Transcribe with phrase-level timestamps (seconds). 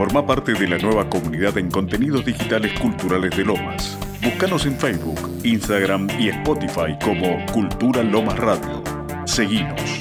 [0.00, 3.98] Forma parte de la nueva comunidad en contenidos digitales culturales de Lomas.
[4.22, 8.82] Búscanos en Facebook, Instagram y Spotify como Cultura Lomas Radio.
[9.26, 10.00] Seguinos.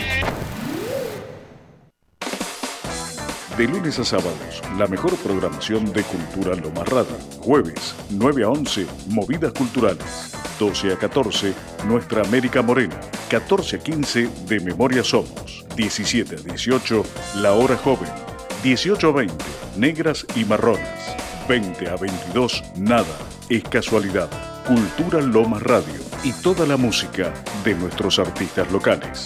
[3.58, 7.18] De lunes a sábados, la mejor programación de Cultura Lomas Radio.
[7.42, 10.34] Jueves, 9 a 11, Movidas Culturales.
[10.58, 11.54] 12 a 14,
[11.86, 12.98] Nuestra América Morena.
[13.30, 15.66] 14 a 15, De Memoria Somos.
[15.76, 17.04] 17 a 18,
[17.42, 18.29] La Hora Joven.
[18.64, 19.46] 18 a 20,
[19.78, 21.16] Negras y Marronas.
[21.48, 23.06] 20 a 22, Nada,
[23.48, 24.30] es casualidad.
[24.68, 27.34] Cultura Lomas Radio y toda la música
[27.64, 29.26] de nuestros artistas locales.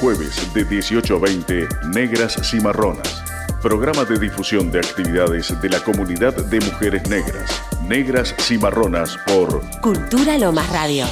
[0.00, 3.22] Jueves de 18 a 20, Negras Cimarronas.
[3.60, 7.62] Programa de difusión de actividades de la comunidad de mujeres negras.
[7.88, 11.06] Negras Cimarronas por Cultura Lomas Radio.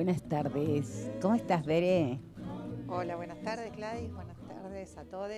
[0.00, 1.10] Buenas tardes.
[1.20, 2.18] ¿Cómo estás, Bere?
[2.88, 4.10] Hola, buenas tardes, Gladys.
[4.14, 5.30] Buenas tardes a todos.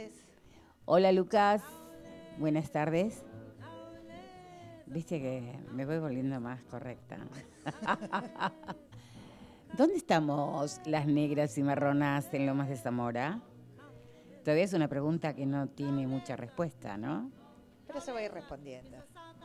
[0.85, 1.63] Hola, Lucas.
[2.39, 3.25] Buenas tardes.
[4.87, 7.19] Viste que me voy volviendo más correcta.
[9.77, 13.41] ¿Dónde estamos las negras y marronas en Lomas de Zamora?
[14.45, 17.33] Todavía es una pregunta que no tiene mucha respuesta, ¿no?
[17.89, 18.97] Pero se va a ir respondiendo.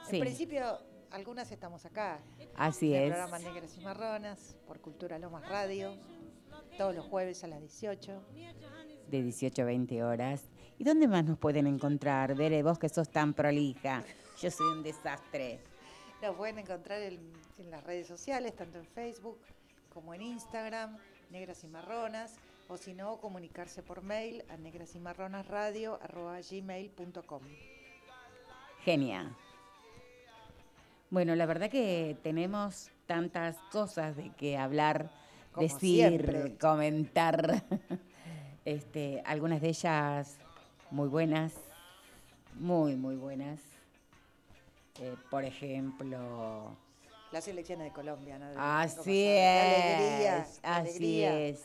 [0.08, 0.18] Sí.
[0.18, 0.78] En principio,
[1.18, 2.22] algunas estamos acá.
[2.56, 3.14] Así en el es.
[3.18, 5.96] programa Negras y Marronas, por Cultura Lomas Radio,
[6.78, 8.22] todos los jueves a las 18.
[9.10, 10.44] De 18 a 20 horas.
[10.78, 12.36] ¿Y dónde más nos pueden encontrar?
[12.36, 14.04] Bere, vos que sos tan prolija.
[14.40, 15.60] Yo soy un desastre.
[16.22, 19.40] Nos pueden encontrar en, en las redes sociales, tanto en Facebook
[19.92, 21.00] como en Instagram,
[21.32, 22.36] Negras y Marronas,
[22.68, 27.42] o si no, comunicarse por mail a negrasymarronasradio.gmail.com.
[28.84, 29.36] Genial.
[31.10, 35.10] Bueno, la verdad que tenemos tantas cosas de que hablar,
[35.54, 36.58] Como decir, siempre.
[36.58, 37.64] comentar.
[38.66, 40.40] Este, algunas de ellas
[40.92, 41.54] muy buenas,
[42.60, 43.62] muy, muy buenas.
[45.00, 46.76] Eh, por ejemplo,
[47.32, 48.50] Las elecciones de Colombia, ¿no?
[48.50, 49.40] De- así ¿cómo sabe?
[49.40, 50.90] La alegría, es, la así
[51.23, 51.40] alegría.
[51.40, 51.64] es.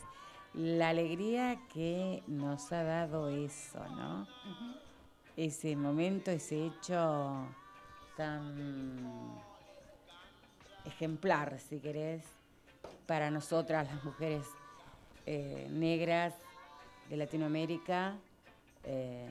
[0.54, 4.28] La alegría que nos ha dado eso, ¿no?
[5.36, 7.46] Ese momento, ese hecho
[8.16, 9.40] tan
[10.84, 12.22] ejemplar, si querés,
[13.06, 14.44] para nosotras las mujeres
[15.26, 16.34] eh, negras
[17.08, 18.16] de Latinoamérica,
[18.84, 19.30] eh,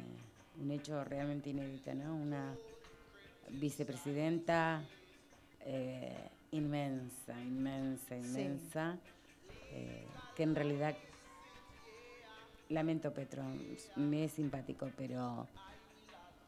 [0.60, 2.16] un hecho realmente inédito, ¿no?
[2.16, 2.54] Una
[3.50, 4.84] vicepresidenta
[5.62, 8.98] eh, inmensa, inmensa, inmensa,
[10.36, 10.96] que en realidad
[12.70, 13.44] lamento Petro,
[13.96, 15.48] me es simpático, pero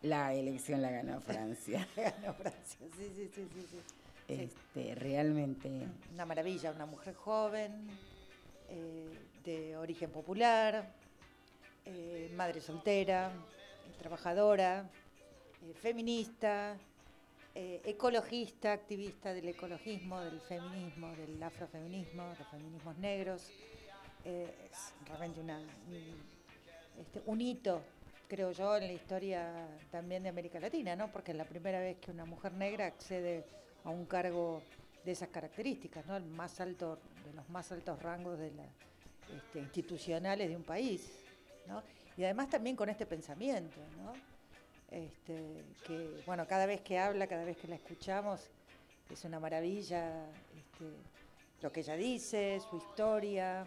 [0.03, 1.87] la elección la ganó Francia.
[1.95, 3.79] Ganó Francia, sí, sí, sí, sí, sí.
[4.27, 5.69] Este, realmente
[6.13, 7.87] Una maravilla, una mujer joven,
[8.69, 10.93] eh, de origen popular,
[11.85, 13.31] eh, madre soltera,
[13.99, 14.89] trabajadora,
[15.61, 16.77] eh, feminista,
[17.55, 23.51] ecologista, activista del ecologismo, del feminismo, del afrofeminismo, de los feminismos negros.
[25.05, 27.83] Realmente una, un, este, hito,
[28.27, 31.11] creo yo, en la historia también de América Latina, ¿no?
[31.11, 33.45] Porque es la primera vez que una mujer negra accede
[33.83, 34.61] a un cargo
[35.03, 36.15] de esas características, ¿no?
[36.15, 38.65] El más alto, de los más altos rangos de la,
[39.35, 41.11] este, institucionales de un país,
[41.67, 41.83] ¿no?
[42.17, 44.13] Y además también con este pensamiento, ¿no?
[44.91, 48.41] Este, que, bueno, cada vez que habla, cada vez que la escuchamos,
[49.09, 50.85] es una maravilla este,
[51.61, 53.65] lo que ella dice, su historia.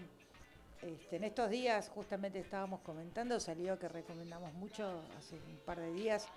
[0.87, 5.93] Este, en estos días, justamente estábamos comentando, salió que recomendamos mucho hace un par de
[5.93, 6.29] días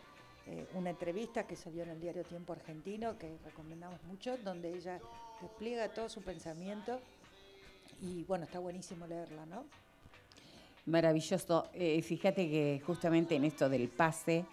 [0.47, 4.99] eh, una entrevista que salió en el diario Tiempo Argentino, que recomendamos mucho, donde ella
[5.39, 6.99] despliega todo su pensamiento
[8.01, 9.65] y bueno, está buenísimo leerla, ¿no?
[10.87, 11.69] maravilloso.
[11.73, 14.45] Eh, fíjate que justamente en esto del pase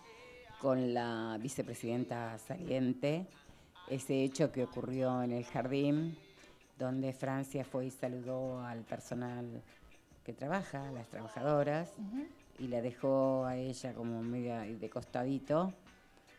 [0.60, 3.26] con la vicepresidenta saliente,
[3.88, 6.18] ese hecho que ocurrió en el jardín,
[6.78, 9.62] donde Francia fue y saludó al personal
[10.26, 11.88] que trabaja, las trabajadoras,
[12.58, 15.72] y la dejó a ella como media de costadito.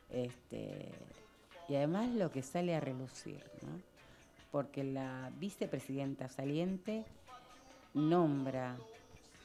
[0.10, 0.92] Este,
[1.70, 3.80] y además lo que sale a relucir, ¿no?
[4.52, 7.06] Porque la vicepresidenta saliente
[7.94, 8.78] nombra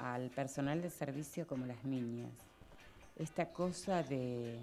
[0.01, 2.33] al personal de servicio como las niñas.
[3.15, 4.59] Esta cosa de,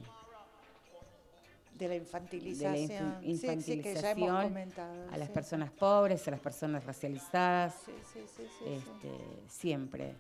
[1.79, 3.17] De la de infantilización.
[3.23, 5.33] Sí, sí, que ya a las sí.
[5.33, 8.65] personas pobres, a las personas racializadas, Sí, sí, sí, sí, sí.
[8.67, 9.09] este,
[9.47, 10.13] siempre.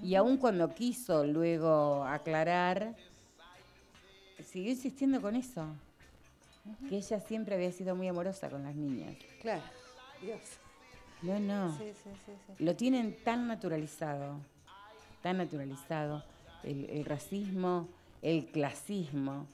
[0.00, 2.94] Y aun cuando quiso luego aclarar,
[4.44, 5.66] siguió insistiendo con eso.
[6.88, 9.16] Que ella siempre había sido muy amorosa con las niñas.
[9.40, 9.62] Claro,
[10.20, 10.40] Dios.
[11.22, 11.76] No, no.
[12.58, 14.38] Lo tienen tan naturalizado,
[15.22, 16.22] tan naturalizado.
[16.62, 17.88] El, el racismo,
[18.22, 19.46] el clasismo,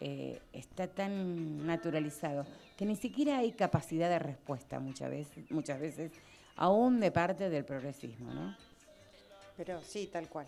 [0.00, 2.46] eh, está tan naturalizado
[2.76, 6.12] que ni siquiera hay capacidad de respuesta muchas veces, muchas veces,
[6.56, 8.56] aún de parte del progresismo, ¿no?
[9.56, 10.46] Pero sí, tal cual.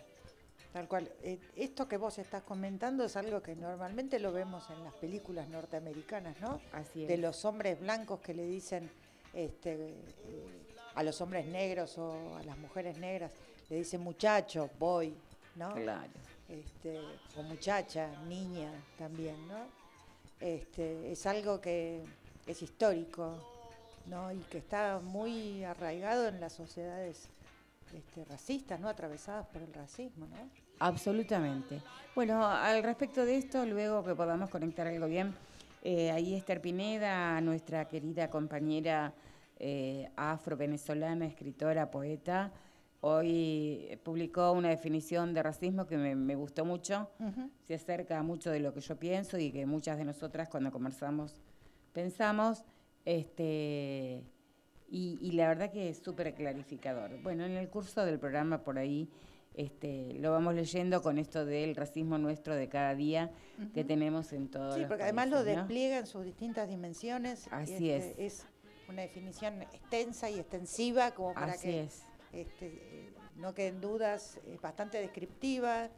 [0.71, 1.11] Tal cual.
[1.21, 5.49] Eh, esto que vos estás comentando es algo que normalmente lo vemos en las películas
[5.49, 6.61] norteamericanas, ¿no?
[6.71, 7.09] Así es.
[7.09, 8.89] De los hombres blancos que le dicen
[9.33, 9.95] este, eh,
[10.95, 13.33] a los hombres negros o a las mujeres negras,
[13.69, 15.13] le dicen muchacho, boy,
[15.55, 15.73] ¿no?
[15.73, 16.09] Claro.
[16.51, 16.99] Este,
[17.37, 19.55] o muchacha, niña también, ¿no?
[20.41, 22.03] Este, es algo que
[22.45, 23.37] es histórico,
[24.07, 24.33] ¿no?
[24.33, 27.29] Y que está muy arraigado en las sociedades
[27.95, 28.89] este, racistas, ¿no?
[28.89, 30.49] Atravesadas por el racismo, ¿no?
[30.79, 31.81] Absolutamente.
[32.15, 35.33] Bueno, al respecto de esto, luego que podamos conectar algo bien,
[35.83, 39.13] eh, ahí Esther Pineda, nuestra querida compañera
[39.57, 42.51] eh, afro-venezolana, escritora, poeta,
[43.01, 47.09] hoy publicó una definición de racismo que me, me gustó mucho,
[47.63, 51.41] se acerca mucho de lo que yo pienso y que muchas de nosotras cuando conversamos
[51.93, 52.63] pensamos,
[53.05, 54.23] este,
[54.89, 57.21] y, y la verdad que es súper clarificador.
[57.21, 59.09] Bueno, en el curso del programa por ahí
[59.53, 63.31] este, lo vamos leyendo con esto del racismo nuestro de cada día
[63.73, 67.47] que tenemos en todos Sí, los porque además lo despliega en sus distintas dimensiones.
[67.47, 68.45] y, Así este, Es
[68.87, 72.03] una definición extensa y extensiva como para Así que es.
[72.33, 75.89] Este, eh, no queden dudas, es bastante descriptiva,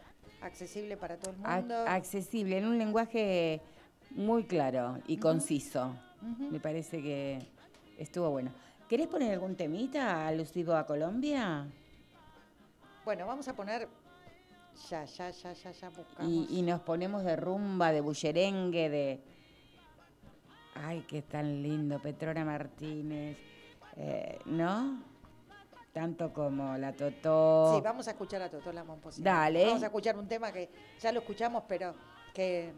[0.41, 1.85] accesible para todo el mundo.
[1.87, 3.61] accesible, en un lenguaje
[4.11, 5.95] muy claro y conciso.
[6.51, 7.39] Me parece que
[7.97, 8.51] estuvo bueno.
[8.87, 11.67] ¿Querés poner algún temita alusivo a Colombia?
[13.03, 13.89] Bueno, vamos a poner
[14.89, 16.31] ya, ya, ya, ya, ya buscamos.
[16.31, 19.19] Y, y nos ponemos de rumba, de bullerengue, de...
[20.75, 23.37] Ay, qué tan lindo, Petrona Martínez,
[23.97, 25.03] eh, ¿no?
[25.93, 27.75] Tanto como la Totó.
[27.75, 29.31] Sí, vamos a escuchar a Totola Momposina.
[29.31, 29.65] Dale.
[29.67, 30.67] Vamos a escuchar un tema que
[30.99, 31.93] ya lo escuchamos, pero
[32.33, 32.71] que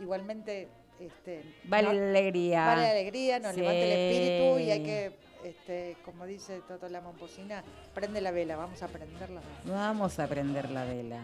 [0.00, 2.64] igualmente este, Vale no- la alegría.
[2.66, 4.84] vale la alegría, nos levanta el espíritu y hay Sí.
[4.86, 7.62] que, este, como dice Totola Momposina,
[7.94, 9.42] prende la vela, vamos a prenderla.
[9.66, 11.20] Vamos a prender la vela.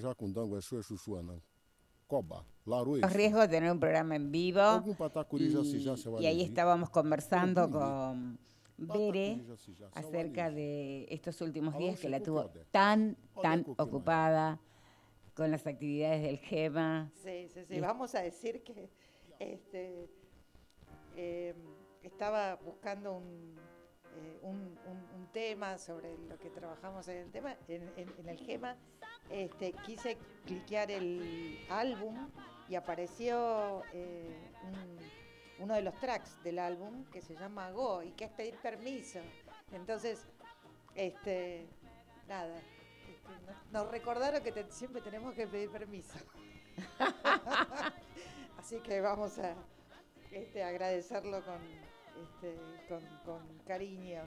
[0.00, 0.60] Jacundango.
[2.06, 2.44] Coba.
[3.00, 4.60] Los riesgos de tener un programa en vivo.
[6.20, 8.38] Y, ahí estábamos conversando con
[8.78, 9.44] Bere
[9.92, 14.60] acerca de estos últimos días que la tuvo tan, tan ocupada
[15.34, 17.10] con las actividades del GEMA.
[17.22, 17.74] Sí, sí, sí.
[17.76, 18.90] Y- Vamos a decir que
[19.38, 20.08] este,
[21.16, 21.54] eh,
[22.02, 23.54] estaba buscando un,
[24.16, 28.28] eh, un, un- un tema sobre lo que trabajamos en el tema, en, en- en
[28.28, 28.76] el GEMA.
[29.30, 32.30] Este, quise cliquear el álbum
[32.68, 34.98] y apareció eh, un-
[35.64, 39.18] uno de los tracks del álbum que se llama Go y que es pedir permiso.
[39.72, 40.24] Entonces,
[40.94, 41.66] este,
[42.28, 46.18] nada, este, nos- nos recordaron que te- siempre tenemos que pedir permiso.
[48.58, 49.54] Así que vamos a
[50.30, 51.58] este, agradecerlo con,
[52.22, 52.56] este,
[52.88, 53.02] con,
[53.66, 54.22] cariño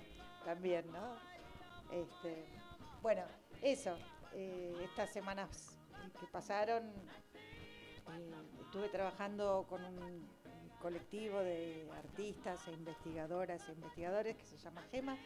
[0.45, 1.15] también, ¿no?
[1.91, 2.45] Este,
[3.01, 3.24] bueno,
[3.62, 3.98] eso.
[4.33, 5.77] eh, estas semanas
[6.19, 10.27] que pasaron eh, estuve trabajando con un
[10.81, 15.17] colectivo de artistas e investigadoras e investigadores que se llama GEMA,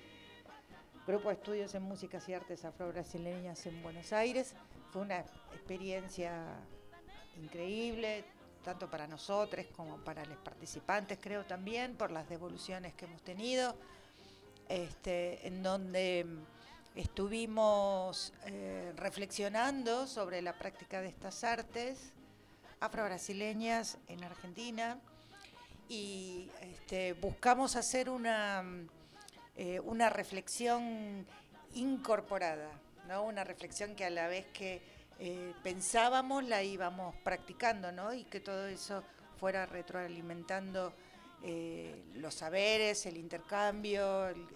[1.07, 4.55] Grupo de Estudios en Músicas y Artes Afro-Brasileñas en Buenos Aires.
[4.91, 5.19] Fue una
[5.53, 6.57] experiencia
[7.38, 8.25] increíble,
[8.65, 13.75] tanto para nosotros como para los participantes, creo también, por las devoluciones que hemos tenido,
[14.67, 16.25] este, en donde
[16.95, 22.12] estuvimos eh, reflexionando sobre la práctica de estas artes
[22.79, 25.00] afro-brasileñas en Argentina
[25.88, 28.63] y este, buscamos hacer una,
[29.55, 31.27] eh, una reflexión
[31.75, 32.72] incorporada,
[33.07, 33.25] ¿no?
[33.25, 38.13] una reflexión que a la vez que eh, pensábamos la íbamos practicando ¿no?
[38.13, 39.03] y que todo eso
[39.39, 40.93] fuera retroalimentando
[41.43, 44.48] eh, los saberes, el intercambio, el,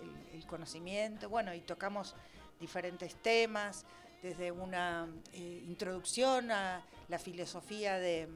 [0.48, 2.16] conocimiento, bueno, y tocamos
[2.60, 3.86] diferentes temas,
[4.22, 8.28] desde una eh, introducción a la filosofía de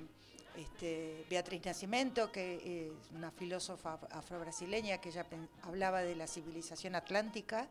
[0.56, 6.96] este, Beatriz Nacimiento, que es una filósofa af- afrobrasileña que pen- hablaba de la civilización
[6.96, 7.68] atlántica.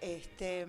[0.00, 0.66] Este,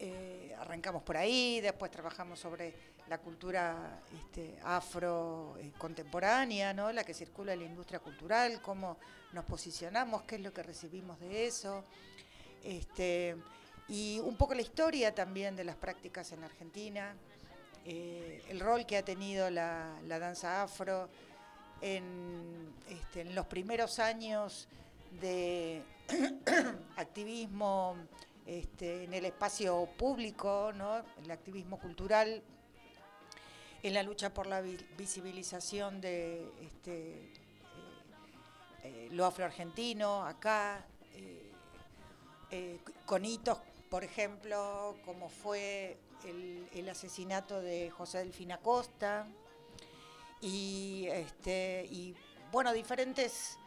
[0.00, 2.72] eh, arrancamos por ahí, después trabajamos sobre
[3.08, 6.92] la cultura este, afro eh, contemporánea, ¿no?
[6.92, 8.98] la que circula en la industria cultural, cómo
[9.32, 11.84] nos posicionamos, qué es lo que recibimos de eso.
[12.62, 13.36] Este,
[13.88, 17.16] y un poco la historia también de las prácticas en Argentina,
[17.84, 21.08] eh, el rol que ha tenido la, la danza afro
[21.80, 24.68] en, este, en los primeros años
[25.20, 25.82] de
[26.96, 27.96] activismo
[28.48, 30.72] este, en el espacio público,
[31.22, 32.42] el activismo cultural,
[33.82, 37.32] en la lucha por la vi- visibilización de este, eh,
[38.84, 41.52] eh, lo afroargentino acá, eh,
[42.50, 43.58] eh, con hitos,
[43.90, 49.26] por ejemplo, como fue el, asesinato de José Delfín Acosta,
[50.40, 52.14] y, este, y
[52.50, 53.58] bueno, diferentes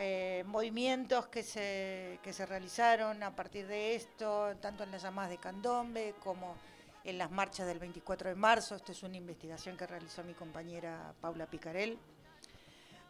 [0.00, 5.30] eh, movimientos que se, que se realizaron a partir de esto, tanto en las llamadas
[5.30, 6.54] de Candombe como
[7.02, 8.76] en las marchas del 24 de marzo.
[8.76, 11.98] Esta es una investigación que realizó mi compañera Paula Picarel.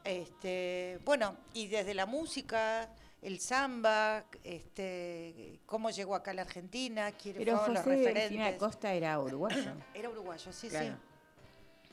[0.02, 2.88] Este, bueno, y desde la música,
[3.20, 8.54] el samba, este, cómo llegó acá a la Argentina, quiénes Pero los José referentes.
[8.54, 9.74] Acosta era uruguayo.
[9.94, 10.92] Era uruguayo, sí, sí.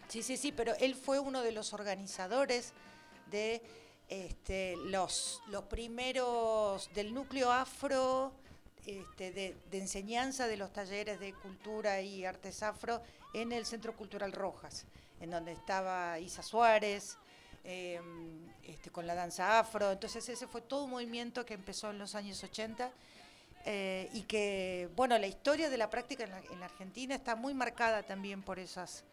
[0.08, 2.74] Sí, sí, sí, pero él fue uno de los organizadores
[3.30, 3.62] de
[4.10, 8.34] este, los, los primeros del núcleo afro
[8.86, 13.02] este, de, enseñanza de los talleres de cultura y artes afro
[13.34, 14.86] en el Centro Cultural Rojas,
[15.20, 17.18] en donde estaba Isa Suárez,
[17.64, 18.00] eh,
[18.64, 19.92] este, con la danza afro.
[19.92, 22.92] Entonces ese fue todo un movimiento que empezó en los años 80
[23.66, 27.36] eh, y que, bueno, la historia de la práctica en la, en la Argentina está
[27.36, 29.04] muy marcada también por esas,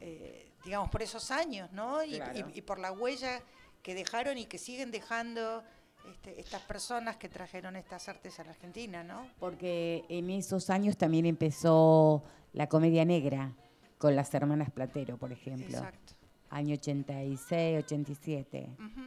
[0.00, 2.02] eh, digamos, por esos años, ¿no?
[2.04, 2.50] Y, Claro.
[2.54, 3.40] y- y por la huella
[3.82, 5.62] que dejaron y que siguen dejando
[6.10, 9.28] este, estas personas que trajeron estas artes a la Argentina, ¿no?
[9.40, 13.52] Porque en esos años también empezó la comedia negra
[13.98, 15.66] con las hermanas Platero, por ejemplo.
[15.78, 16.14] Exacto.
[16.50, 18.68] Año 86, 87.
[18.78, 19.00] Ujú,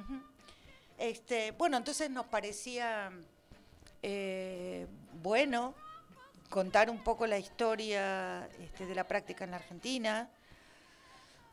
[0.00, 0.22] ujú.
[0.98, 3.12] Este, bueno, entonces nos parecía
[4.02, 4.86] eh,
[5.22, 5.74] bueno
[6.48, 10.30] contar un poco la historia este, de la práctica en la Argentina,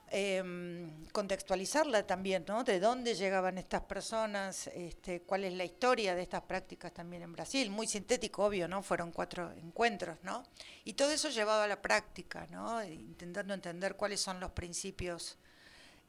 [0.10, 2.64] em, contextualizarla también, ¿no?
[2.64, 7.32] De dónde llegaban estas personas, este, cuál es la historia de estas prácticas también en
[7.32, 7.70] Brasil.
[7.70, 8.84] Muy sintético, obvio, ¿no?
[8.84, 10.44] Fueron cuatro encuentros, ¿no?
[10.84, 12.84] Y todo eso llevado a la práctica, ¿no?
[12.84, 15.38] Intentando entender cuáles son los principios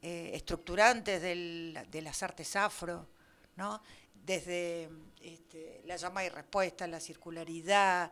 [0.01, 3.07] eh, estructurantes de las artes afro,
[3.55, 3.81] ¿no?
[4.13, 4.89] Desde
[5.21, 8.11] este, la llama y respuesta, la circularidad,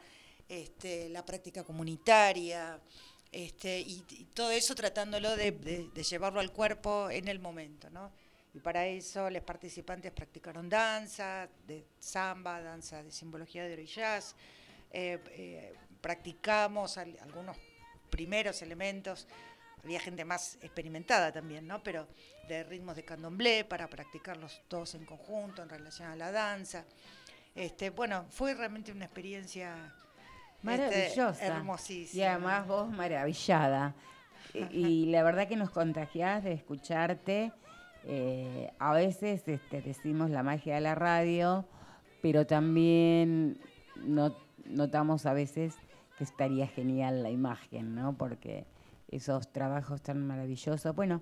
[0.51, 2.77] este, la práctica comunitaria,
[3.31, 7.89] este, y, y todo eso tratándolo de, de- de llevarlo al cuerpo en el momento,
[7.89, 8.11] ¿no?
[8.53, 14.35] Y para eso los participantes practicaron danza, de samba, danza de simbología de jazz,
[14.91, 17.55] eh, eh, practicamos al- algunos
[18.09, 19.27] primeros elementos,
[19.83, 21.81] había gente más experimentada también, ¿no?
[21.81, 22.09] Pero
[22.49, 26.83] de ritmos de candomblé para practicarlos todos en conjunto en relación a la danza.
[27.55, 29.95] Este, bueno, fue realmente una experiencia
[30.63, 31.45] este, Maravillosa.
[31.45, 32.21] hermosísima.
[32.23, 33.95] Y además vos maravillada.
[34.53, 37.51] Y, y la verdad que nos contagiás de escucharte.
[38.03, 41.65] Eh, a veces este, decimos la magia de la radio,
[42.21, 43.59] pero también
[44.03, 45.75] no- notamos a veces
[46.17, 48.17] que estaría genial la imagen, ¿no?
[48.17, 48.65] Porque
[49.09, 50.95] esos trabajos tan maravillosos.
[50.95, 51.21] Bueno,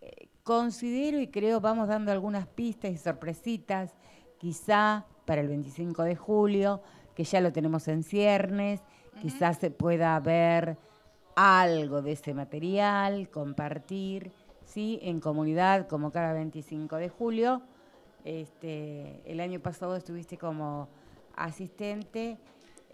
[0.00, 3.94] eh, considero y creo vamos dando algunas pistas y sorpresitas,
[4.38, 6.82] quizá para el 25 de julio,
[7.18, 8.80] que ya lo tenemos en ciernes,
[9.20, 10.78] quizás se pueda ver
[11.34, 14.30] algo de ese material, compartir,
[14.64, 15.00] ¿sí?
[15.02, 17.62] En comunidad, como cada 25 de julio.
[18.24, 20.90] Este, el año pasado estuviste como
[21.34, 22.38] asistente,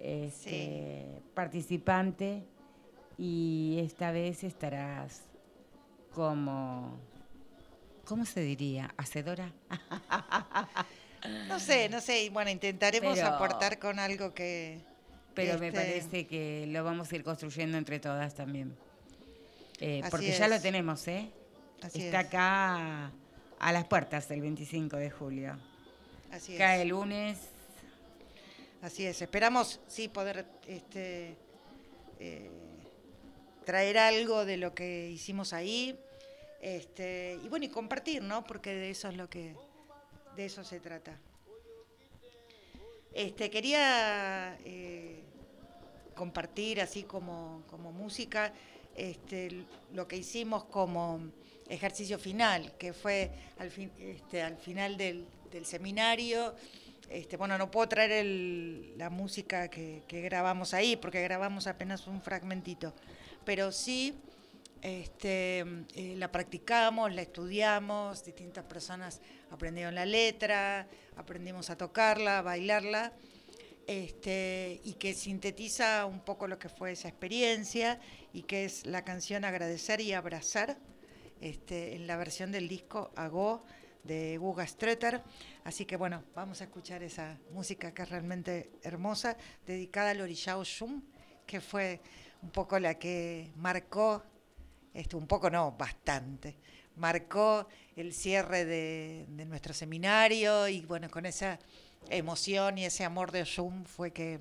[0.01, 2.47] este, participante,
[3.19, 5.21] y esta vez estarás
[6.15, 6.97] como,
[8.07, 8.95] ¿cómo se diría?
[8.97, 9.53] ¿Hacedora?
[11.49, 12.25] No sé, no sé.
[12.25, 14.81] y Bueno, intentaremos Pero- aportar con algo que.
[15.35, 18.77] Pero me parece que lo vamos a ir construyendo entre todas también.
[19.81, 21.29] Eh, porque ya lo tenemos, ¿eh?
[21.83, 22.27] Así Está es.
[22.29, 23.11] acá
[23.59, 25.59] a las puertas el 25 de julio.
[26.31, 26.83] Así Cae es.
[26.83, 27.39] el lunes.
[28.81, 29.21] Así es.
[29.23, 31.37] Esperamos, sí, poder este,
[32.21, 32.51] eh,
[33.65, 35.99] traer algo de lo que hicimos ahí.
[36.61, 38.45] Este, y bueno, y compartir, ¿no?
[38.45, 39.55] Porque de eso es lo que.
[40.37, 41.17] De eso se trata.
[43.13, 45.23] Este, quería eh,
[46.17, 48.53] compartir así como, como música
[48.97, 51.21] este, lo que hicimos como
[51.69, 56.55] ejercicio final, que fue al, fin, este, al final del, del seminario.
[57.09, 62.07] Este, bueno, no puedo traer el- la música que, que grabamos ahí, porque grabamos apenas
[62.09, 62.93] un fragmentito,
[63.45, 64.15] pero sí
[64.85, 65.61] este,
[65.95, 70.87] eh, la practicamos, la estudiamos, distintas personas aprendieron la letra,
[71.17, 73.15] aprendimos a tocarla, a bailarla,
[73.87, 77.99] este, y que sintetiza un poco lo que fue esa experiencia
[78.35, 80.77] y que es la canción Agradecer y Abrazar,
[81.41, 83.65] este, en la versión del disco Agó
[84.03, 85.23] de Guga Streeter.
[85.65, 90.63] Así que bueno, vamos a escuchar esa música que es realmente hermosa, dedicada al Orishao
[90.63, 91.03] Shum,
[91.47, 92.03] que fue
[92.43, 94.23] un poco la que marcó
[94.95, 96.57] este, un poco no, bastante.
[96.97, 101.59] Marcó el cierre de, nuestro seminario y bueno, con esa
[102.09, 104.39] emoción y ese amor de Oshun fue que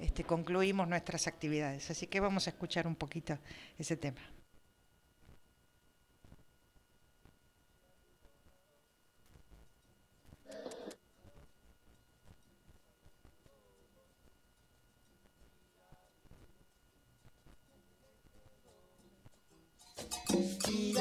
[0.00, 1.90] este, concluimos nuestras actividades.
[1.90, 3.38] Así que vamos a escuchar un poquito
[3.78, 4.20] ese tema.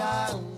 [0.02, 0.51] down.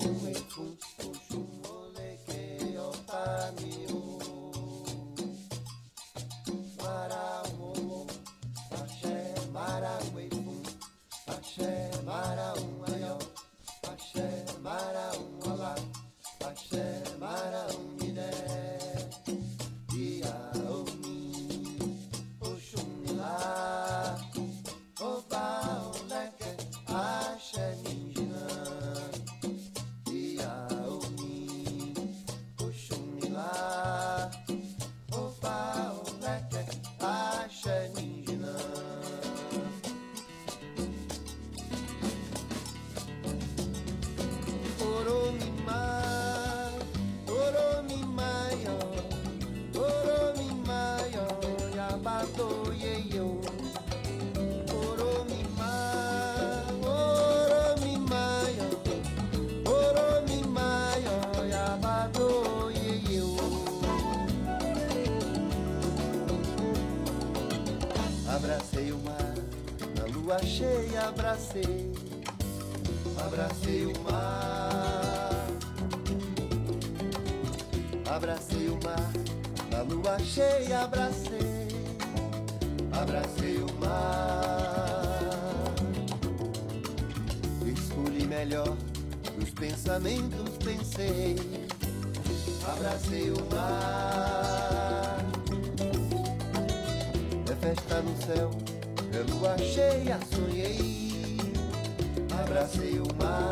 [80.23, 81.67] Cheia abracei,
[82.91, 85.29] abracei o mar.
[87.65, 88.75] Escolhi melhor,
[89.38, 91.36] dos pensamentos pensei,
[92.67, 95.17] abracei o mar.
[97.51, 98.51] É festa no céu,
[99.13, 101.38] é lua cheia, sonhei,
[102.41, 103.43] abracei o mar.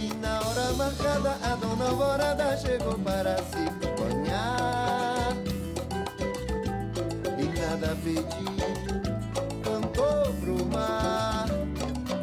[0.00, 3.75] E na hora marcada, a dona Alvorada chegou para se
[9.62, 11.46] cantou pro mar.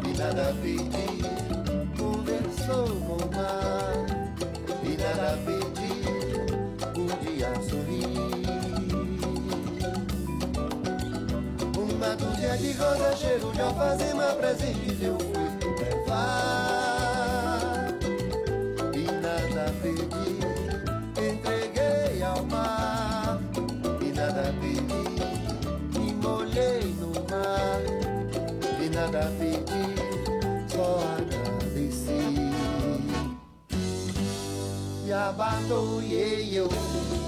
[0.05, 1.07] E nada pedi,
[1.97, 3.95] conversou com o mar.
[4.83, 5.95] E nada pedi,
[6.99, 8.03] um dia sorri.
[11.77, 15.22] Uma dúzia de rosa, cheiro de alfazema, presentes eu fui
[35.33, 37.22] sapato, yeah, yo.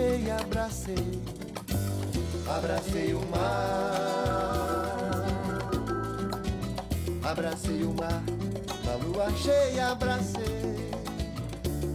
[0.00, 1.20] Cheia abracei,
[2.48, 3.92] abracei o mar,
[7.22, 8.22] abracei o mar,
[8.82, 10.90] na lua cheia abracei,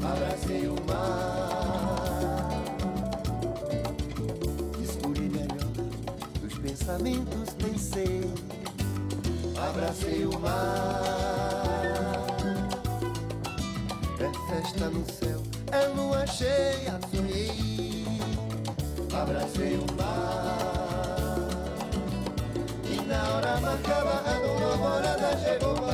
[0.04, 2.52] abracei o mar.
[4.84, 5.72] Escolhi melhor
[6.42, 8.22] dos pensamentos, pensei,
[9.68, 11.02] abracei o mar.
[14.20, 14.30] É
[14.62, 15.42] festa no céu,
[15.72, 17.35] é lua cheia, sonhei,
[19.22, 21.38] abracei o mar.
[22.84, 25.85] E na hora marcada, a dona morada chegou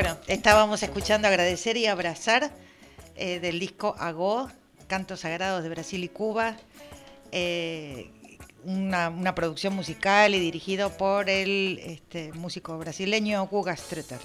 [0.00, 2.52] Bueno, estábamos escuchando Agradecer y Abrazar
[3.16, 4.48] eh, del disco Agó,
[4.86, 6.56] Cantos Sagrados de Brasil y Cuba,
[7.32, 8.08] eh,
[8.62, 14.20] una, producción musical y dirigido por el este, músico brasileño Guga Strutter.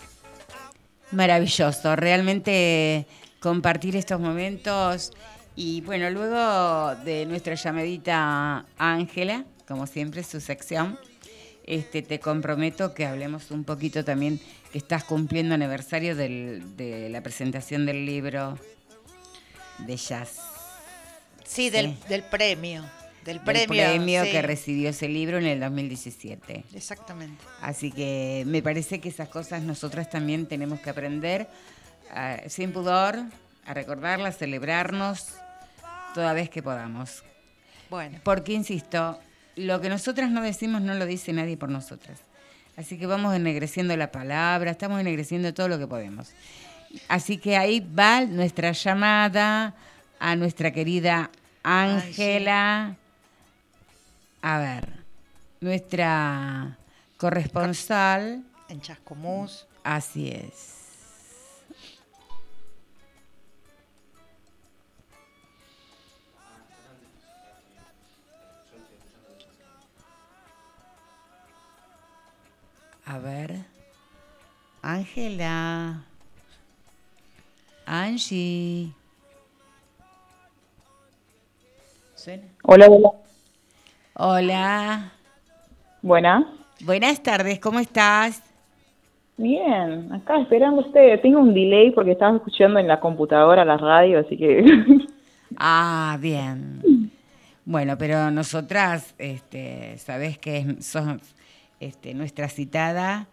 [1.10, 3.08] Maravilloso, realmente
[3.40, 5.12] compartir estos momentos
[5.56, 11.00] y bueno, luego de nuestra llamadita Ángela, como siempre su sección,
[11.66, 14.40] este, te comprometo que hablemos un poquito también
[14.72, 18.58] que estás cumpliendo aniversario del- de la presentación del libro
[19.80, 20.38] de jazz.
[21.46, 21.98] Sí, del, Sí.
[22.10, 22.82] del premio.
[23.24, 24.32] Del Del premio, premio sí.
[24.32, 26.66] que recibió ese libro en el 2017.
[26.76, 27.42] Exactamente.
[27.62, 31.48] Así que me parece que esas cosas nosotras también tenemos que aprender
[32.12, 33.18] ah, sin pudor
[33.66, 35.28] a recordarlas, celebrarnos
[36.14, 37.24] toda vez que podamos.
[37.90, 39.18] Bueno, Porque, insisto,
[39.56, 42.20] lo que nosotras no decimos no lo dice nadie por nosotras.
[42.76, 46.32] Así que vamos ennegreciendo la palabra, estamos ennegreciendo todo lo que podemos.
[47.08, 49.76] Así que ahí va nuestra llamada
[50.20, 51.30] a nuestra querida
[51.64, 52.96] Ángela.
[54.42, 54.90] A ver,
[55.62, 56.78] nuestra
[57.18, 58.44] corresponsal.
[58.70, 59.66] en Chascomús.
[59.84, 60.83] Así es.
[73.06, 73.58] A ver.
[74.82, 76.04] Ángela.
[77.86, 78.92] Angie.
[82.16, 82.44] ¿Suena?
[82.64, 83.10] Hola, hola.
[84.16, 85.12] Hola.
[86.02, 86.54] Buena.
[86.86, 88.42] Buenas tardes, ¿cómo estás?
[89.38, 91.20] Bien, acá esperando a usted.
[91.22, 94.64] Tengo un delay porque estaba escuchando en la computadora la radio, así que...
[95.58, 97.12] Ah, bien.
[97.64, 101.06] Bueno, pero nosotras, este, sabes que sos
[101.84, 103.28] este, nuestra citada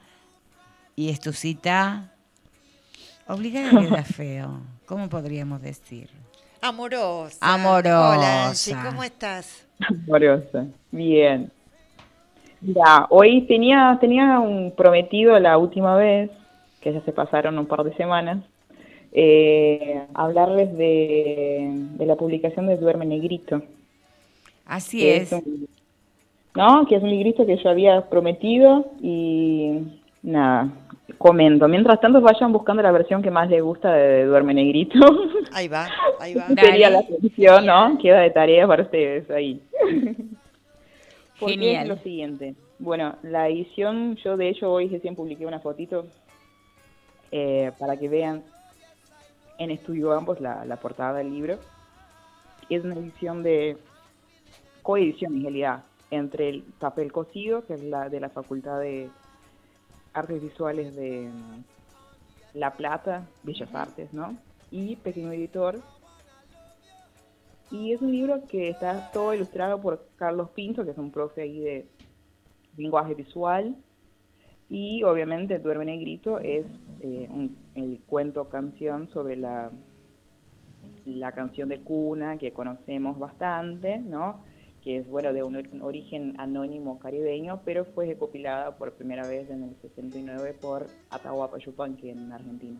[0.96, 2.12] y es tu cita
[3.28, 4.60] obligada queda feo.
[4.86, 6.10] ¿Cómo podríamos decir?
[6.60, 7.38] Amorosa.
[7.40, 8.10] Amorosa.
[8.18, 9.66] Hola, Angie, ¿cómo estás?
[9.88, 10.66] Amorosa.
[10.90, 11.50] Bien.
[12.60, 16.30] Mira, hoy tenía, tenía un prometido la última vez,
[16.82, 18.44] que ya se pasaron un par de semanas,
[19.12, 23.62] eh, hablarles de, de la publicación de Duerme Negrito.
[24.66, 25.32] Así es.
[25.32, 25.68] un-
[26.54, 26.86] ¿no?
[26.86, 29.80] Que es un librito que yo había prometido y
[30.22, 30.68] nada,
[31.18, 31.68] comento.
[31.68, 34.98] Mientras tanto, vayan buscando la versión que más les gusta de Duerme Negrito.
[35.52, 35.88] Ahí va,
[36.20, 36.44] ahí va.
[36.48, 36.60] Dale.
[36.62, 37.98] Sería la solución, ¿no?
[37.98, 39.60] Queda de tarea para ustedes ahí.
[41.40, 41.82] Genial.
[41.82, 42.54] es lo siguiente.
[42.78, 46.06] Bueno, la edición, yo de hecho hoy recién publiqué una fotito
[47.32, 48.44] eh, para que vean
[49.58, 51.58] en Estudio Ambos la, la portada del libro.
[52.68, 53.76] Es una edición de
[54.82, 59.08] coedición en realidad entre el papel cocido, que es la de la Facultad de
[60.12, 64.36] Artes Visuales de mm, La Plata, Bellas Artes, ¿no?
[64.70, 65.80] Y Pequeño Editor.
[67.70, 71.42] Y es un libro que está todo ilustrado por Carlos Pinto, que es un profe
[71.42, 71.86] ahí de
[72.76, 73.76] lenguaje visual.
[74.68, 76.66] Y obviamente Duerme Negrito es
[77.00, 79.70] eh, un- el cuento canción sobre la,
[81.06, 84.42] la canción de cuna que conocemos bastante, ¿no?
[84.82, 89.50] Que es, bueno, de un or- origen anónimo caribeño, pero fue recopilada por primera vez
[89.50, 92.78] en el 69 por Atahualpa Yupanqui en Argentina.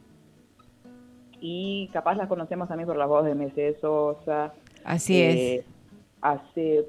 [1.41, 4.53] Y capaz la conocemos también por la voz de Mercedes Sosa,
[4.85, 5.65] Así eh, es.
[6.23, 6.87] Hace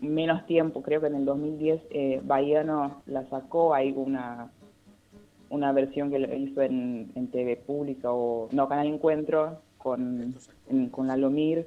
[0.00, 4.50] menos tiempo, creo que en el 2010, eh, Bahiano la sacó, hay una,
[5.48, 10.34] una versión que hizo en, en TV Pública o, no, Canal Encuentro con,
[10.68, 11.66] en- con la Lomir.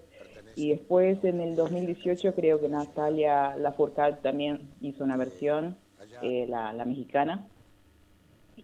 [0.55, 5.75] Y después en el 2018 creo que Natalia Lafourcade también hizo una versión,
[6.21, 7.47] eh, la, mexicana.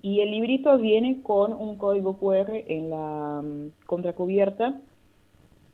[0.02, 4.80] Y el librito viene con un código QR en la mm, contracubierta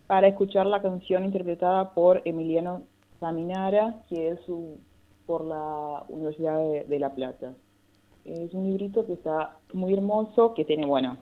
[0.08, 2.84] para escuchar la canción interpretada por Emiliano
[3.20, 4.78] Saminara, que es su-
[5.26, 7.54] por la Universidad de, de La Plata.
[8.24, 11.18] Es un librito que está muy hermoso, que tiene, bueno,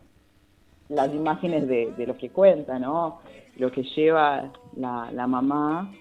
[0.94, 3.20] las imágenes de, de lo que cuenta, ¿no?
[3.58, 5.92] Lo que lleva la, la mamá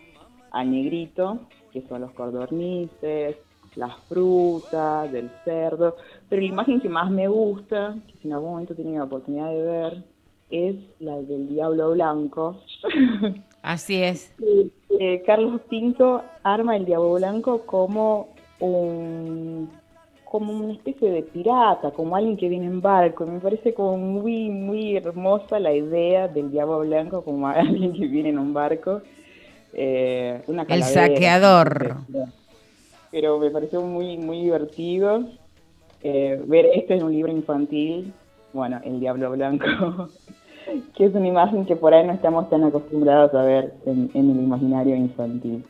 [0.51, 1.41] al negrito,
[1.73, 3.37] que son los cordornices,
[3.77, 5.97] las frutas, del cerdo.
[6.29, 9.51] Pero la imagen que más me gusta, que si en algún momento tienen la oportunidad
[9.51, 10.05] de ver,
[10.51, 12.61] es la del diablo blanco.
[13.63, 14.35] Así es.
[14.99, 18.29] Eh, Carlos Pinto arma el Diablo Blanco como
[18.59, 19.71] un
[20.33, 23.27] como una especie de pirata, como alguien que viene en barco.
[23.27, 28.31] Me parece como muy muy hermosa la idea del Diablo Blanco como alguien que viene
[28.31, 29.03] en un barco.
[29.75, 31.97] Eh, una El saqueador.
[33.11, 35.23] Pero me pareció muy muy divertido
[36.03, 38.11] eh, ver esto en un libro infantil.
[38.55, 39.67] Bueno, el Diablo Blanco.
[40.97, 44.31] que es una imagen que por ahí no estamos tan acostumbrados a ver en, en
[44.31, 45.63] el imaginario infantil.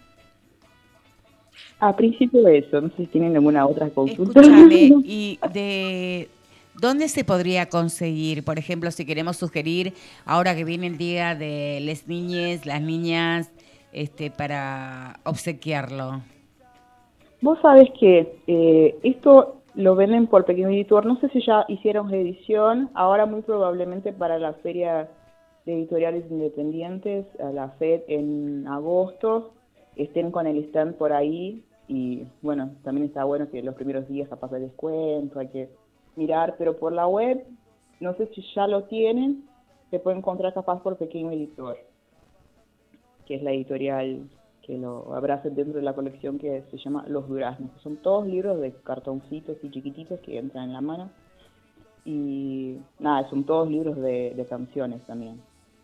[1.83, 4.41] A principio de eso, no sé si tienen alguna otra consulta.
[4.41, 6.29] Escúchame, ¿y de
[6.81, 8.45] dónde se podría conseguir?
[8.45, 9.93] Por ejemplo, si queremos sugerir,
[10.25, 13.53] ahora que viene el día de las niñas, las niñas,
[13.93, 16.21] este, para obsequiarlo.
[17.41, 22.09] Vos sabés que eh, esto lo venden por pequeño editor, no sé si ya hicieron
[22.09, 25.09] reedición, ahora muy probablemente para la feria
[25.67, 29.51] de editoriales independientes, a la FED en agosto,
[29.97, 34.29] estén con el stand por ahí y bueno, también está bueno que los primeros días
[34.29, 35.71] capaz de descuento, hay que
[36.17, 37.45] mirar, pero por la web,
[38.01, 39.45] no sé si ya lo tienen,
[39.91, 41.77] se puede encontrar capaz por pequeño editor,
[43.27, 44.29] que es la editorial
[44.63, 47.71] que lo abracen dentro de la colección que se llama Los Duraznos.
[47.83, 51.11] Son todos libros de cartoncitos y chiquititos que entran en la mano.
[52.05, 55.41] Y nada, son todos libros de canciones también.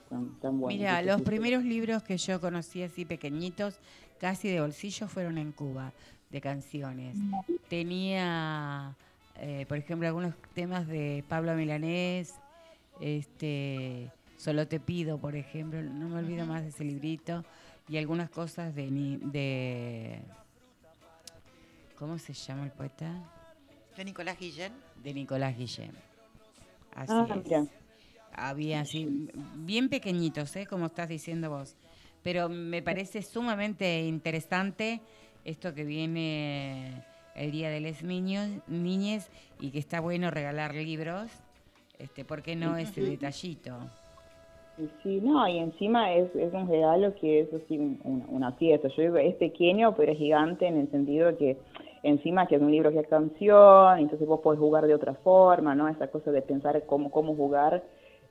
[0.09, 0.79] Son tan buenos.
[0.79, 3.79] Mira, los primeros libros que yo conocí así pequeñitos,
[4.19, 5.93] casi de bolsillo, fueron en Cuba,
[6.31, 7.17] de canciones.
[7.69, 8.95] Tenía,
[9.37, 12.35] eh, por ejemplo, algunos temas de Pablo Milanés,
[13.01, 17.45] este, Solo te pido, por ejemplo, no me olvido más de ese librito,
[17.89, 20.21] y algunas cosas de, ni- de
[21.99, 23.13] ¿cómo se llama el poeta?
[23.97, 24.73] De Nicolás Guillén.
[25.03, 25.91] De Nicolás Guillén.
[26.95, 27.45] Así Ah, es.
[27.45, 27.65] mira.
[28.41, 30.67] Había así, bien pequeñitos, ¿eh?
[30.67, 31.77] como estás diciendo vos.
[32.23, 35.01] Pero me parece sumamente interesante
[35.45, 37.03] esto que viene
[37.35, 41.31] el Día de los Niños, Niñes, y que está bueno regalar libros.
[41.99, 43.77] Este, ¿Por qué no ese detallito?
[45.03, 48.87] Sí, no, y encima es, es un regalo que es así un- una, una fiesta.
[48.97, 51.57] Yo digo, es pequeño, pero es gigante en el sentido de que
[52.05, 55.75] encima que es un libro que es canción, entonces vos podés jugar de otra forma,
[55.75, 55.89] ¿no?
[55.89, 57.83] Esa cosa de pensar cómo, cómo jugar,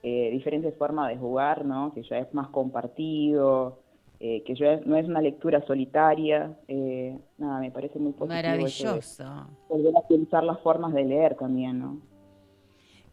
[0.10, 1.92] eh, diferentes formas de jugar, ¿no?
[1.94, 3.80] Que ya es más compartido,
[4.20, 6.58] eh, que ya es- no es una lectura solitaria.
[6.68, 8.34] eh, nada, me parece muy positivo.
[8.36, 9.48] Maravilloso.
[9.70, 11.98] Volver a pensar las formas de leer también, ¿no?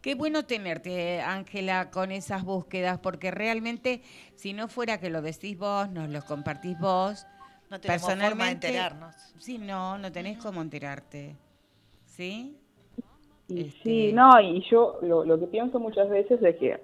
[0.01, 4.01] Qué bueno tenerte, Ángela, con esas búsquedas, porque realmente,
[4.35, 7.25] si no fuera que lo decís vos, nos lo compartís vos,
[7.71, 9.15] No tenemos forma de personalmente, enterarnos.
[9.39, 11.35] Sí, no, no tenés cómo enterarte.
[12.05, 12.55] ¿Sí?
[13.47, 16.79] Y Este, Sí, no, y yo lo, lo que pienso muchas veces es que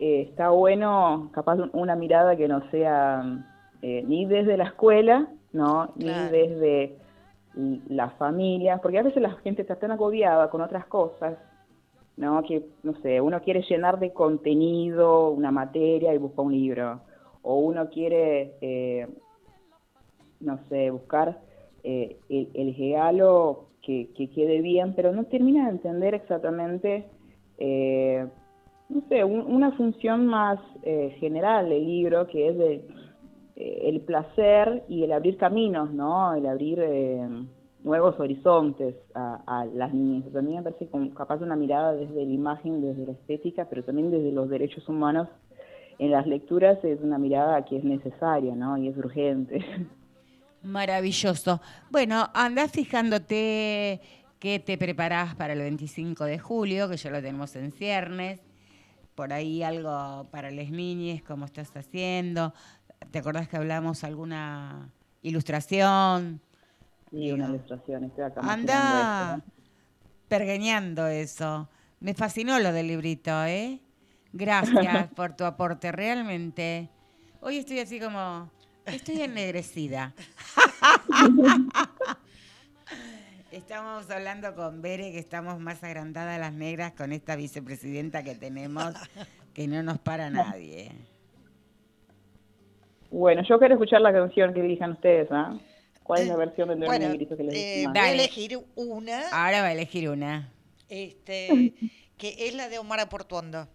[0.00, 3.22] eh, está bueno, capaz un- una mirada que no sea
[3.82, 5.92] eh, ni desde la escuela, ¿no?
[5.98, 6.32] Claro.
[6.32, 6.96] Ni desde
[7.88, 11.38] las familias, porque a veces la gente está tan agobiada con otras cosas,
[12.16, 12.42] ¿no?
[12.42, 17.00] Que, no sé, uno quiere llenar de contenido una materia y busca un libro,
[17.42, 19.06] o uno quiere, eh,
[20.40, 21.38] no sé, buscar
[21.84, 27.06] eh, el, el regalo que, que quede bien, pero no termina de entender exactamente,
[27.58, 28.26] eh,
[28.88, 32.84] no sé, un- una función más eh, general del libro, que es de,
[33.56, 36.34] eh, el placer y el abrir caminos, ¿no?
[36.34, 37.28] El abrir eh,
[37.84, 40.34] nuevos horizontes a, las niñas.
[40.34, 43.84] A mí me parece como capaz una mirada desde la imagen, desde la estética, pero
[43.84, 45.28] también desde los derechos humanos
[45.98, 48.76] en las lecturas es una mirada que es necesaria, ¿no?
[48.78, 49.60] Y es urgente.
[50.64, 51.60] Maravilloso.
[51.90, 54.00] Bueno, anda fijándote
[54.38, 58.40] que te preparás para el 25 de julio, que ya lo tenemos en ciernes.
[59.14, 62.52] Por ahí algo para las niñas, cómo estás haciendo.
[63.10, 64.90] ¿Te acordás que hablamos alguna
[65.22, 66.40] ilustración?
[67.12, 69.52] Y una Digo, ilustración, estoy acá Anda esto.
[70.28, 71.68] pergeñando eso.
[72.00, 73.80] Me fascinó lo del librito, ¿eh?
[74.32, 76.90] Gracias por tu aporte, realmente.
[77.40, 78.50] Hoy estoy así como,
[78.86, 80.12] estoy ennegrecida.
[83.50, 88.94] Estamos hablando con Bere que estamos más agrandadas las negras con esta vicepresidenta que tenemos,
[89.52, 90.90] que no nos para nadie.
[93.10, 95.56] Bueno, yo quiero escuchar la canción que dirijan ustedes, ¿ah?
[96.02, 98.08] ¿Cuál es la versión del Bueno, Negrito que les eh, gusta más?
[98.10, 100.52] voy a elegir una, Ahora va a elegir una.
[100.88, 101.74] este,
[102.18, 103.68] que es la de Omar Portuondo.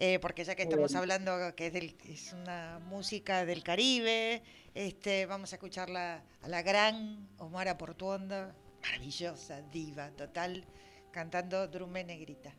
[0.00, 4.42] Eh, porque ya que estamos hablando que es, del- es una música del Caribe,
[4.74, 10.64] este, vamos a escucharla a la gran Omar Portuondo, maravillosa, diva, total,
[11.10, 12.52] cantando Drume Negrita.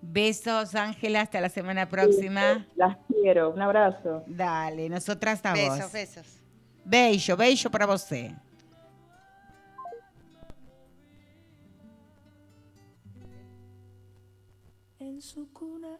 [0.00, 2.66] Besos, Ángela, hasta la semana próxima.
[2.76, 4.22] Las quiero, un abrazo.
[4.26, 5.92] Dale, nosotras a Besos, vos.
[5.92, 6.26] besos.
[6.84, 8.34] Beijo, beijo para você.
[14.98, 15.98] En su cuna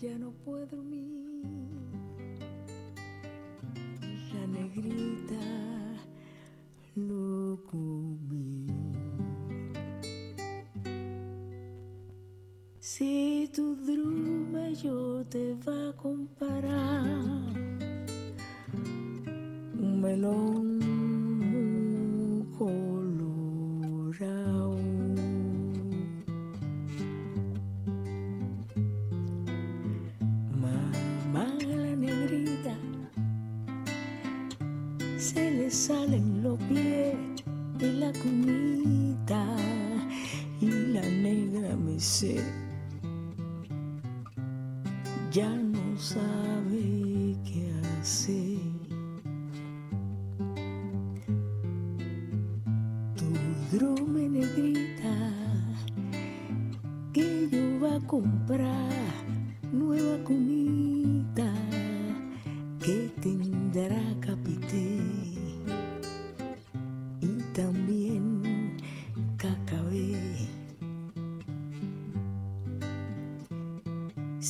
[0.00, 1.08] ya no puedo dormir.
[4.32, 5.34] La negrita
[6.94, 8.66] lo comí.
[12.78, 17.56] Si tu drume yo te va a comparar
[19.74, 20.78] un melón
[22.56, 24.57] colorado.
[35.28, 37.14] Se le salen los pies
[37.76, 39.44] de la cunita
[40.58, 42.42] y la negra me sé
[45.30, 48.58] ya no sabe qué hacer.
[53.18, 55.16] Tu drume negrita
[57.12, 58.90] que yo va a comprar
[59.72, 61.52] nueva cunita
[62.80, 64.57] que tendrá capité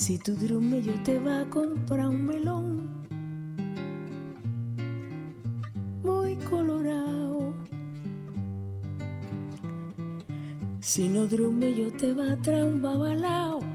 [0.08, 2.88] Si tu drumello te va a comprar un melón
[6.02, 7.52] muy colorado,
[10.80, 13.67] si no drumello te va a traer babalao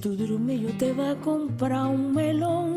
[0.00, 2.69] tu drumillo te va a comprar un melón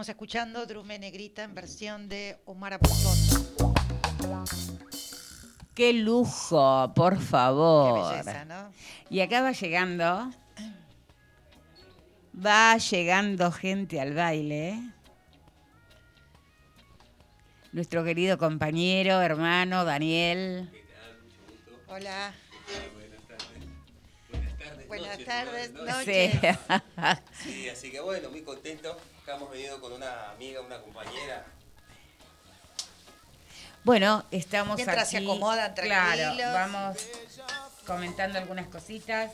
[0.00, 3.74] Estábamos escuchando Drume Negrita en versión de Omar Apostondo.
[5.74, 8.08] Qué lujo, por favor.
[8.08, 8.72] Qué belleza, ¿no?
[9.10, 10.30] Y acá va llegando.
[12.34, 14.80] Va llegando gente al baile.
[17.72, 20.70] Nuestro querido compañero, hermano, Daniel.
[21.88, 22.32] Hola.
[24.88, 26.32] Buenas noches, tardes, buenas noches.
[27.34, 27.50] Sí.
[27.50, 28.96] Sí, así que bueno, muy contento.
[29.30, 31.46] Acá hemos venido con una amiga, una compañera.
[33.84, 35.10] Bueno, estamos Mientras aquí.
[35.10, 36.52] se acomodan Claro, tranquilos.
[36.52, 36.96] vamos
[37.86, 39.30] comentando algunas cositas.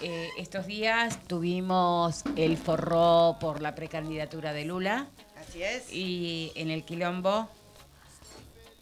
[0.00, 5.92] Eh, estos días tuvimos el forró por la precandidatura de Lula Así es.
[5.92, 7.48] y en el quilombo.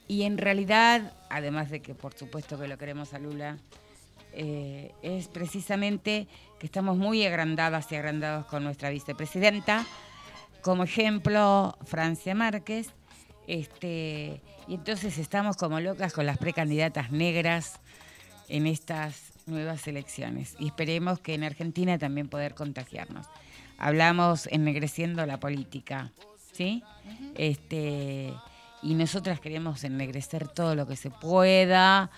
[0.09, 3.57] Y en realidad, además de que por supuesto que lo queremos a Lula,
[4.35, 6.29] eh, es precisamente
[6.61, 9.87] que estamos muy agrandadas y agrandados con nuestra vicepresidenta.
[10.67, 12.89] Como ejemplo, Francia Márquez.
[13.47, 17.79] Este, y entonces estamos como locas con las precandidatas negras
[18.49, 20.57] en estas nuevas elecciones.
[20.59, 23.29] Y esperemos que en Argentina también poder contagiarnos.
[23.79, 26.11] Hablamos ennegreciendo la política,
[26.51, 26.83] ¿sí?
[27.37, 28.35] Este,
[28.83, 32.11] y nosotras queremos ennegrecer todo lo que se pueda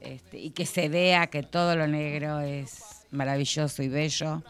[0.00, 2.82] este, y que se vea que todo lo negro es
[3.12, 4.42] maravilloso y bello.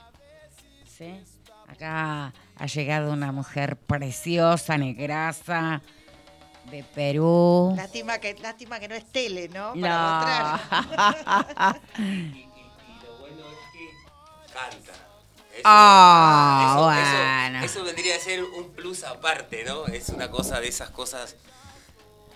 [0.86, 1.20] ¿sí?
[1.68, 5.82] Acá ha llegado una mujer preciosa, negrasa,
[6.70, 7.74] de Perú.
[7.76, 9.74] Lástima que, lástima que no es tele, ¿no?
[9.74, 9.82] No.
[9.82, 11.80] Para mostrar.
[11.98, 14.92] Y, y- y lo bueno es que canta.
[15.52, 17.64] Eso, Ah, eso- eso- bueno.
[17.64, 19.86] eso vendría a ser un plus aparte, ¿no?
[19.86, 21.36] Es una cosa de esas cosas,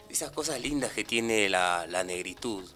[0.08, 2.68] de esas cosas lindas que tiene la, la negritud.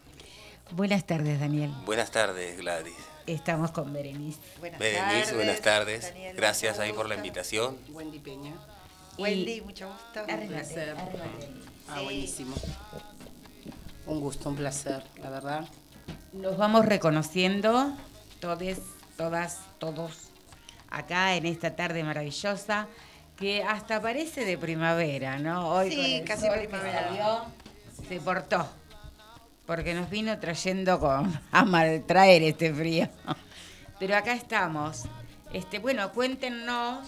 [0.71, 1.73] Buenas tardes, Daniel.
[1.85, 2.95] Buenas tardes, Gladys.
[3.27, 4.41] Estamos con Berenice.
[4.59, 5.35] Buenas Berenice, tardes.
[5.35, 6.03] buenas tardes.
[6.03, 7.79] Daniel, Gracias ahí por la invitación.
[7.91, 8.55] Wendy Peña.
[9.19, 10.21] Wendy, mucho gusto.
[10.21, 10.97] Arrímate, placer.
[11.89, 12.55] Ah, buenísimo.
[14.07, 15.69] Un gusto, un placer, la verdad.
[16.33, 17.93] Nos vamos reconociendo,
[18.41, 18.79] todes,
[19.17, 20.29] todas, todos,
[20.91, 22.89] acá en esta tarde maravillosa,
[23.37, 25.69] que hasta parece de primavera, ¿no?
[25.69, 27.09] Hoy Sí, con el casi sol que primavera.
[27.09, 27.45] salió,
[28.09, 28.69] se portó,
[29.71, 33.07] porque nos vino trayendo con, a maltraer este frío.
[34.01, 35.05] Pero acá estamos.
[35.53, 37.07] Este, bueno, cuéntenos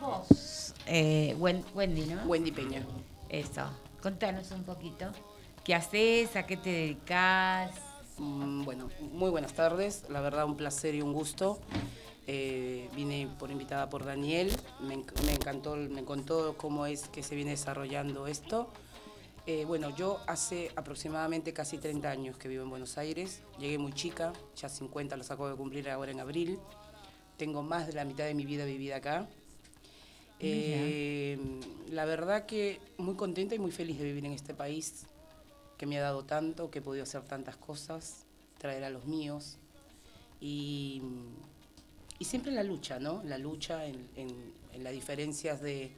[0.00, 2.22] vos, eh, Wen- Wendy, ¿no?
[2.24, 2.82] Wendy Peña.
[3.28, 3.62] Eso,
[4.02, 5.12] contanos un poquito.
[5.62, 6.34] ¿Qué haces?
[6.34, 7.70] ¿A qué te dedicas?
[8.18, 10.02] Mm, Bueno, muy buenas tardes.
[10.08, 11.60] La verdad, un placer y un gusto.
[12.26, 14.50] Eh, vine por invitada por Daniel.
[14.80, 18.72] Me, me encantó, me contó cómo es que se viene desarrollando esto.
[19.46, 23.42] Eh, bueno, yo hace aproximadamente casi 30 años que vivo en Buenos Aires.
[23.58, 26.58] Llegué muy chica, ya 50 los acabo de cumplir ahora en abril.
[27.36, 29.28] Tengo más de la mitad de mi vida vivida acá.
[30.38, 31.38] Eh,
[31.90, 35.06] la verdad que muy contenta y muy feliz de vivir en este país
[35.76, 38.24] que me ha dado tanto, que he podido hacer tantas cosas,
[38.58, 39.56] traer a los míos.
[40.40, 41.02] Y,
[42.20, 43.22] y siempre la lucha, ¿no?
[43.24, 45.90] La lucha en, en- en las diferencias de,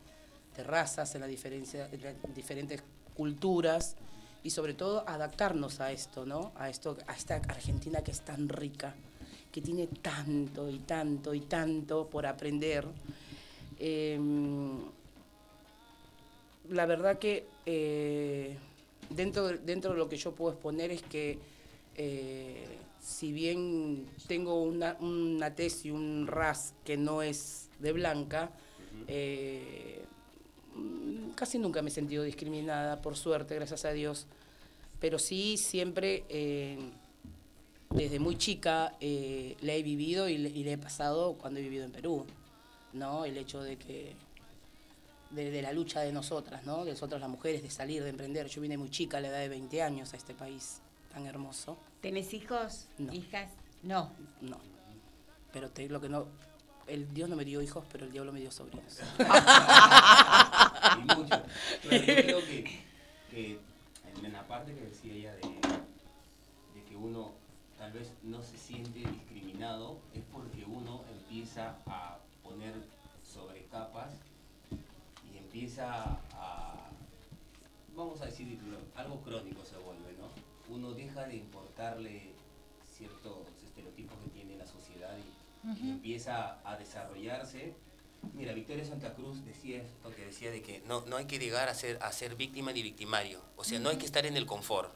[0.56, 2.82] de razas, en las diferencias, en las diferentes
[3.16, 3.96] culturas
[4.42, 6.52] y sobre todo adaptarnos a esto, ¿no?
[6.56, 8.94] A esto, a esta Argentina que es tan rica,
[9.50, 12.86] que tiene tanto y tanto y tanto por aprender.
[13.78, 14.78] Em,
[16.70, 18.56] la verdad que eh,
[19.10, 21.38] dentro, de- dentro de lo que yo puedo exponer es que
[21.96, 22.66] eh,
[23.00, 28.50] si bien tengo una, una tesis, un RAS que no es de blanca,
[29.08, 30.03] eh,
[31.34, 34.26] casi nunca me he sentido discriminada, por suerte, gracias a Dios.
[35.00, 36.78] Pero sí, siempre, eh,
[37.90, 41.62] desde muy chica, eh, la he vivido y le, y le he pasado cuando he
[41.62, 42.24] vivido en Perú,
[42.92, 43.24] ¿no?
[43.24, 44.14] El hecho de que,
[45.30, 46.84] de, de la lucha de nosotras, ¿no?
[46.84, 48.46] De nosotras las mujeres, de salir, de emprender.
[48.46, 50.80] Yo vine muy chica, a la edad de 20 años, a este país
[51.12, 51.76] tan hermoso.
[52.00, 52.86] ¿Tenés hijos?
[52.98, 53.12] No.
[53.12, 53.50] ¿Hijas?
[53.82, 54.10] No.
[54.40, 54.58] No.
[55.52, 56.26] Pero te, lo que no.
[56.86, 59.00] El Dios no me dio hijos, pero el diablo me dio sobrinos.
[60.94, 61.42] Y mucho.
[61.88, 62.40] Pero yo creo
[63.30, 63.58] que,
[64.22, 67.32] en la parte que decía ella de, que uno
[67.78, 72.74] tal vez no se siente discriminado es porque uno empieza a poner
[73.24, 74.10] sobrecapas
[75.32, 76.90] y empieza a,
[77.96, 78.58] vamos a decir,
[78.94, 80.28] algo crónico se vuelve, ¿no?
[80.74, 82.32] Uno deja de importarle
[82.96, 85.33] ciertos estereotipos que tiene la sociedad y,
[85.80, 87.74] y empieza a desarrollarse.
[88.32, 91.68] Mira, Victoria Santa Cruz decía esto que decía de que no, no hay que llegar
[91.68, 93.40] a ser, a ser víctima ni victimario.
[93.56, 94.92] O sea, no hay que estar en el confort.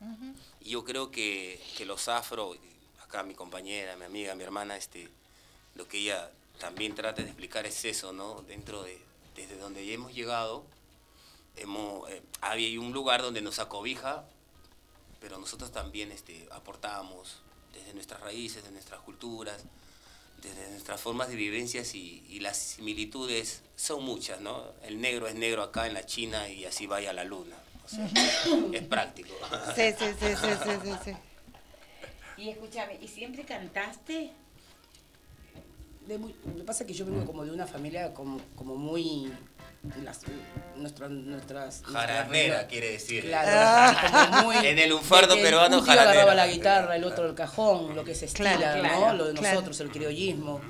[0.00, 0.34] Ujú.
[0.60, 2.54] Y yo creo que, que los afro,
[3.02, 5.08] acá mi compañera, mi amiga, mi hermana, este,
[5.74, 8.42] lo que ella también trata de explicar es eso, ¿no?
[8.42, 9.00] Dentro de,
[9.34, 10.64] desde donde ya hemos llegado,
[11.56, 14.24] hemos, eh, había un lugar donde nos acobija,
[15.20, 17.42] pero nosotros también este, aportamos
[17.72, 19.64] desde nuestras raíces, de nuestras culturas,
[20.44, 24.62] desde nuestras formas de vivencias y, y las similitudes son muchas, ¿no?
[24.82, 27.56] El negro es negro acá en la China y así vaya a la luna.
[27.84, 28.08] O sea,
[28.72, 29.34] es práctico.
[29.74, 31.12] Sí, sí, sí, sí, sí, sí, sí.
[32.36, 34.30] Y escúchame, ¿y siempre cantaste?
[36.06, 38.76] De muy- lo que pasa es que yo vengo como de una familia como, como
[38.76, 39.32] muy...
[40.02, 40.20] Las,
[40.76, 41.82] nuestra- nuestras...
[41.82, 43.24] Jaranera, nuestras- quiere decir.
[43.24, 43.98] Claro,
[44.30, 48.02] como muy- En el lunfardo peruano, Un agarraba la guitarra, el otro el cajón, lo
[48.04, 48.88] que se estila, Claro, ¿no?
[48.88, 49.54] claro, Lo de claro.
[49.54, 50.60] nosotros, el criollismo.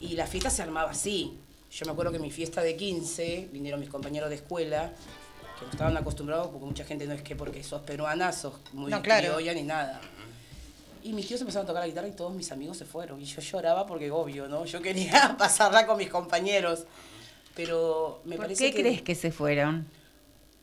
[0.00, 1.38] Y la fiesta se armaba así.
[1.70, 4.92] Yo me acuerdo que en mi fiesta de 15 vinieron mis compañeros de escuela,
[5.58, 8.90] que no estaban acostumbrados, porque mucha gente no es que porque sos peruana, sos muy
[8.90, 9.34] No, claro.
[9.34, 10.00] criolla ni nada.
[11.02, 13.20] Y mis tíos empezaron a tocar la guitarra y todos mis amigos se fueron.
[13.20, 14.64] Y yo lloraba porque, obvio, ¿no?
[14.64, 16.84] Yo quería pasarla con mis compañeros.
[17.54, 19.86] Pero me ¿Por parece qué crees que se fueron?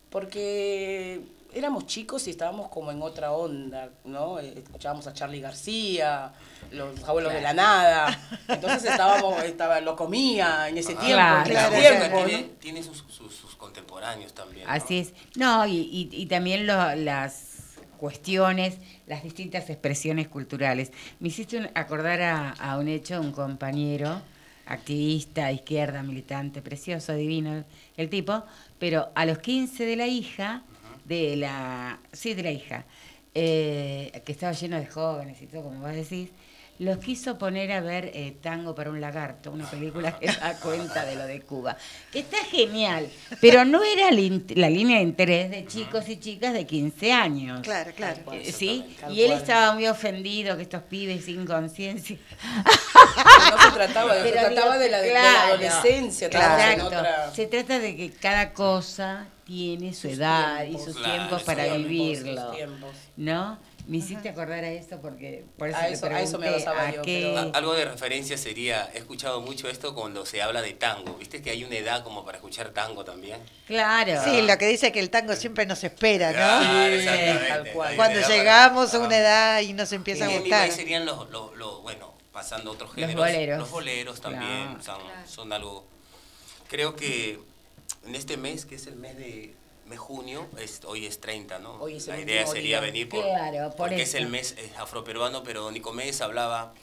[0.10, 1.22] porque
[1.54, 4.40] éramos chicos y estábamos como en otra onda, ¿no?
[4.40, 6.34] Eh, Escuchábamos a Charlie García,
[6.72, 8.20] los abuelos de la nada.
[8.50, 11.08] Entonces estábamos, estaba, lo comía en ese tiempo.
[11.14, 11.46] Claro.
[11.50, 12.26] en ese La Claro, música tiempo, ¿no?
[12.26, 14.66] tiene, tiene sus, sus- sus contemporáneos también.
[14.68, 14.72] ¿no?
[14.74, 15.14] Así es.
[15.38, 17.48] No, y, y- y también lo- las
[17.98, 18.76] cuestiones,
[19.08, 20.92] las distintas expresiones culturales.
[21.22, 24.22] Me hiciste un- acordar a, a un hecho, un compañero,
[24.72, 27.64] activista, izquierda, militante, precioso, divino
[27.98, 28.44] el tipo,
[28.80, 30.64] pero a los 15 de la hija,
[31.06, 32.86] de la, sí, de la hija,
[33.34, 36.30] eh, que estaba lleno de jóvenes y todo, como vos decís,
[36.82, 41.06] los quiso poner a ver eh, Tango para un lagarto, una película que da cuenta
[41.06, 41.78] de lo de Cuba.
[42.12, 43.08] Está genial,
[43.40, 47.62] pero no era la línea de interés de chicos y chicas de 15 años.
[47.62, 48.20] Claro, claro.
[48.34, 48.98] Eh, ¿Sí?
[49.12, 52.18] Y él estaba muy ofendido que estos pibes sin conciencia.
[52.56, 57.78] No se trataba de, se trataba de la, de claro, la adolescencia, otra- Se trata
[57.78, 62.52] de que cada cosa tiene su edad y sus Claro, tiempos para vivirlo.
[62.52, 62.90] tiempos.
[63.18, 63.60] ¿No?
[63.92, 66.88] Me hiciste acordar a eso porque por eso A te eso- a eso me basaba
[66.88, 70.72] a yo, qué- Algo de referencia sería, he escuchado mucho esto cuando se habla de
[70.72, 71.16] tango.
[71.16, 73.38] ¿Viste que hay una edad como para escuchar tango también?
[73.68, 74.24] Claro.
[74.24, 76.38] Sí, lo que dice que el tango siempre nos espera, ¿no?
[76.38, 77.48] Claro, exactamente.
[77.50, 77.96] tal cual.
[77.98, 80.62] Cuando para- llegamos a una edad y nos empieza a gustar.
[80.62, 83.16] país serían los, los, los- bueno, pasando a otros Los géneros.
[83.26, 83.60] boleros.
[83.60, 84.84] Los boleros también Claro.
[84.84, 85.86] son, son algo...
[86.70, 87.40] Creo que
[88.06, 89.54] en este mes, que es el mes de
[89.92, 91.74] mes junio, es, hoy es 30, ¿no?
[91.76, 92.92] Hoy es el La idea sería día.
[92.92, 96.74] venir por, Claro, por porque es el mes eh, afroperuano, pero Nicomedes hablaba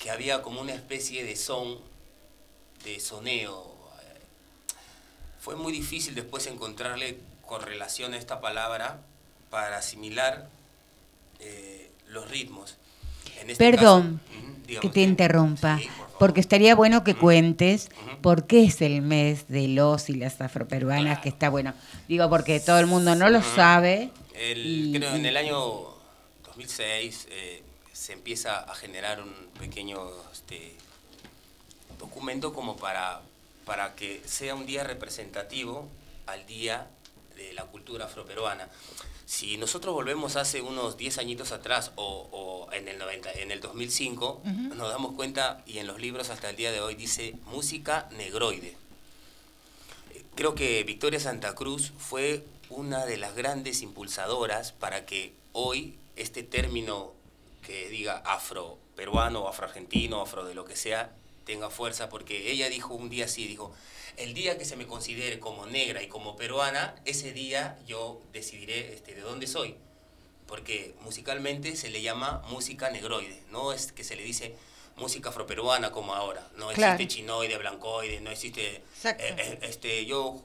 [0.00, 1.78] que había como una especie de son,
[2.84, 3.74] de soneo.
[4.02, 4.20] eh,
[5.40, 9.00] Fue muy difícil después encontrarle correlación a esta palabra
[9.50, 10.48] para asimilar
[11.40, 12.76] eh, los ritmos.
[13.40, 14.20] En este Perdón
[14.66, 15.88] caso- que te interrumpa, Sí.
[16.18, 17.88] Porque estaría bueno que cuentes
[18.20, 21.74] por qué es el mes de los y las afroperuanas, que está bueno.
[22.08, 24.10] Digo, porque todo el mundo no lo sabe.
[24.34, 25.56] El- y- creo en el año
[26.44, 29.98] 2006 eh, se empieza a generar un pequeño
[30.32, 30.74] este,
[31.98, 33.20] documento como para,
[33.64, 35.88] para que sea un día representativo
[36.26, 36.86] al día
[37.36, 38.68] de la cultura afroperuana.
[39.26, 43.60] Si nosotros volvemos hace unos 10 añitos atrás o, o en, el 90, en el
[43.60, 44.42] 2005,
[44.74, 48.76] nos damos cuenta, y en los libros hasta el día de hoy dice música negroide.
[50.34, 56.42] Creo que Victoria Santa Cruz fue una de las grandes impulsadoras para que hoy este
[56.42, 57.12] término
[57.66, 61.12] que diga afro peruano, afro argentino, afro de lo que sea,
[61.44, 63.72] tenga fuerza, porque ella dijo un día así, dijo,
[64.16, 68.92] el día que se me considere como negra y como peruana, ese día yo decidiré
[68.94, 69.74] este, de dónde soy.
[70.46, 74.54] Porque musicalmente se le llama música negroide, no es que se le dice
[74.96, 76.46] música afroperuana como ahora.
[76.56, 76.94] No Claro.
[76.94, 78.76] existe chinoide, blancoide, no existe...
[78.76, 78.82] Eh,
[79.18, 80.42] eh, este, yo,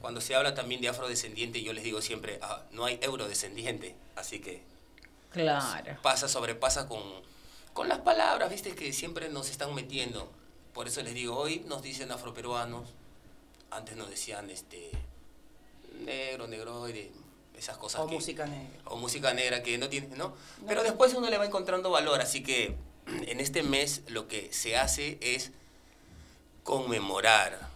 [0.00, 4.40] cuando se habla también de afrodescendiente, yo les digo siempre, ah, no hay eurodescendiente, así
[4.40, 4.62] que
[5.30, 5.96] Claro.
[6.02, 7.00] pasa, sobrepasa con,
[7.72, 10.30] con las palabras, viste, que siempre nos están metiendo.
[10.72, 12.88] Por eso les digo, hoy nos dicen afroperuanos,
[13.70, 14.90] antes nos decían este
[16.04, 17.10] negro, negroide,
[17.56, 18.80] esas cosas O que- música negra.
[18.86, 20.34] o música negra que no tiene, ¿no?
[20.66, 22.74] Pero después uno le va encontrando valor, así que
[23.06, 25.50] en este mes lo que se hace es
[26.64, 27.68] conmemorar.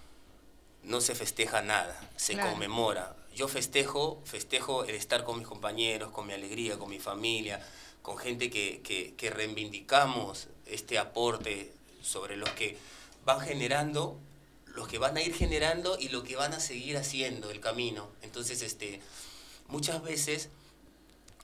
[0.83, 2.51] No se festeja nada, se Claro.
[2.53, 3.17] conmemora.
[3.35, 7.61] Yo festejo, festejo el estar con mis compañeros, con mi alegría, con mi familia,
[8.05, 12.77] con gente que, que, que reivindicamos este aporte sobre los que
[13.25, 14.21] van generando,
[14.67, 18.11] los que van a ir generando y lo que van a seguir haciendo el camino.
[18.21, 19.01] Entonces, este,
[19.69, 20.51] muchas veces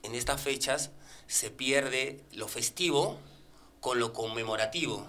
[0.03, 0.91] en estas fechas
[1.25, 3.17] se pierde lo festivo
[3.79, 5.07] con lo conmemorativo,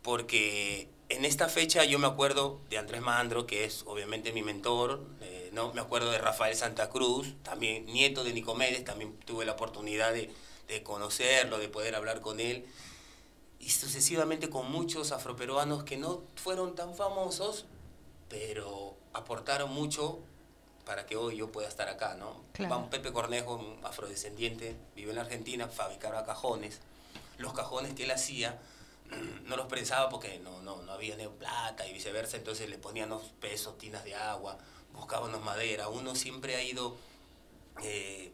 [0.00, 5.06] porque en esta fecha yo me acuerdo de Andrés Mandro, que es obviamente mi mentor,
[5.20, 5.74] eh, ¿no?
[5.74, 10.30] me acuerdo de Rafael Santa Cruz, también nieto de Nicomedes, también tuve la oportunidad de,
[10.68, 12.66] de conocerlo, de poder hablar con él,
[13.58, 17.64] y sucesivamente con muchos afroperuanos que no fueron tan famosos,
[18.28, 20.20] pero aportaron mucho
[20.84, 22.44] para que hoy yo pueda estar acá, ¿no?
[22.52, 22.88] Claro.
[22.90, 26.80] Pepe Cornejo, un afrodescendiente, vive en la Argentina, fabricaba cajones.
[27.38, 28.60] Los cajones que él hacía
[29.46, 33.28] no los prensaba porque no, no, no había plata y viceversa, entonces le ponían unos
[33.40, 34.58] pesos, tinas de agua,
[34.92, 35.88] buscábamos madera.
[35.88, 36.96] Uno siempre ha ido
[37.82, 38.32] eh,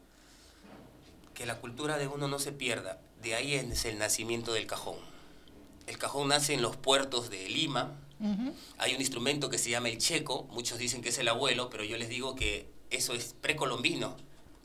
[1.34, 3.00] que la cultura de uno no se pierda.
[3.22, 4.96] De ahí es el nacimiento del cajón.
[5.86, 7.98] El cajón nace en los puertos de Lima.
[8.78, 10.44] Hay un instrumento que se llama el checo.
[10.50, 14.16] Muchos dicen que es el abuelo, pero yo les digo que eso es precolombino.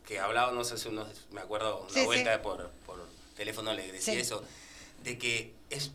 [0.05, 2.05] Que hablábamos hace unos, me acuerdo, una Sí, sí.
[2.05, 3.03] vuelta Por, por
[3.35, 4.19] teléfono le decía Sí.
[4.19, 4.43] eso,
[5.03, 5.91] de que es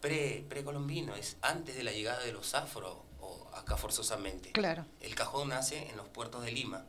[0.00, 4.50] pre, precolombino, es antes de la llegada de los afro o acá forzosamente.
[4.52, 4.84] Claro.
[5.00, 6.84] El cajón nace en los puertos de Lima.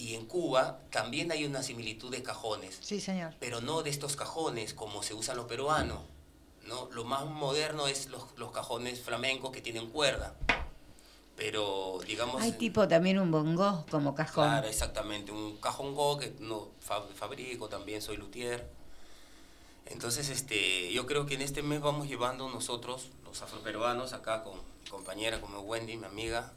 [0.00, 3.34] Y en Cuba también hay una similitud de cajones, Sí, señor.
[3.38, 5.98] pero no de estos cajones como se usan los peruanos.
[6.66, 6.88] ¿no?
[6.92, 10.34] Lo más moderno es los, los cajones flamencos que tienen cuerda.
[11.36, 12.40] Pero, digamos...
[12.42, 14.44] Hay tipo también un bongo como cajón.
[14.48, 15.32] Claro, exactamente.
[15.32, 18.66] Un cajón go que no fa- fabrico, también soy luthier.
[19.86, 24.54] Entonces, este, yo creo que en este mes vamos llevando nosotros, los afroperuanos, acá con
[24.84, 26.52] mi compañera, como Wendy, mi amiga,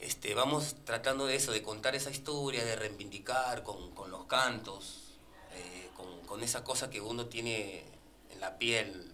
[0.00, 5.18] este, vamos tratando de eso, de contar esa historia, de reivindicar con, con los cantos,
[5.54, 7.84] eh, con, con esa cosa que uno tiene
[8.30, 9.12] en la piel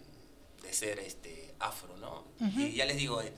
[0.61, 2.23] de ser este, afro, ¿no?
[2.39, 3.33] Y ya les digo, eh,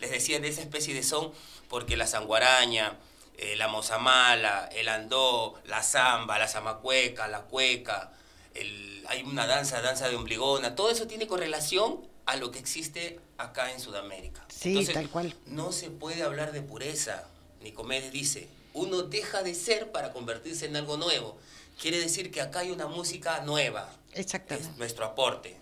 [0.00, 1.32] les decía de esa especie de son
[1.68, 2.98] porque la sanguaraña,
[3.38, 8.12] eh, la mozamala, el andó, la zamba, la zamacueca, la cueca,
[8.54, 13.18] el- hay una danza, danza de ombligona, todo eso tiene correlación a lo que existe
[13.38, 14.46] acá en Sudamérica.
[14.48, 15.34] Sí, tal cual.
[15.46, 17.24] No se puede hablar de pureza.
[17.60, 21.36] Nicomedes dice, uno deja de ser para convertirse en algo nuevo.
[21.80, 23.92] Quiere decir que acá hay una música nueva.
[24.14, 24.70] Exactamente.
[24.70, 25.56] Es nuestro aporte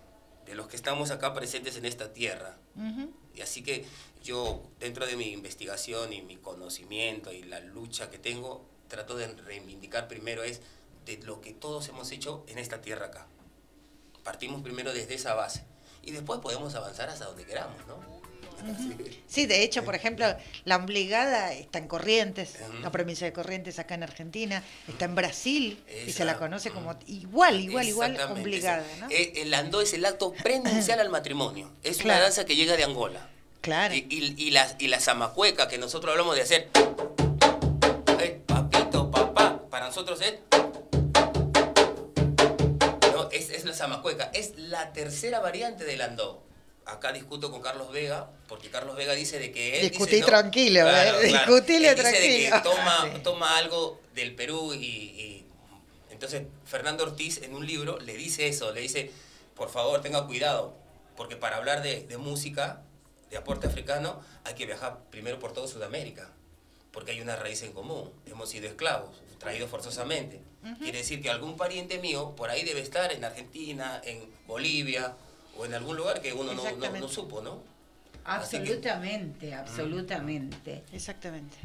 [0.45, 2.59] de los que estamos acá presentes en esta tierra.
[3.35, 3.87] Y así que
[4.23, 9.27] yo, dentro de mi investigación y mi conocimiento y la lucha que tengo, trato de
[9.29, 10.61] reivindicar primero es
[11.07, 13.27] de lo que todos hemos hecho en esta tierra acá.
[14.23, 15.65] Partimos primero desde esa base
[16.09, 18.19] y después podemos avanzar hasta donde queramos, ¿no?
[19.29, 20.27] Sí, de hecho, por ejemplo,
[20.65, 25.81] la obligada está en Corrientes, la provincia de Corrientes acá en Argentina, está en Brasil
[26.07, 29.07] y se la conoce como igual, igual, igual, obligada, ¿no?
[29.11, 31.71] eh, El andó es el acto prenupcial al matrimonio.
[31.85, 32.19] Es Claro.
[32.19, 33.29] una danza que llega de Angola.
[33.61, 33.95] Claro.
[33.95, 36.69] Y, y, y la, y la zamacueca que nosotros hablamos de hacer.
[38.21, 40.35] eh, papito, papá, para nosotros es.
[43.69, 44.31] No, la zamacueca.
[44.35, 46.43] Es la tercera variante del andó.
[46.87, 49.91] Acá discuto con Carlos Vega, porque Carlos Vega dice de que él.
[49.91, 51.61] Discutí dice, no, tranquilo, claro, eh, claro.
[51.61, 52.63] dice de que tranquilo.
[52.63, 53.21] toma, Sí.
[53.23, 55.47] toma algo del Perú y, y-
[56.11, 59.11] entonces Fernando Ortiz en un libro le dice eso, le dice,
[59.55, 60.75] por favor tenga cuidado,
[61.17, 62.81] porque para hablar de, de música,
[63.31, 66.33] de aporte africano, hay que viajar primero por toda Sudamérica,
[66.91, 70.41] porque hay una raíz en común, hemos sido esclavos, traídos forzosamente.
[70.81, 75.15] Quiere decir que algún pariente mío por ahí debe estar en Argentina, en Bolivia
[75.57, 77.57] o en algún lugar que uno no, no- no supo, ¿no?
[77.63, 80.83] Que- Absolutamente, absolutamente.
[80.93, 81.57] Exactamente.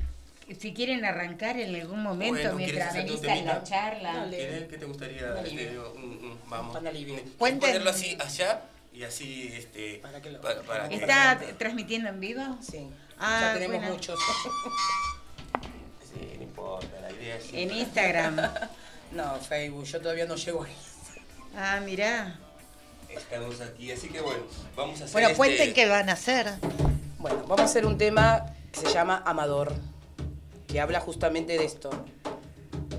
[0.60, 4.14] Si quieren arrancar en algún momento Bueno, ¿quieres mientras hacer tu venís a la charla.
[4.16, 4.38] Dale.
[4.38, 5.42] ¿Qué, qué te gustaría?
[5.42, 6.76] Este, un- un- vamos.
[6.80, 7.16] Un alivio.
[7.16, 7.60] ¿Quieres Cuenten.
[7.70, 8.62] ponerlo así allá
[8.94, 12.44] Y así, este, Para que lo- pa- para que- ¿Está transmitiendo en vivo?
[12.62, 12.88] Sí.
[13.18, 13.94] Ah, ya tenemos bueno.
[13.96, 14.20] muchos.
[16.54, 17.54] Sí, no importa, la idea es...
[17.54, 18.36] En Instagram.
[19.12, 20.76] no, Facebook, yo todavía no llego ahí.
[21.56, 22.40] Ah, mirá.
[23.10, 24.44] Estamos aquí, así que bueno,
[24.76, 26.52] vamos a hacer Bueno, este- cuenten qué van a hacer.
[27.20, 29.74] Bueno, vamos a hacer un tema que se llama Amador,
[30.68, 31.92] que habla justamente de esto.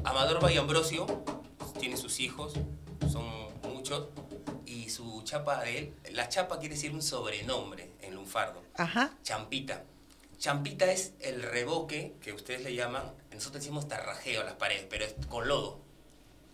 [0.05, 1.07] Amador Valle Ambrosio
[1.81, 2.55] tiene sus hijos,
[3.11, 3.25] son
[3.73, 4.07] muchos,
[4.67, 9.11] y su chapa de él, la chapa quiere decir un sobrenombre en lunfardo, Ajá.
[9.25, 9.83] champita.
[10.39, 13.03] Champita es el revoque que ustedes le llaman,
[13.35, 15.81] nosotros decimos tarrajeo a las paredes, pero es con lodo.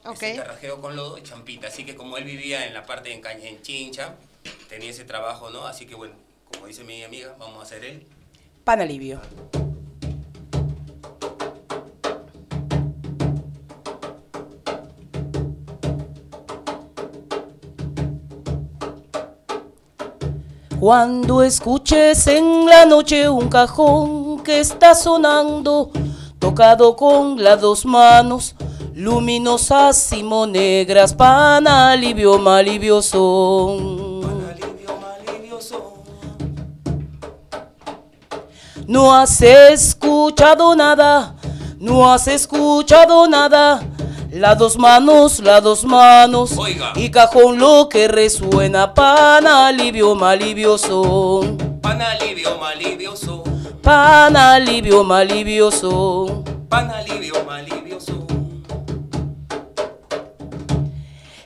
[0.05, 0.23] Ok.
[0.23, 1.69] Es un tarrajeo con lodo y champita.
[1.69, 4.15] Así que como él vivía en la parte en, Caña- en Chincha,
[4.69, 5.67] tenía ese trabajo, ¿no?
[5.67, 6.15] Así que bueno,
[6.53, 8.07] como dice mi amiga, vamos a hacer él.
[8.65, 9.21] Pan alivio.
[20.79, 25.91] Cuando escuches en la noche un cajón que está sonando,
[26.41, 28.57] tocado con las dos manos,
[28.95, 34.11] luminosas y monegras, pan alivio, malivio son.
[38.87, 41.37] No has escuchado nada,
[41.79, 43.87] no has escuchado nada.
[44.33, 46.57] Las dos manos, las dos manos.
[46.57, 46.93] Oiga.
[46.97, 51.57] Y cajón lo que resuena, pan alivio, malivio son.
[51.81, 53.40] Pan alivio, malivio son.
[53.91, 56.45] Pan alivio, malivio son.
[56.69, 58.25] Pan alivio, malivio son.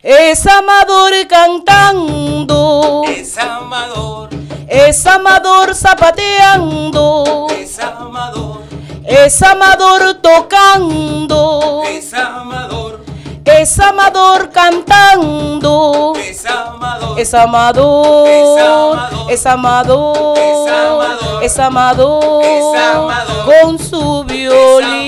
[0.03, 4.29] Es amador cantando, Es amador,
[4.69, 8.61] es amador zapateando, es amador,
[9.07, 13.04] es amador tocando, es amador,
[13.45, 16.13] es amador cantando.
[16.19, 17.19] es amador.
[17.19, 19.29] Es amador, Es amador.
[19.31, 21.43] Es amador.
[21.43, 23.45] es amador, Es amador.
[23.45, 25.05] con su violín.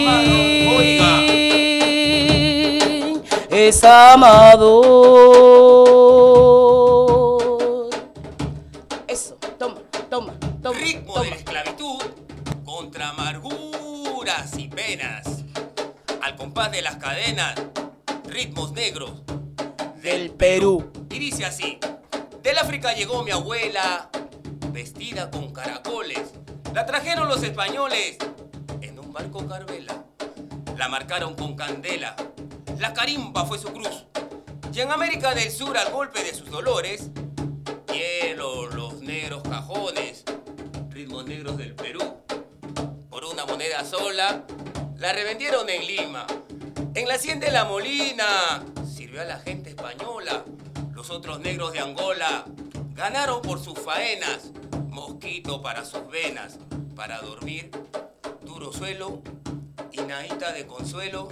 [3.51, 3.83] Es
[6.27, 7.91] amador.
[9.07, 9.77] Eso, toma,
[10.11, 10.33] toma,
[10.63, 10.79] toma.
[10.79, 11.25] Ritmo toma.
[11.25, 12.03] de la esclavitud
[12.65, 15.27] contra amarguras y penas.
[16.23, 17.55] Al compás de las cadenas,
[18.37, 19.23] ritmos negros
[20.03, 20.93] Del Perú.
[21.09, 21.79] Y dice así:
[22.43, 24.11] Del África llegó mi abuela,
[24.73, 26.35] vestida con caracoles.
[26.75, 28.19] La trajeron los españoles
[28.83, 30.05] en un barco carvela.
[30.77, 32.15] La marcaron con candela.
[32.79, 34.05] La carimba fue su cruz.
[34.71, 37.09] Y en América del Sur, al golpe de sus dolores,
[37.91, 40.25] hielo los negros cajones,
[40.91, 42.03] ritmos negros del Perú.
[43.09, 44.45] Por una moneda sola,
[44.99, 46.27] la revendieron en Lima.
[46.97, 50.47] En la hacienda de La Molina, sirvió a la gente española.
[50.95, 52.47] Los otros negros de Angola
[52.95, 54.51] ganaron por sus faenas.
[54.89, 56.59] Mosquito para sus venas,
[56.95, 57.71] para dormir,
[58.41, 59.21] duro suelo
[59.93, 61.29] y naita de consuelo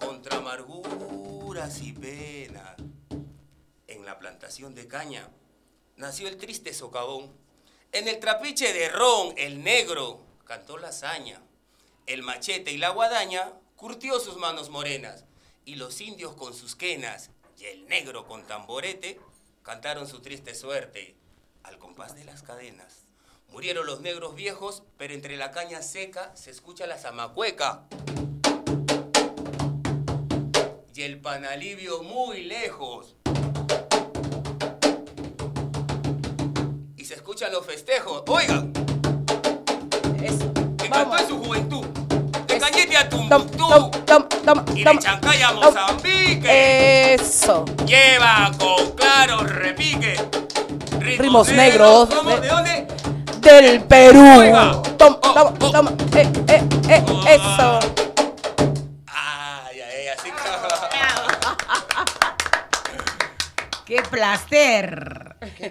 [0.00, 2.76] contra amarguras y penas.
[3.88, 5.28] En la plantación de caña
[5.96, 7.30] nació el triste socavón.
[7.92, 11.42] En el trapiche de ron, el negro cantó la hazaña.
[12.06, 15.24] El machete y la guadaña curtió sus manos morenas.
[15.64, 19.20] Y los indios con sus quenas y el negro con tamborete
[19.62, 21.16] cantaron su triste suerte
[21.62, 23.04] al compás de las cadenas.
[23.50, 27.84] Murieron los negros viejos, pero entre la caña seca se escucha la zamacueca.
[30.94, 33.16] Y el panalivio muy lejos.
[36.96, 38.22] Y se escuchan los festejos.
[38.28, 38.72] Oigan,
[40.22, 40.52] Eso.
[40.78, 42.05] que cantó en su juventud.
[42.58, 43.90] Cañete a Tumbuctú.
[44.06, 45.00] toma, Y de toma.
[45.00, 45.60] Chancay a Tom.
[45.64, 47.14] Mozambique.
[47.14, 47.64] Eso.
[47.86, 50.16] Lleva con claro repique.
[51.00, 52.08] Rimos negros.
[52.14, 52.36] ¿Cómo?
[52.36, 52.86] ¿De dónde?
[53.38, 54.38] Del Perú.
[54.40, 54.82] Oiga.
[54.98, 55.70] Toma, Oh, toma, oh.
[55.70, 55.92] toma.
[56.14, 57.78] Eh, eh, eh, eso.
[59.06, 60.36] Ay, ay, así que...
[63.96, 65.25] ¡Qué placer!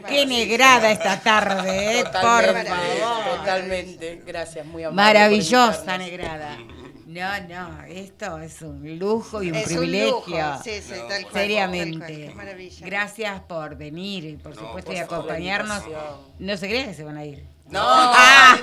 [0.08, 2.04] ¡Qué negrada esta tarde, eh!
[2.04, 3.38] Por Totalmente, favor.
[3.38, 4.22] Totalmente.
[4.26, 4.96] Gracias, muy amable.
[5.14, 6.58] Maravillosa negrada.
[7.06, 10.12] No, no, esto es un lujo y un Es un privilegio.
[10.12, 11.98] lujo, sí, sí, tal cual, tal Seriamente.
[12.00, 12.86] cual, qué maravilla.
[12.86, 15.84] Gracias por venir y por No, supuesto por y acompañarnos.
[16.40, 17.46] No se crea que se van a ir.
[17.68, 18.58] No, Ah.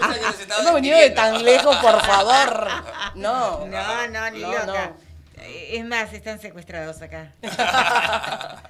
[0.49, 2.69] no, no, venido de tan lejos, por favor.
[3.15, 3.67] No.
[3.67, 4.67] No, no, ni No, loca.
[4.67, 5.13] no.
[5.45, 7.33] Es más, están secuestrados acá.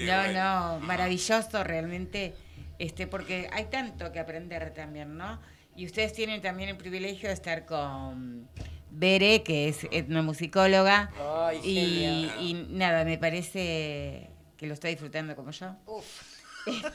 [0.00, 0.78] Qué no, bueno.
[0.78, 2.34] no, maravilloso realmente,
[2.78, 5.40] este, porque hay tanto que aprender también, ¿no?
[5.76, 8.48] Y ustedes tienen también el privilegio de estar con
[8.90, 11.10] Bere, que es etnomusicóloga,
[11.46, 15.76] Ay, y, y nada, me parece que lo está disfrutando como yo.
[15.86, 16.04] Uf,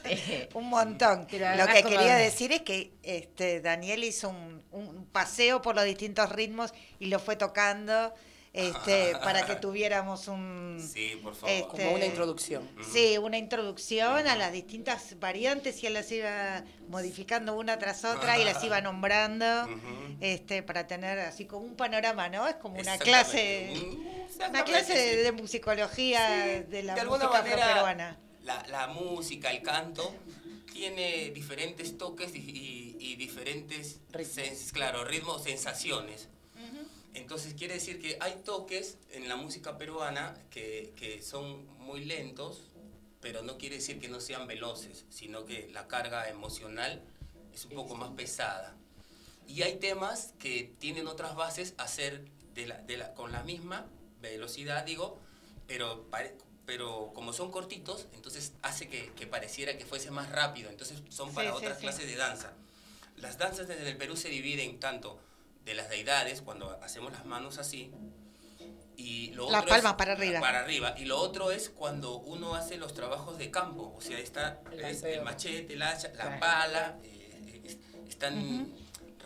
[0.04, 1.20] Este, Un montón.
[1.56, 5.84] Lo que como- quería decir es que este, Daniel hizo un, un paseo por los
[5.84, 8.12] distintos ritmos y lo fue tocando
[8.56, 10.78] este, para que tuviéramos un...
[10.80, 11.50] Sí, por favor.
[11.54, 12.68] este, Como una introducción.
[12.92, 18.38] Sí, una introducción a las distintas variantes y él las iba modificando una tras otra
[18.38, 19.44] y las iba nombrando
[20.20, 22.48] este, para tener así como un panorama, ¿no?
[22.48, 25.22] Es como una clase, Mm, una clase de, sí.
[25.22, 26.20] de musicología
[26.64, 28.18] Sí, de la de música manera, afroperuana.
[28.42, 30.14] La, la música, el canto,
[30.72, 36.28] tiene diferentes toques y, y- y diferentes, sens- claro, ritmos, sensaciones.
[37.16, 42.60] Entonces quiere decir que hay toques en la música peruana que, que son muy lentos,
[43.20, 47.02] pero no quiere decir que no sean veloces, sino que la carga emocional
[47.54, 48.76] es un poco más pesada.
[49.48, 53.42] Y hay temas que tienen otras bases a ser de la, de la, con la
[53.42, 53.86] misma
[54.20, 55.18] velocidad, digo,
[55.66, 56.36] pero, pare-
[56.66, 60.68] pero como son cortitos, entonces hace que, que pareciera que fuese más rápido.
[60.68, 61.82] Entonces son para Sí, otras sí.
[61.82, 62.52] clases de danza.
[63.16, 65.18] Las danzas desde el Perú se dividen tanto
[65.66, 67.90] de las deidades, cuando hacemos las manos así,
[68.96, 70.40] y lo Las otro palmas es- para arriba.
[70.40, 70.94] Para arriba.
[70.96, 74.80] Y lo otro es cuando uno hace los trabajos de campo, o sea, está El
[74.84, 76.40] es el machete, el hacha, la Claro.
[76.40, 78.72] pala, eh, es- están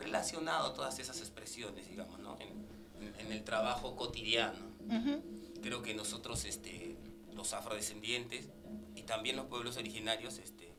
[0.00, 2.36] relacionados todas esas expresiones, digamos, ¿no?
[2.40, 2.66] En,
[3.00, 4.58] en- en el trabajo cotidiano.
[4.88, 5.22] Ujú.
[5.62, 6.96] Creo que nosotros, este,
[7.34, 8.48] los afrodescendientes
[8.96, 10.72] y también los pueblos originarios, este,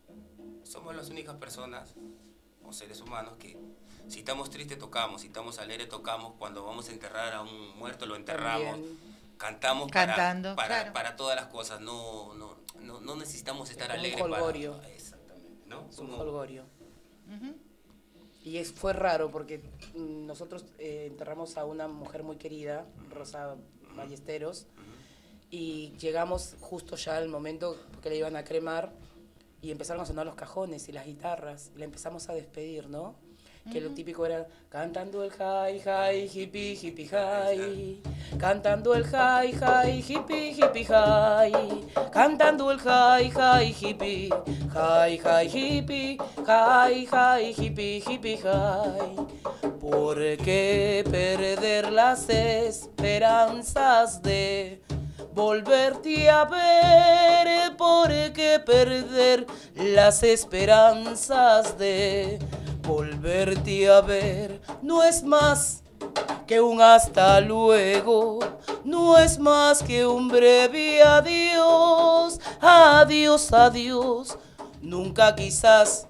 [0.64, 1.94] somos las únicas personas
[2.64, 3.58] o seres humanos que
[4.12, 8.06] si estamos tristes tocamos, si estamos alegres tocamos, cuando vamos a enterrar a un muerto
[8.06, 8.98] lo enterramos, También.
[9.38, 10.94] cantamos para- Cantando, para, claro.
[10.94, 14.88] para todas las cosas, no, no, no, no necesitamos estar como un alegres para...
[14.90, 15.88] Exactamente, ¿no?
[15.90, 16.64] Es un Como- jolgorio.
[17.28, 17.56] Ujú.
[18.44, 19.62] Y es, fue raro porque
[19.96, 23.56] nosotros eh, enterramos a una mujer muy querida, Rosa
[23.96, 24.68] Ballesteros,
[25.50, 28.92] y llegamos justo ya al momento que le iban a cremar
[29.62, 33.16] y empezaron a sonar los cajones y las guitarras y la empezamos a despedir, ¿no?
[33.70, 38.02] Que lo típico era cantando el hi, hi, hippie, hippie, hi.
[38.40, 41.86] Cantando el hi, hi, hippie, hippie, hi.
[42.12, 44.30] Cantando el hi, hi, hippie,
[44.74, 49.42] hi, hi, hippie, hi, hi, hippie, hippie, hi.
[49.80, 54.82] ¿Por qué perder las esperanzas de
[55.34, 57.76] volverte a ver?
[57.78, 59.46] ¿Por qué perder
[59.76, 62.40] las esperanzas de
[62.82, 64.62] volverte a ver?
[64.82, 65.84] No es más
[66.48, 68.40] que un hasta luego,
[68.84, 74.38] no es más que un breve adiós, adiós, adiós,
[74.82, 76.08] nunca quizás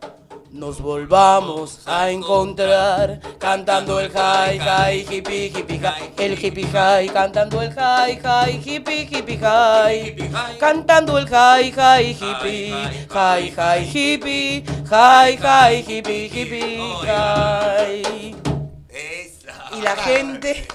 [0.52, 7.62] nos volvamos a encontrar cantando el hi, hi, hippie, hippie, hi, el hippie hi, cantando
[7.62, 12.74] el hi, hi, hippie, hippie, hi, cantando el hi, hi, hippie,
[13.10, 16.82] hi, hi, hippie, hi, hi, hippie, hippie.
[19.74, 20.68] Y la gente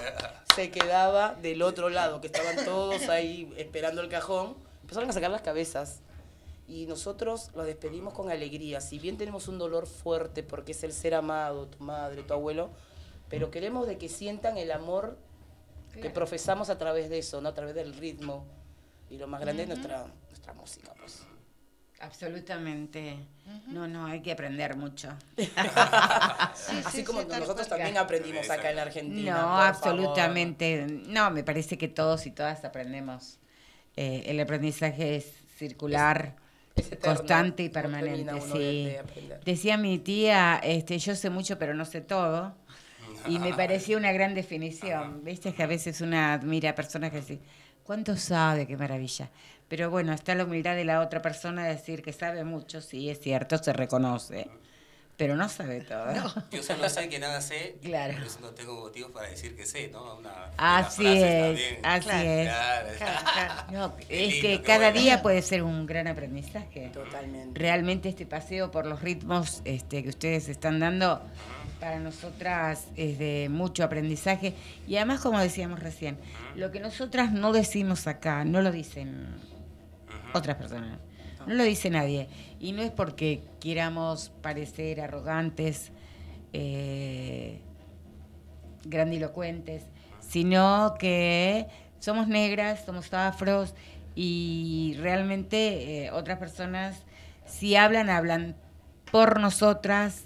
[0.54, 4.56] se quedaba del otro lado, que estaban todos ahí esperando el cajón.
[4.80, 6.00] Empezaron a sacar las cabezas.
[6.68, 8.80] Y nosotros los despedimos con alegría.
[8.80, 12.70] Si bien tenemos un dolor fuerte porque es el ser amado, tu madre, tu abuelo,
[13.28, 15.18] pero queremos de que sientan el amor
[16.00, 17.48] que profesamos a través de eso, ¿no?
[17.48, 18.44] a través del ritmo.
[19.10, 21.22] Y lo más grande es nuestra, nuestra música, pues.
[22.00, 23.16] Absolutamente.
[23.68, 25.08] No, no, hay que aprender mucho.
[26.84, 29.32] Así como sí, nosotros también aprendimos acá en la Argentina.
[29.32, 29.62] No, favor.
[29.64, 30.86] absolutamente.
[30.88, 33.38] No, me parece que todos y todas aprendemos.
[33.96, 36.45] Eh, el aprendizaje es circular, Es
[36.76, 38.32] eterno, constante y no permanente.
[38.34, 38.84] uno Sí.
[38.84, 39.02] de-.
[39.44, 42.54] Decía mi tía, este, yo sé mucho pero no sé todo.
[43.28, 45.24] Y me parecía una gran definición.
[45.24, 47.40] Viste que a veces una admira a personas que dicen,
[47.82, 48.66] ¿cuánto sabe?
[48.66, 49.30] Qué maravilla.
[49.68, 53.10] Pero bueno, está la humildad de la otra persona de decir que sabe mucho, sí,
[53.10, 54.48] es cierto, se reconoce.
[55.16, 56.12] Pero no sabe todo.
[56.50, 58.14] Yo solo sé que nada sé, Claro.
[58.14, 60.16] por eso no tengo motivos para decir que sé, ¿no?
[60.18, 61.86] Una, una Así frase es, también.
[61.86, 62.88] así Claro.
[62.90, 62.96] es.
[62.98, 63.54] Claro.
[63.72, 65.00] No, Qué es lindo, que cada bueno.
[65.00, 66.90] día puede ser un gran aprendizaje.
[66.92, 67.58] Totalmente.
[67.58, 71.22] Realmente este paseo por los ritmos este, que ustedes están dando,
[71.80, 74.52] para nosotras es de mucho aprendizaje.
[74.86, 76.18] Y además, como decíamos recién,
[76.56, 79.28] lo que nosotras no decimos acá, no lo dicen
[80.34, 80.98] otras personas.
[81.46, 82.28] No lo dice nadie.
[82.58, 85.92] Y no es porque queramos parecer arrogantes,
[86.52, 87.60] eh,
[88.84, 89.84] grandilocuentes,
[90.20, 91.66] sino que
[91.98, 93.74] somos negras, somos afros
[94.14, 97.04] y realmente eh, otras personas,
[97.44, 98.56] si hablan, hablan
[99.10, 100.24] por nosotras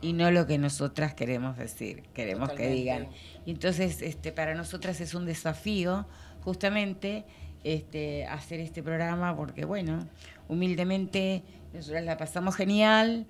[0.00, 3.08] y no lo que nosotras queremos decir, queremos que digan.
[3.46, 6.06] Y entonces, este, para nosotras es un desafío,
[6.42, 7.24] justamente,
[7.64, 10.06] este, hacer este programa porque, bueno,
[10.48, 11.42] humildemente
[11.72, 13.26] nosotros la pasamos genial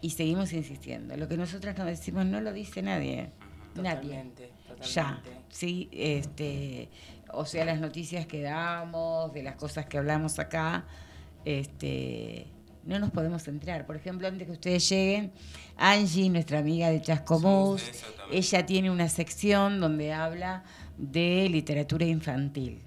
[0.00, 1.16] y seguimos insistiendo.
[1.16, 3.30] Lo que nosotros no decimos no lo dice nadie.
[3.74, 4.00] Nadie.
[4.02, 4.50] Totalmente,
[4.92, 5.30] Ya, totalmente.
[5.50, 6.88] sí, este,
[7.32, 10.84] o sea, las noticias que damos, de las cosas que hablamos acá,
[11.44, 12.46] este,
[12.84, 13.86] no nos podemos entrar.
[13.86, 15.32] Por ejemplo, antes que ustedes lleguen,
[15.76, 17.82] Angie, nuestra amiga de Chascomús,
[18.30, 20.64] ella tiene una sección donde habla
[20.98, 22.80] de literatura infantil,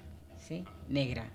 [0.47, 0.63] ¿sí?
[0.89, 1.29] Negra.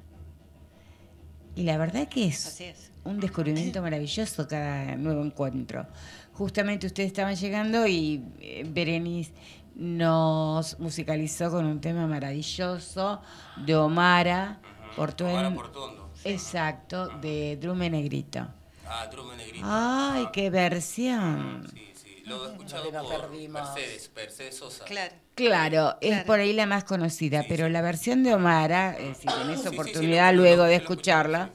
[1.56, 2.92] Y la verdad que es, Así es.
[3.04, 5.86] un descubrimiento maravilloso cada nuevo encuentro.
[6.32, 9.32] Justamente ustedes estaban llegando y eh, Berenice
[9.74, 13.20] nos musicalizó con un tema maravilloso
[13.64, 14.60] de Omara
[14.96, 15.48] Portuondo.
[15.48, 16.10] Omara.
[16.24, 18.46] Exacto, de Drume Negrito.
[18.86, 19.66] Ah, Drume Negrito.
[19.68, 21.66] Ay, qué versión.
[21.72, 21.89] Sí.
[22.30, 23.30] Lo he escuchado por.
[23.48, 24.84] Mercedes, Mercedes Sosa.
[24.84, 25.14] Claro.
[25.34, 26.26] Claro, es Claro.
[26.26, 29.62] por ahí la más conocida, pero la versión de Omara, eh, si tenés Sí, sí,
[29.62, 31.50] sí, oportunidad luego de escucharla,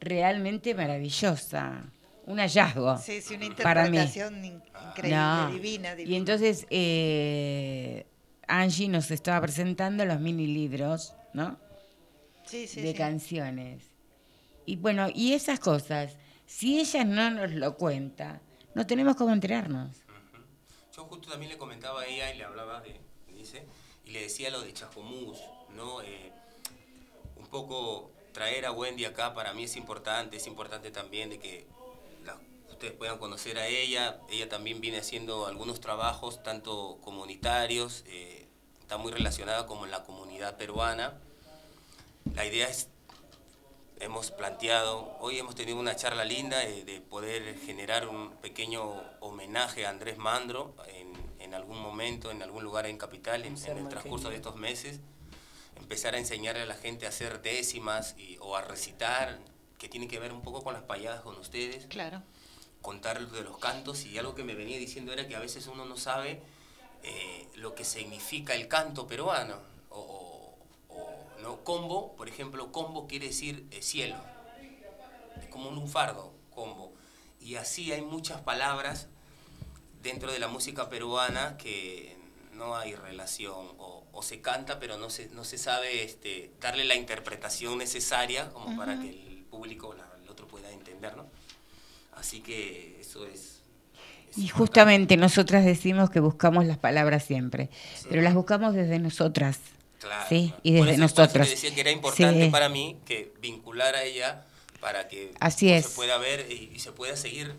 [0.00, 1.84] realmente maravillosa.
[2.26, 2.98] Un hallazgo.
[2.98, 3.96] Sí, sí, una para mí.
[3.98, 5.50] interpretación in- increíble, No.
[5.52, 8.06] divina, Y entonces eh,
[8.46, 11.58] Angie nos estaba presentando los mini libros, ¿no?
[12.44, 12.94] Sí, sí, de sí.
[12.98, 13.84] canciones.
[14.66, 16.16] Y bueno, y esas cosas,
[16.46, 18.40] si ella no nos lo cuenta,
[18.74, 20.01] no tenemos cómo enterarnos.
[20.94, 23.00] Yo justo también le comentaba a ella y le hablaba de,
[23.34, 23.64] dice,
[24.04, 25.38] y le decía lo de Chascomús,
[25.74, 26.02] ¿no?
[26.02, 26.32] Eh,
[27.36, 31.66] un poco traer a Wendy acá para mí es importante, es importante también de que
[32.82, 34.20] ustedes puedan conocer a ella.
[34.28, 38.48] Ella también viene haciendo algunos trabajos, tanto comunitarios, eh,
[38.80, 41.20] está muy relacionada como en la comunidad peruana.
[42.34, 42.88] La idea es
[44.02, 49.86] hemos planteado, hoy hemos tenido una charla linda eh, de poder generar un pequeño homenaje
[49.86, 53.88] a Andrés Mandro en, en algún momento, en algún lugar en Capital, en, en el
[53.88, 54.98] transcurso de estos meses.
[55.76, 59.38] Empezar a enseñarle a la gente a hacer décimas y- o a recitar,
[59.78, 62.22] que tiene que ver un poco con las payadas con ustedes Claro.
[62.80, 65.84] contar de los cantos y algo que me venía diciendo era que a veces uno
[65.84, 66.40] no sabe
[67.04, 69.56] eh, lo que significa el canto peruano.
[69.90, 70.00] O,
[71.42, 71.62] ¿no?
[71.64, 74.16] Combo, por ejemplo, combo quiere decir eh, cielo.
[75.40, 76.92] Es como un lunfardo, combo.
[77.40, 79.08] Y así hay muchas palabras
[80.02, 82.16] dentro de la música peruana que
[82.52, 86.84] no hay relación o, o se canta pero no se, no se sabe este, darle
[86.84, 91.26] la interpretación necesaria como para que el público, la- el otro pueda entender, ¿no?
[92.14, 93.62] Así que eso es...
[94.36, 97.68] Y justamente nosotras decimos que buscamos las palabras siempre,
[98.08, 99.58] pero las buscamos desde nosotras.
[100.02, 100.52] Claro, ¿sí?
[100.62, 101.46] Y Por desde nosotros.
[101.46, 102.50] te decía que era importante Sí.
[102.50, 104.44] para mí que vincular a ella
[104.80, 105.86] para que Así no es.
[105.86, 107.54] se pueda ver y, y se pueda seguir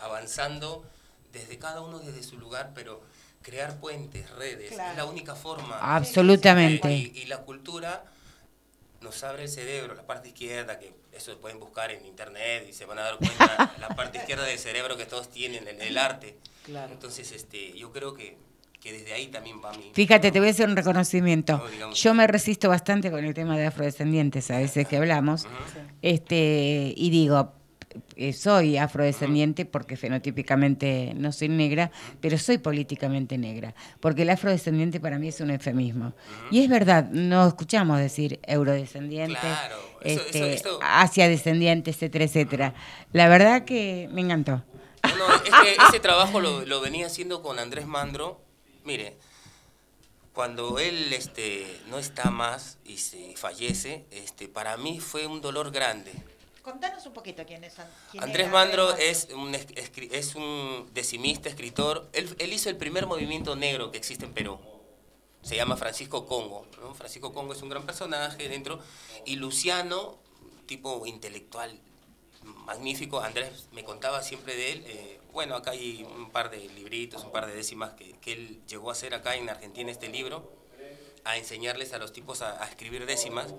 [0.00, 0.84] avanzando
[1.32, 3.00] desde cada uno desde su lugar, pero
[3.42, 4.90] crear puentes, redes, Claro.
[4.92, 5.78] es la única forma.
[5.96, 6.92] Absolutamente.
[6.92, 8.04] Y, y la cultura
[9.00, 12.84] nos abre el cerebro, la parte izquierda, que eso pueden buscar en internet y se
[12.84, 16.36] van a dar cuenta, la parte izquierda del cerebro que todos tienen, el, el arte.
[16.64, 16.92] Claro.
[16.92, 18.36] Entonces, este, yo creo que,
[18.80, 19.90] que desde ahí también va mi...
[19.92, 21.62] Fíjate, te voy a hacer un reconocimiento.
[21.78, 25.46] No, Yo me resisto bastante con el tema de afrodescendientes a veces que hablamos.
[26.02, 27.52] Este, y digo,
[28.16, 34.98] eh, soy afrodescendiente porque fenotípicamente no soy negra, pero soy políticamente negra, porque el afrodescendiente
[35.00, 36.14] para mí es un eufemismo.
[36.50, 42.24] Y es verdad, no escuchamos decir eurodescendiente, Claro, eso- este, eso- eso- Asia descendiente, etcétera,
[42.24, 42.74] etcétera.
[43.12, 44.62] La verdad que me encantó.
[45.02, 48.40] No, no, es que ese trabajo lo, lo venía haciendo con Andrés Mandro.
[48.84, 49.16] Mire,
[50.32, 55.70] cuando él este, no está más y se fallece, este, para mí fue un dolor
[55.70, 56.12] grande.
[56.62, 57.74] Contanos un poquito quién es.
[58.10, 62.08] Quién Andrés era Mandro Andrés es un, es un decimista, escritor.
[62.12, 64.58] Él, él hizo el primer movimiento negro que existe en Perú.
[65.42, 66.66] Se llama Francisco Congo.
[66.80, 66.94] ¿no?
[66.94, 68.78] Francisco Congo es un gran personaje dentro.
[69.24, 70.18] Y Luciano,
[70.66, 71.80] tipo intelectual
[72.42, 73.20] magnífico.
[73.20, 74.84] Andrés me contaba siempre de él.
[74.86, 78.60] eh, bueno, acá hay un par de libritos, un par de décimas que, que él
[78.66, 80.50] llegó a hacer acá en Argentina este libro,
[81.24, 83.52] a enseñarles a los tipos a, escribir décimas.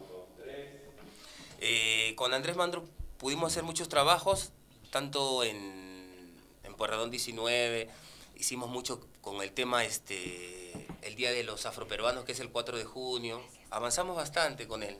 [1.59, 2.83] Eh, con Andrés Mandro
[3.17, 4.51] pudimos hacer muchos trabajos,
[4.89, 7.89] tanto en, en Puerredón 19,
[8.35, 12.77] hicimos mucho con el tema este, el Día de los Afroperuanos, que es el 4
[12.77, 13.41] de junio.
[13.69, 14.97] Avanzamos bastante con él.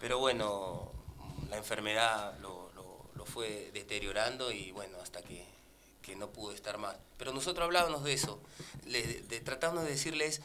[0.00, 0.90] Pero bueno,
[1.50, 5.44] la enfermedad lo, lo- lo fue deteriorando y bueno, hasta que,
[6.08, 6.96] que no pudo estar más.
[7.16, 8.40] Pero nosotros hablábamos de eso,
[8.86, 10.40] le, de, tratábamos de decirles,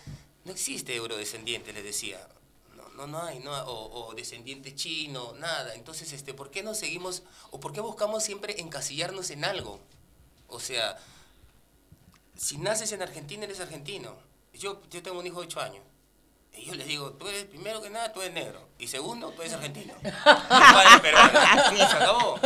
[0.46, 2.28] no existe eurodescendiente, les decía.
[2.76, 5.74] No, no, no hay, no, o, o descendiente chino, nada.
[5.74, 9.80] Entonces, este, ¿por qué no seguimos, o por qué buscamos siempre encasillarnos en algo?
[10.48, 11.00] O sea,
[12.38, 14.16] si naces en Argentina, eres argentino.
[14.54, 15.84] Yo, yo tengo un hijo de 8 años.
[16.56, 18.68] Y yo les digo, tú eres, primero que nada, tú eres negro.
[18.78, 19.96] Y segundo, tú eres argentino.
[20.04, 20.12] Se
[21.84, 22.40] acabó.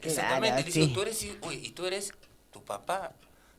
[0.00, 0.64] Exactamente.
[0.64, 0.80] Le sí.
[0.80, 2.12] digo, tú eres, uy, y tú eres,
[2.68, 3.12] papá,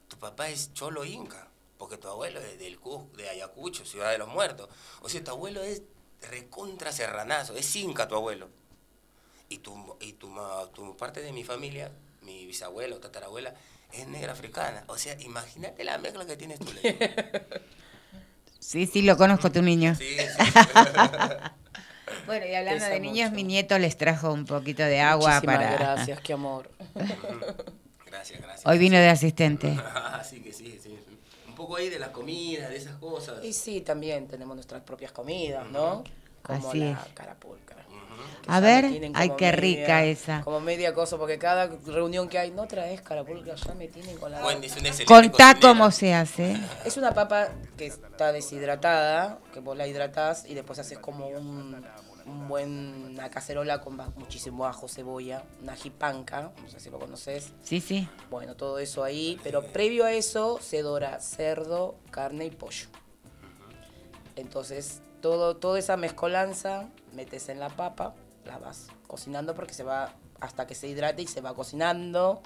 [0.07, 1.47] tu papá es cholo inca.
[1.78, 4.70] Porque tu abuelo es del Cusco, de Ayacucho, ciudad de los muertos.
[5.01, 5.82] O sea, tu abuelo es
[6.30, 8.49] recontra serranazo, es inca tu abuelo.
[9.49, 11.89] Y tu, y tu, ma- tu parte de mi familia,
[12.22, 13.53] mi bisabuela o tatarabuela,
[13.93, 14.84] es negra africana.
[14.88, 16.72] O sea, imagínate la mezcla que tienes tú.
[16.74, 16.99] le digo.
[18.62, 19.95] Sí, sí, lo conozco tu niño.
[19.95, 20.51] Sí, sí.
[22.26, 23.36] Bueno, y hablando Pesa de niños, mucho.
[23.38, 25.72] mi nieto les trajo un poquito de agua Muchísimas para...
[25.78, 26.70] gracias, qué amor.
[28.10, 28.66] Gracias, gracias.
[28.66, 29.80] Hoy vino de asistente.
[30.14, 30.97] Así que sí, sí.
[31.47, 33.43] Un poco ahí de la comida, de esas cosas.
[33.43, 36.03] Y sí, también tenemos nuestras propias comidas, ¿no?
[36.41, 36.97] Como Así la es.
[37.14, 37.78] carapulcra.
[38.47, 40.41] A ver, ay, qué rica esa.
[40.41, 44.32] Como media cosa, porque cada reunión que hay, no traes carapulcra, ya me tienen con
[44.32, 44.45] la...
[44.45, 45.60] Wendy es una excelente Contá cocinera.
[45.62, 46.57] cómo se hace.
[46.86, 51.82] Es una papa que está deshidratada, que vos la hidratás y después haces como un,
[52.30, 57.51] un buen, una cacerola con muchísimo ajo, cebolla, una jipanca, no sé si lo conoces.
[57.63, 58.07] Sí, sí.
[58.30, 62.88] Bueno, todo eso ahí, pero previo a eso se dora cerdo, carne y pollo.
[64.36, 68.13] Entonces, todo, toda esa mezcolanza metes en la papa,
[68.45, 72.41] la vas cocinando porque se va hasta que se hidrate y se va cocinando.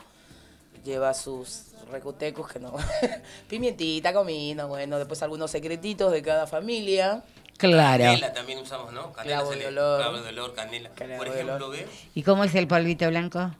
[0.83, 2.73] Lleva sus recutecos que no.
[3.47, 7.23] Pimientita, comino, bueno, después algunos secretitos de cada familia.
[7.57, 8.03] Claro.
[8.03, 9.13] Canela también usamos, ¿no?
[9.13, 10.01] Canela Clavo de olor.
[10.01, 10.89] Clavo de olor, canela.
[10.89, 11.71] Clavo Por ejemplo, olor.
[11.71, 11.87] ¿ve?
[12.15, 13.51] ¿Y cómo es el polvito blanco?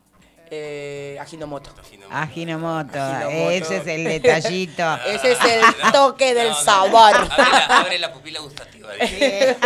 [0.56, 1.72] Eh, ajinomoto.
[2.12, 3.00] Ajinomoto.
[3.00, 3.50] Ajinomoto.
[3.50, 4.98] Ese es el detallito.
[5.08, 7.16] Ese es el toque del No, no, sabor.
[7.16, 8.94] Abre la, abre la pupila gustativa.
[8.94, 9.58] dice.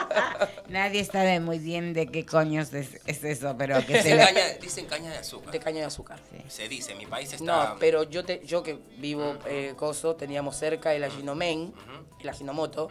[0.68, 4.86] Nadie sabe muy bien de qué coños es, es eso, pero que se caña, dicen
[4.86, 5.50] caña de azúcar.
[5.50, 6.20] De caña de azúcar.
[6.46, 7.44] Se dice, en mi país está...
[7.44, 11.74] No, pero yo te, yo que vivo eh, coso, teníamos cerca el aginomen,
[12.20, 12.88] el aginomoto,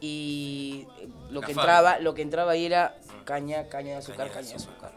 [0.00, 4.30] y eh, lo La que entraba, lo que entraba ahí era caña, caña de azúcar,
[4.30, 4.92] caña de azúcar.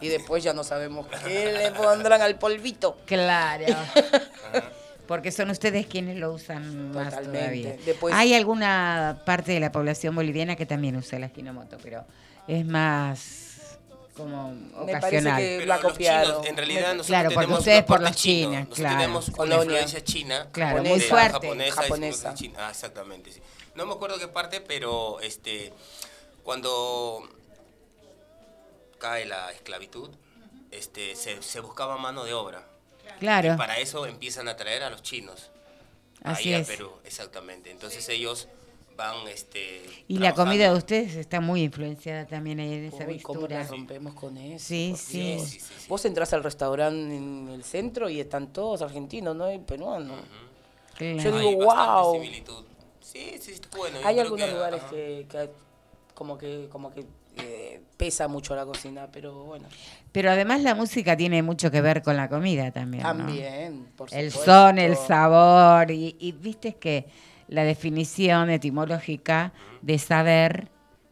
[0.00, 2.98] Y después ya no sabemos qué le pondrán al polvito.
[3.06, 3.64] Claro.
[5.06, 7.38] Porque son ustedes quienes lo usan más Totalmente.
[7.38, 7.76] todavía.
[7.84, 12.04] Después- Hay alguna parte de la población boliviana que también usa el ajinomoto, pero
[12.48, 13.42] es más
[14.16, 15.36] como Me parece ocasional.
[15.38, 16.30] que ha los copiado.
[16.32, 18.48] chinos, en realidad nosotros Claro, porque tenemos ustedes por los chino.
[18.50, 18.96] chinos, Nosotros claro.
[18.98, 19.62] tenemos una Colonia.
[19.64, 20.46] influencia china.
[20.52, 21.32] Claro, de muy la fuerte.
[21.32, 22.34] Japonesa, Japonesa.
[22.34, 22.58] china.
[22.60, 23.40] Ah, exactamente, sí.
[23.76, 25.72] No me acuerdo qué parte, pero este
[26.42, 27.28] cuando
[28.98, 30.10] cae la esclavitud,
[30.70, 32.66] este se, se buscaba mano de obra.
[33.18, 33.54] Claro.
[33.54, 35.50] Y para eso empiezan a traer a los chinos.
[36.22, 36.66] Así ahí a es.
[36.66, 37.70] Perú, exactamente.
[37.70, 38.48] Entonces ellos
[38.96, 43.20] van este Y la comida de ustedes está muy influenciada también ahí en esa Uy,
[43.20, 44.64] ¿cómo la rompemos con eso?
[44.66, 45.34] Sí, sí.
[45.34, 45.42] Dios.
[45.42, 45.86] Sí, sí, sí.
[45.88, 50.20] Vos entras al restaurante en el centro y están todos argentinos, no hay peruanos.
[50.96, 51.18] Claro.
[51.18, 52.14] Yo Hay digo, bastante wow.
[52.14, 52.64] similitud.
[53.06, 53.98] Sí, sí, bueno.
[54.04, 54.90] Hay algunos que, lugares ajá.
[54.90, 55.50] que, que
[56.12, 57.06] como que como que
[57.36, 59.68] eh, pesa mucho la cocina, pero bueno.
[60.10, 63.04] Pero además la música tiene mucho que ver con la comida también.
[63.04, 63.08] ¿no?
[63.10, 64.52] También, por El supuesto.
[64.52, 65.90] son, el sabor.
[65.92, 67.06] Y, y viste que
[67.46, 69.52] la definición etimológica
[69.82, 70.68] de saber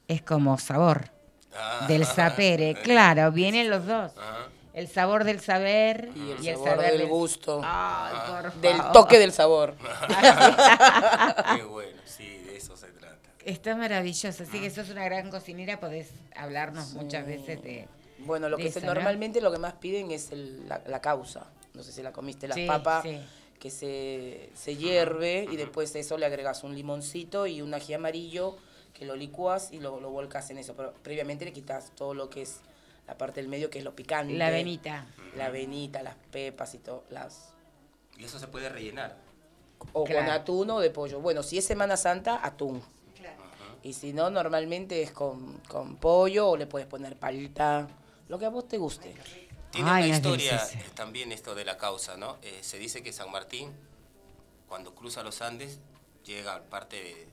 [0.09, 1.11] es como sabor.
[1.57, 2.75] Ah, Del sapere.
[2.83, 4.13] Claro, vienen los dos.
[4.19, 4.49] Ajá.
[4.75, 7.61] El sabor del saber Y el y el sabor saber del gusto.
[7.65, 8.93] Ay, por Del favor.
[8.93, 9.75] toque del sabor.
[11.57, 13.17] Qué bueno, sí, de eso se trata.
[13.45, 14.43] Está maravilloso.
[14.43, 17.89] Así que sos una gran cocinera, podés hablarnos muchas veces de.
[18.19, 18.95] Bueno, lo de que se- eso, ¿no?
[18.95, 21.47] normalmente lo que más piden es el- la, la causa.
[21.75, 23.21] No sé si la comiste, la Sí, papa sí.
[23.59, 27.95] que se, se hierve y después de eso le agregas un limoncito y un ají
[27.95, 28.57] amarillo
[28.95, 30.75] que lo licuas y lo, lo volcas en eso.
[30.75, 32.61] Pero previamente le quitas todo lo que es
[33.07, 34.35] la parte del medio, que es lo picante.
[34.35, 35.07] La avenita.
[35.37, 37.05] La avenita, las pepas y todo.
[37.11, 37.55] Las,
[38.17, 39.17] Y eso se puede rellenar.
[39.93, 41.21] o con atún o de pollo.
[41.21, 42.83] Bueno, si es Semana Santa, atún.
[43.83, 47.87] Y si no, normalmente es con, con pollo o le puedes poner palta,
[48.29, 49.15] lo que a vos te guste.
[49.71, 50.63] Tiene Ay, una historia
[50.95, 52.39] también esto de la causa, ¿no?
[52.41, 53.71] Eh, se dice que San Martín,
[54.69, 55.81] cuando cruza los Andes,
[56.25, 57.29] llega a parte de...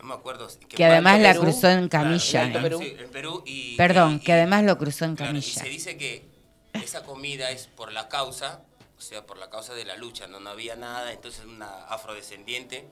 [0.00, 0.48] No me acuerdo.
[0.48, 1.42] si- Que además la Perú.
[1.42, 2.62] cruzó en camilla, Claro.
[2.62, 2.78] Perú.
[2.82, 3.76] sí, en Perú y...
[3.76, 5.60] Perdón, y- que y- además lo cruzó en claro, y camilla.
[5.62, 6.24] se dice que
[6.72, 8.62] esa comida es por la causa,
[8.96, 12.86] o sea, por la causa de la lucha, no, no había nada, entonces una afrodescendiente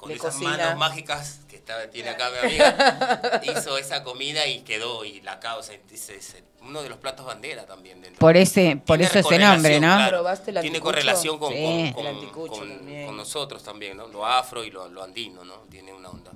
[0.00, 0.56] con Le esas cocina.
[0.56, 5.38] manos mágicas que está, tiene acá mi amiga, hizo esa comida y quedó, y la
[5.40, 8.18] causa, es uno de los platos bandera también dentro.
[8.18, 9.88] Por ese, por Tiene eso ese nombre, ¿no?
[9.88, 10.08] claro.
[10.18, 11.92] ¿Probaste el Tiene correlación con, Sí.
[11.94, 14.08] con- nosotros también, ¿no?
[14.08, 15.56] Lo afro y lo, lo andino, ¿no?
[15.70, 16.30] Tiene una onda.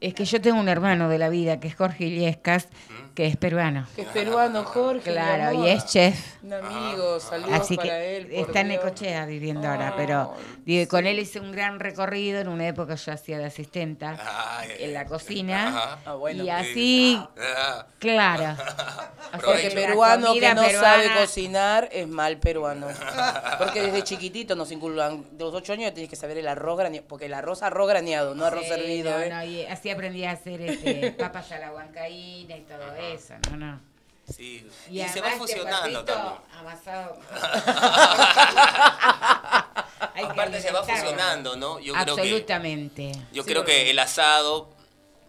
[0.00, 2.68] Es que yo tengo un hermano de la vida que es Jorge Illescas
[3.14, 3.86] Que es peruano.
[3.94, 5.12] Que es peruano, Jorge.
[5.12, 6.42] Claro, y es chef.
[6.42, 8.26] Un amigo, saludos Así para que él.
[8.26, 8.68] por está en.
[8.68, 10.34] Necochea viviendo ahora, pero
[10.64, 12.40] digo, con él hice un gran recorrido.
[12.40, 14.18] En una época yo hacía de asistenta
[14.58, 15.68] Ay, en la cocina.
[15.68, 15.98] Ajá.
[16.06, 16.42] Ah, bueno.
[16.42, 18.56] y así, Ah, claro.
[19.32, 19.74] Porque Provecho.
[19.74, 20.80] peruano que no peruana.
[20.80, 22.88] sabe cocinar es mal peruano.
[23.58, 26.78] Porque desde chiquitito nos inculcan, de los ocho años ya tienes que saber el arroz
[26.78, 29.30] graneado, porque el arroz arroz graneado, no arroz Sí, no, ¿eh?
[29.30, 33.01] no, y así aprendí a hacer este, papas a la huancaína y todo eso,
[33.50, 33.80] no, no.
[34.28, 34.66] sí.
[34.90, 36.34] Y, Y, se va este fusionando también.
[36.58, 37.18] Amasado.
[40.24, 41.78] Aparte se va fusionando, ¿no?
[41.80, 43.12] Yo creo que Absolutamente.
[43.32, 44.68] Yo Sí, creo que el asado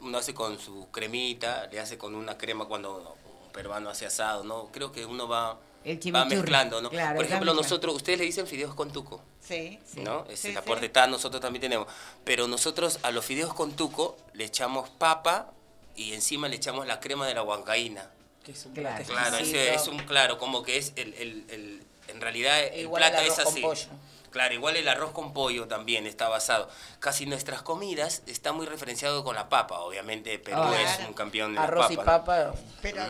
[0.02, 4.44] uno hace con su cremita, le hace con una crema cuando un peruano hace asado,
[4.44, 4.68] ¿no?
[4.72, 6.90] Creo que uno va, El va mezclando, ¿no?
[6.90, 9.80] claro, Por ejemplo, nosotros, ustedes le dicen fideos con tuco, Sí.
[9.96, 10.26] ¿no?
[10.30, 11.10] Es Sí, la sí.
[11.10, 11.88] nosotros también tenemos.
[12.24, 15.52] Pero nosotros a los fideos con tuco le echamos papa
[15.96, 18.10] y encima le echamos la crema de la huancaína.
[18.44, 18.96] Que es un Claro.
[18.98, 19.60] plato Claro, exquisito.
[19.60, 23.12] ese es un claro, como que es el, el- el- en realidad el Igual al
[23.12, 23.62] plato es arroz así.
[23.62, 23.88] pollo.
[24.32, 26.68] Claro, igual el arroz con pollo también está basado.
[27.00, 31.08] Casi nuestras comidas está muy referenciado con la papa, obviamente Perú Ah, es claro.
[31.10, 32.12] un campeón de Arroz la y papa.
[32.18, 32.26] ¿no?
[32.26, 32.60] papa.
[32.82, 33.04] Pero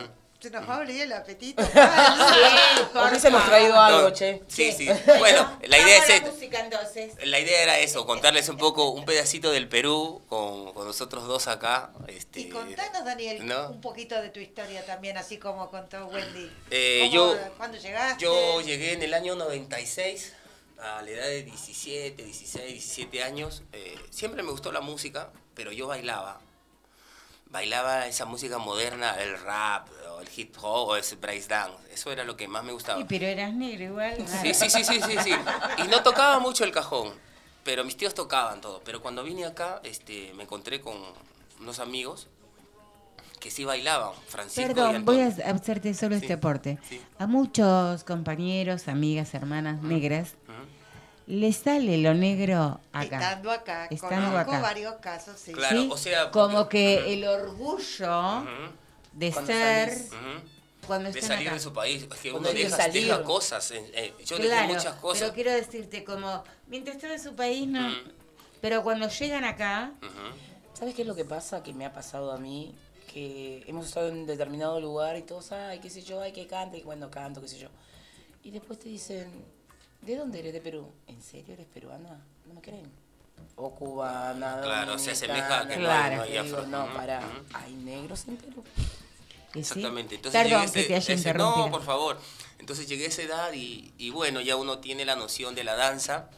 [0.44, 1.62] se nos va a abrir el apetito.
[2.94, 4.42] Hoy hubiésemos traído algo, No, che.
[4.46, 4.86] Sí, sí.
[5.18, 7.24] Bueno, la idea es la.
[7.24, 11.48] La idea era eso, contarles un poco, un pedacito del Perú con, con nosotros dos
[11.48, 11.90] acá.
[12.08, 13.68] Este, Y contanos, Daniel, ¿no?
[13.70, 16.50] un poquito de tu historia también, así como contó Wendy.
[16.70, 18.22] Eh, ¿Cómo- yo- ¿Cuándo llegaste?
[18.22, 20.34] Yo llegué en el año 96,
[20.78, 23.62] a la edad de 17, 16, 17 años.
[23.72, 26.40] Eh, siempre me gustó la música, pero yo bailaba.
[27.46, 29.86] Bailaba esa música moderna, el rap,
[30.24, 31.76] el hip hop, o ese break dance.
[31.92, 32.98] Eso era lo que más me gustaba.
[33.00, 34.16] Sí, pero eras negro igual.
[34.42, 35.32] Sí, sí, sí, sí, sí, sí.
[35.84, 37.12] Y no tocaba mucho el cajón,
[37.62, 38.80] pero mis tíos tocaban todo.
[38.84, 40.94] Pero cuando vine acá, este, me encontré con
[41.60, 42.28] unos amigos
[43.40, 45.46] que sí bailaban, Francisco y Perdón, voy Antonio.
[45.46, 46.78] a hacerte solo Sí, este aporte.
[46.88, 46.98] sí.
[47.18, 50.66] A muchos compañeros, amigas, hermanas negras, Ujú.
[51.26, 53.02] les sale lo negro acá.
[53.18, 54.60] Estando acá, Estando conozco acá.
[54.60, 55.52] varios casos, sí.
[55.52, 55.88] Claro, ¿sí?
[55.92, 58.46] o sea, Como porque- que el orgullo
[59.14, 59.98] de Cuando ser
[60.86, 61.54] cuando de están salir acá.
[61.56, 62.02] de su país.
[62.02, 63.04] Es que Cuando uno deja, salir.
[63.04, 63.70] deja cosas.
[63.70, 65.20] eh, yo dejé Claro, muchas cosas.
[65.22, 67.88] pero quiero decirte como, mientras estaba en su país, no.
[67.88, 67.94] Mm.
[68.60, 69.92] Pero cuando llegan acá.
[70.74, 71.62] ¿Sabes qué es lo que pasa?
[71.62, 72.74] Que me ha pasado a mí,
[73.12, 76.78] que hemos estado en determinado lugar y todos, ay, qué sé yo, ay, que cante,
[76.78, 77.68] y bueno, canto, qué sé yo.
[78.42, 79.30] Y después te dicen,
[80.02, 80.52] ¿de dónde eres?
[80.52, 80.90] De Perú.
[81.06, 82.20] ¿En serio eres peruana?
[82.46, 82.90] No me creen.
[83.56, 86.16] O cubana, Claro, se asemeja a que dominicana.
[86.16, 87.22] no hay- no hay digo, no, para,
[87.52, 88.64] hay negros en Perú.
[89.54, 90.16] Exactamente.
[90.16, 91.34] Entonces Perdón llegué que te haya ese-.
[91.34, 92.18] No, por favor.
[92.58, 95.74] Entonces llegué a esa edad y, y bueno, ya uno tiene la noción de la
[95.74, 96.30] danza.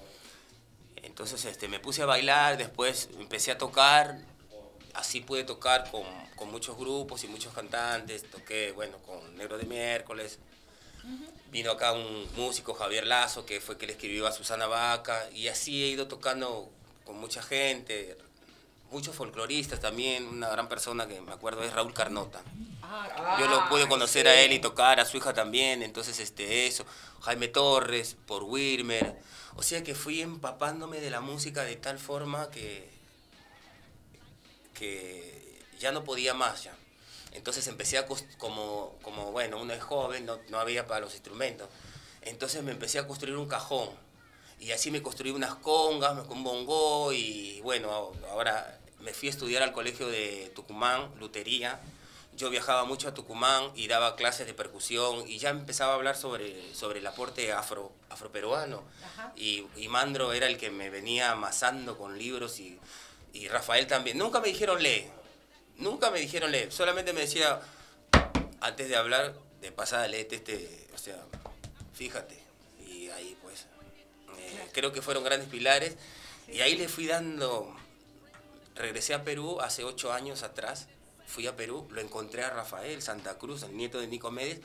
[1.02, 4.18] Entonces este, me puse a bailar, después empecé a tocar.
[4.94, 6.02] Así pude tocar con,
[6.36, 8.28] con muchos grupos y muchos cantantes.
[8.30, 10.38] Toqué, bueno, con Negro de Miércoles.
[11.52, 15.28] Vino acá un músico, Javier Lazo, que fue que le escribió a Susana Vaca.
[15.32, 16.68] Y así he ido tocando
[17.04, 18.18] con mucha gente.
[18.90, 20.26] Muchos folcloristas también.
[20.26, 22.42] Una gran persona que me acuerdo es Raúl Carnota.
[23.38, 26.84] Yo lo pude conocer a él y tocar, a su hija también, entonces este eso,
[27.20, 29.16] Jaime Torres, por Wilmer.
[29.56, 32.88] O sea que fui empapándome de la música de tal forma que,
[34.74, 36.74] que ya no podía más ya.
[37.32, 38.06] Entonces empecé a,
[38.38, 41.68] como, como bueno, uno es joven, no, no había para los instrumentos.
[42.22, 43.90] Entonces me empecé a construir un cajón.
[44.58, 49.62] Y así me construí unas congas, un bongo y bueno, ahora me fui a estudiar
[49.62, 51.80] al colegio de Tucumán, lutería.
[52.36, 56.16] Yo viajaba mucho a Tucumán y daba clases de percusión y ya empezaba a hablar
[56.16, 58.84] sobre, sobre el aporte afro, afroperuano.
[59.36, 62.78] Y, y Mandro era el que me venía amasando con libros y,
[63.32, 64.18] y Rafael también.
[64.18, 65.06] Nunca me dijeron lee,
[65.76, 67.60] nunca me dijeron lee, solamente me decía,
[68.60, 71.24] antes de hablar, de pasada léete este, o sea,
[71.94, 72.38] fíjate.
[72.86, 73.66] Y ahí pues,
[74.38, 75.96] eh, creo que fueron grandes pilares.
[76.48, 77.74] Y ahí le fui dando,
[78.74, 80.86] regresé a Perú hace ocho años atrás,
[81.26, 84.60] fui a Perú, lo encontré a Rafael Santa Cruz, el nieto de Nico Méndez,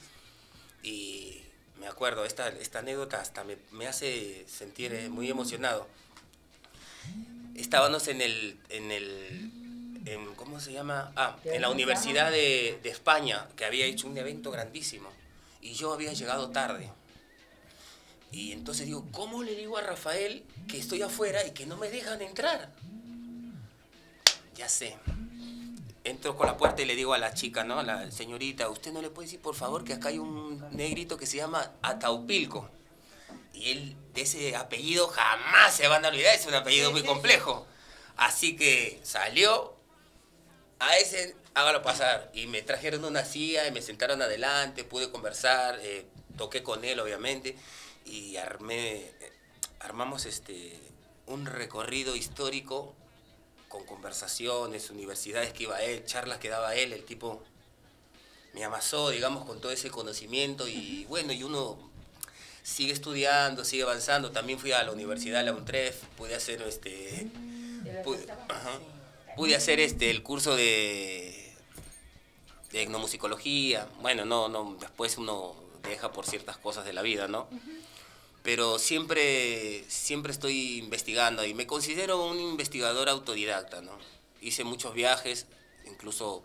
[0.83, 1.41] y
[1.79, 5.87] me acuerdo, esta, esta anécdota hasta me, me hace sentir eh, muy emocionado.
[7.55, 9.51] Estábamos en el, en el,
[10.35, 11.11] ¿cómo se llama?
[11.15, 15.09] Ah, en la Universidad de, de España, que había hecho un evento grandísimo,
[15.61, 16.89] y yo había llegado tarde.
[18.31, 21.89] Y entonces digo, ¿cómo le digo a Rafael que estoy afuera y que no me
[21.89, 22.71] dejan entrar?
[24.55, 24.97] Ya sé.
[26.03, 27.79] Entro con la puerta y le digo a la chica, ¿no?
[27.79, 31.17] A la señorita, ¿usted no le puede decir, por favor, que acá hay un negrito
[31.17, 32.69] que se llama Ataupilco?
[33.53, 37.67] Y él, de ese apellido, jamás se van a olvidar, es un apellido muy complejo.
[38.17, 39.75] Así que salió,
[40.79, 42.29] a ese hágalo pasar.
[42.33, 46.05] Y me trajeron una silla y me sentaron adelante, pude conversar, eh,
[46.37, 47.55] toqué con él obviamente
[48.05, 49.33] y armé, eh,
[49.79, 50.77] armamos este,
[51.27, 52.95] un recorrido histórico
[53.71, 57.41] con conversaciones, universidades que iba él, charlas que daba él, el tipo
[58.53, 61.77] me amasó, digamos, con todo ese conocimiento y bueno, y uno
[62.63, 64.31] sigue estudiando, sigue avanzando.
[64.31, 67.31] También fui a la universidad, la UNTREF, pude hacer este...
[68.03, 68.79] Pude, ajá,
[69.35, 71.53] pude hacer este, el curso de,
[72.71, 73.87] de etnomusicología.
[74.01, 77.47] Bueno, no, no, después uno deja por ciertas cosas de la vida, ¿no?
[78.43, 83.91] Pero siempre, siempre estoy investigando y me considero un investigador autodidacta, ¿no?
[84.41, 85.45] Hice muchos viajes,
[85.85, 86.43] incluso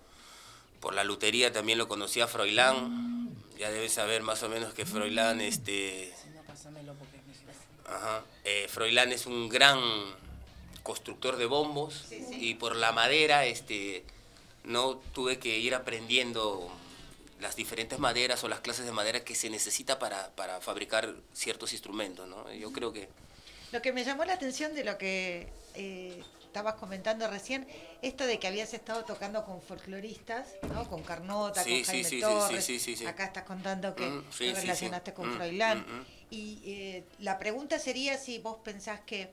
[0.80, 3.34] por la lutería también lo conocí a Froilán.
[3.58, 6.12] Ya debes saber más o menos que Froilán, este,
[7.86, 8.22] Ajá.
[8.44, 9.80] Eh, Froilán es un gran
[10.82, 12.04] constructor de bombos
[12.38, 14.04] y por la madera este,
[14.64, 16.70] no tuve que ir aprendiendo
[17.40, 21.72] las diferentes maderas o las clases de madera que se necesita para, para fabricar ciertos
[21.72, 22.28] instrumentos.
[22.28, 22.52] ¿no?
[22.52, 23.08] Yo creo que...
[23.72, 27.66] Lo que me llamó la atención de lo que eh, estabas comentando recién,
[28.00, 30.88] esto de que habías estado tocando con folcloristas, ¿no?
[30.88, 32.64] Con Carnota, Sí, con sí, Jaime sí, sí, Torres.
[32.64, 33.06] sí, sí, sí.
[33.06, 35.14] Acá estás contando que Mm, sí, te sí, relacionaste sí.
[35.16, 35.78] con Mm, Froilán.
[35.80, 36.06] mm, mm.
[36.30, 39.30] Y eh, la pregunta sería si vos pensás que,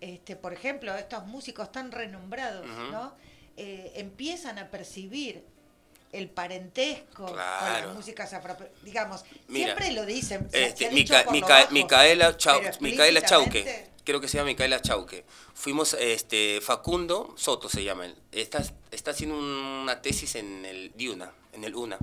[0.00, 2.92] este, por ejemplo, estos músicos tan renombrados, Ujú.
[2.92, 3.14] ¿no?
[3.56, 5.42] Eh, empiezan a percibir
[6.12, 10.48] el parentesco con las músicas afro, digamos, Mira, siempre lo dicen.
[10.52, 15.24] Este, Mica- bajo, Micaela, Chau- pero Micaela Chauque, creo que se llama Micaela Chauque.
[15.54, 18.16] Fuimos, este, Facundo Soto se llama él.
[18.32, 21.98] Está, está haciendo una tesis en el DIUNA, en el UNA.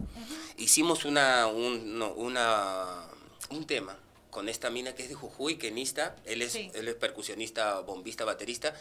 [0.57, 3.07] Hicimos una, un, no, una,
[3.49, 3.97] un tema
[4.29, 6.15] con esta mina que es de Jujuy, kenista.
[6.25, 6.71] Él es, Sí.
[6.75, 8.73] él es percusionista, bombista, baterista.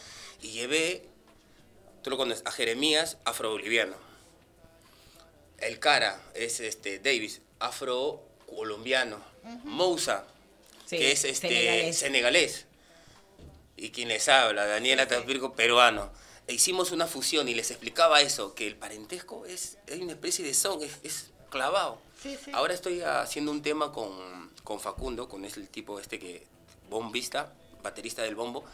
[0.42, 1.08] Y llevé,
[2.02, 3.96] tú lo conoces, a Jeremías, afro-boliviano.
[5.58, 9.20] El cara es este Davis, afro-colombiano.
[9.64, 10.24] Moussa,
[10.86, 11.98] Sí, que es este senegalés.
[11.98, 12.64] senegalés.
[13.76, 16.10] Y quien les habla, Daniela Tapirco, peruano.
[16.46, 20.44] E hicimos una fusión y les explicaba eso, que el parentesco es, es una especie
[20.44, 22.00] de son, es, es clavado.
[22.22, 22.50] Sí, sí.
[22.54, 26.46] Ahora estoy haciendo un tema con, con Facundo, con ese el tipo este que,
[26.88, 27.52] bombista,
[27.82, 28.64] baterista del bombo,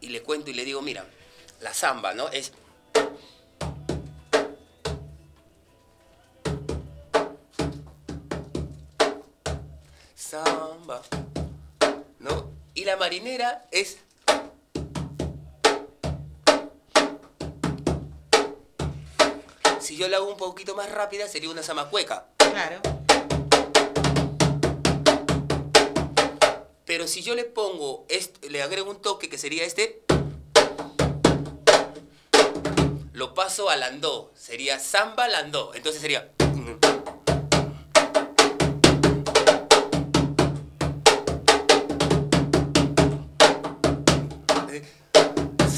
[0.00, 1.04] y le cuento y le digo, mira,
[1.60, 2.28] la samba, ¿no?
[2.28, 2.52] Es...
[10.28, 11.00] Samba,
[12.18, 12.50] ¿no?
[12.74, 13.96] Y la marinera es...
[19.80, 22.26] Si yo la hago un poquito más rápida, sería una zamacueca.
[22.36, 22.82] Claro.
[26.84, 30.02] Pero si yo le pongo, este, le agrego un toque que sería este,
[33.14, 35.72] lo paso a landó, sería samba landó.
[35.74, 36.30] Entonces sería...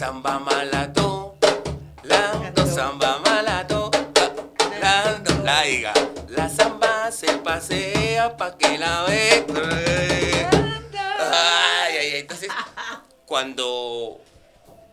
[0.00, 1.36] Samba malato,
[2.04, 3.90] lando, samba malato,
[4.70, 5.92] la- lando, la diga.
[6.28, 9.44] La samba se pasea pa' que la ve.
[11.20, 12.10] Ay, ay.
[12.16, 12.48] Entonces,
[13.26, 14.22] cuando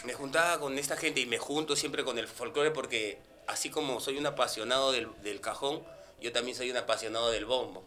[0.03, 3.17] me juntaba con esta gente y me junto siempre con el folclore porque
[3.47, 5.83] así como soy un apasionado del, del cajón,
[6.19, 7.85] yo también soy un apasionado del bombo.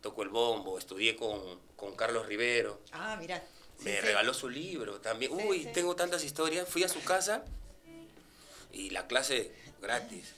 [0.00, 1.38] Toco el bombo, estudié con,
[1.76, 2.80] con Carlos Rivero.
[2.90, 3.40] Ah, mira.
[3.80, 5.32] Me regaló su libro también.
[5.32, 6.68] Uy, tengo tantas historias.
[6.68, 7.44] Fui a su casa
[8.72, 10.34] y la clase gratis.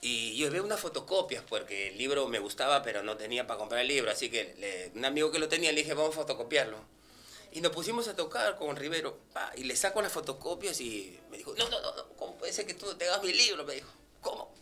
[0.00, 3.80] Y yo llevé unas fotocopias porque el libro me gustaba, pero no tenía para comprar
[3.80, 4.10] el libro.
[4.10, 6.76] Así que le- un amigo que lo tenía le dije, vamos a fotocopiarlo.
[7.52, 9.18] Y nos pusimos a tocar con Rivero.
[9.32, 12.52] pa, y le saco las fotocopias y me dijo, no, no, no, no, ¿cómo puede
[12.52, 13.64] ser que tú no tengas mi libro?
[13.64, 13.90] Me dijo,
[14.20, 14.52] ¿cómo?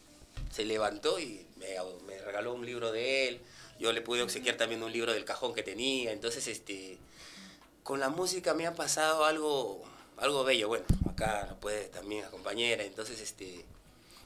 [0.52, 1.76] Se levantó y me,
[2.06, 3.40] me regaló un libro de él.
[3.78, 6.12] Yo le pude obsequiar también un libro del cajón que tenía.
[6.12, 6.98] Entonces, este,
[7.82, 9.82] con la música me ha pasado algo,
[10.16, 10.68] algo bello.
[10.68, 12.84] Bueno, acá lo puede también la compañera.
[12.84, 13.64] Entonces, este,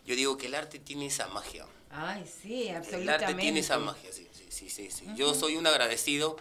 [0.06, 1.66] yo digo que el arte tiene esa magia.
[1.90, 3.24] Ay, sí, El absolutamente.
[3.24, 5.06] arte tiene esa magia, sí, sí, sí, sí, sí.
[5.16, 6.36] Yo soy un agradecido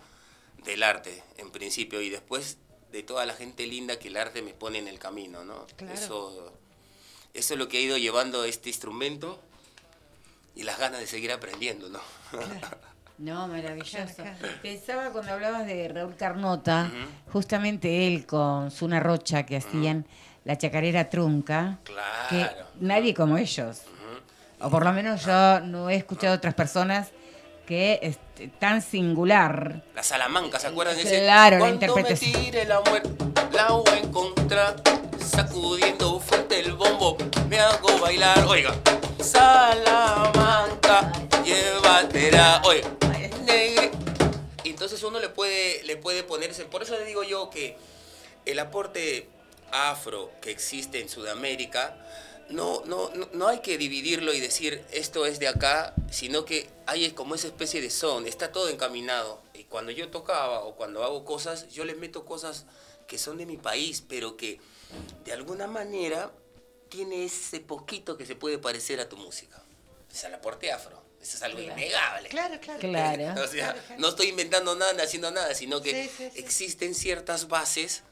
[0.65, 2.57] del arte, en principio, y después
[2.91, 5.65] de toda la gente linda que el arte me pone en el camino, ¿no?
[5.77, 5.94] Claro.
[5.94, 6.53] Eso,
[7.34, 9.40] eso es lo que ha ido llevando este instrumento
[10.56, 11.99] y las ganas de seguir aprendiendo, ¿no?
[13.23, 14.23] No, maravilloso.
[14.61, 16.91] Pensaba cuando hablabas de Raúl Carnota,
[17.31, 20.05] justamente él con Zuna Rocha que hacían
[20.43, 21.79] la chacarera trunca,
[22.29, 22.65] que Claro.
[22.81, 23.83] nadie como ellos.
[24.59, 27.11] O por lo menos yo no he escuchado otras personas
[27.65, 29.81] que este, tan singular.
[29.95, 31.19] La Salamanca, ¿se acuerdan de ese?
[31.21, 32.31] Claro, la Cuando interpretación.
[32.33, 33.09] me tire la muerte,
[33.53, 34.75] la voy a encontrar.
[35.19, 37.15] sacudiendo fuerte el bombo,
[37.49, 38.73] me hago bailar, oiga,
[39.21, 41.11] Salamanca,
[41.44, 42.61] llévatela.
[44.64, 47.78] Y entonces uno le puede, le puede ponerse, por eso le digo yo que
[48.45, 49.28] el aporte
[49.72, 51.98] afro que existe en Sudamérica,
[52.49, 56.70] no, no, no, no hay que dividirlo y decir esto es de acá, sino que
[56.86, 59.41] hay como esa especie de son, está todo encaminado.
[59.53, 62.65] Y cuando yo tocaba o cuando hago cosas, yo le meto cosas
[63.07, 64.60] que son de mi país, pero que
[65.26, 66.32] de alguna manera
[66.90, 69.61] tiene ese poquito que se puede parecer a tu música.
[70.10, 71.02] Sea, el aporte afro.
[71.23, 71.79] Eso es algo Claro.
[71.79, 72.27] innegable.
[72.29, 72.79] Claro, claro.
[72.81, 73.41] Claro.
[73.43, 76.39] O sea, no estoy inventando nada, ni haciendo nada, sino que Sí, sí, sí.
[76.39, 78.03] existen ciertas bases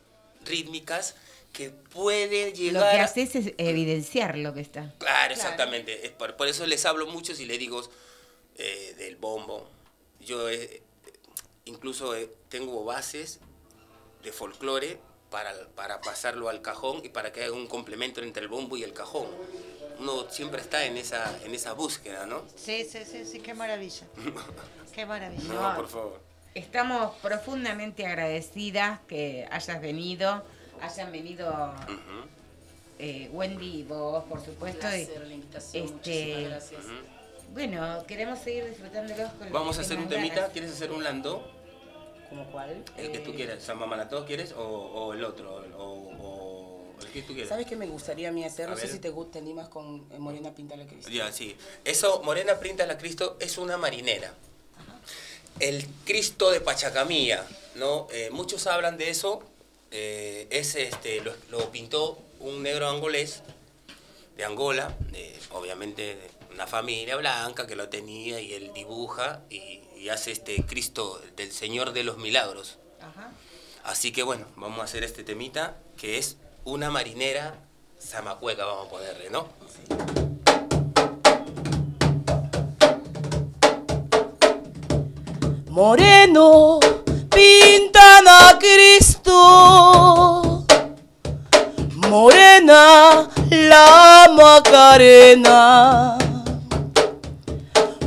[0.46, 1.16] rítmicas
[1.52, 4.94] que pueden Lo llegar que a- haces es evidenciar lo que está.
[4.98, 6.06] Claro, exactamente.
[6.06, 7.82] Es Por, por eso les hablo mucho y les digo
[8.56, 9.70] eh, del bombo.
[10.22, 10.82] Yo eh,
[11.66, 13.40] incluso eh, tengo bases
[14.24, 18.48] de folclore para, para pasarlo al cajón y para que haya un complemento entre el
[18.48, 19.28] bombo y el cajón.
[20.02, 22.42] Uno siempre está en esa, en esa búsqueda, ¿no?
[22.56, 24.08] Sí, sí, sí, sí, qué maravilla.
[24.96, 25.54] Qué maravilla.
[25.54, 26.20] No, por favor.
[26.56, 30.44] Estamos profundamente agradecidas que hayas venido,
[30.82, 31.74] hayan venido
[33.00, 34.80] eh, Wendy y vos, por supuesto.
[34.88, 36.82] y, Placer, la invitación, este, muchísimas gracias.
[37.54, 40.36] Bueno, queremos seguir disfrutándolos con Vamos a hacer un temita.
[40.36, 40.52] ganas.
[40.52, 41.48] ¿Quieres hacer un landó?
[42.28, 42.84] ¿Como cuál?
[42.98, 43.64] El que tú Eh, quieras.
[43.64, 45.64] San Mamanató quieres o, o el otro.
[45.78, 46.31] O, o
[47.04, 47.50] el que tú quieras.
[47.50, 48.68] ¿Sabes qué me gustaría a mí hacer?
[48.68, 51.10] A No sé si te gusta, te animas con eh, Morena Pinta la Cristo.
[51.10, 51.56] Ya, sí.
[51.86, 54.34] Eso, Morena Printa la Cristo, es una marinera.
[55.60, 57.46] El Cristo de Pachacamilla,
[57.76, 58.08] ¿no?
[58.12, 59.44] Eh, muchos hablan de eso.
[59.92, 63.44] eh, es este, lo, lo pintó un negro angolés
[64.38, 69.82] de Angola, de, obviamente de una familia blanca que lo tenía y él dibuja y,
[69.98, 72.78] y hace este Cristo del Señor de los Milagros.
[73.02, 73.32] Ajá.
[73.84, 77.54] Así que bueno, vamos a hacer este temita que es una marinera
[78.00, 79.48] zamacueca, vamos a ponerle, ¿no?
[85.70, 86.80] Moreno,
[87.30, 90.66] pintan a Cristo.
[91.96, 96.18] Morena, la Macarena.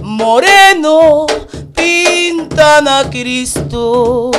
[0.02, 1.26] Moreno,
[1.74, 4.30] pintan a Cristo.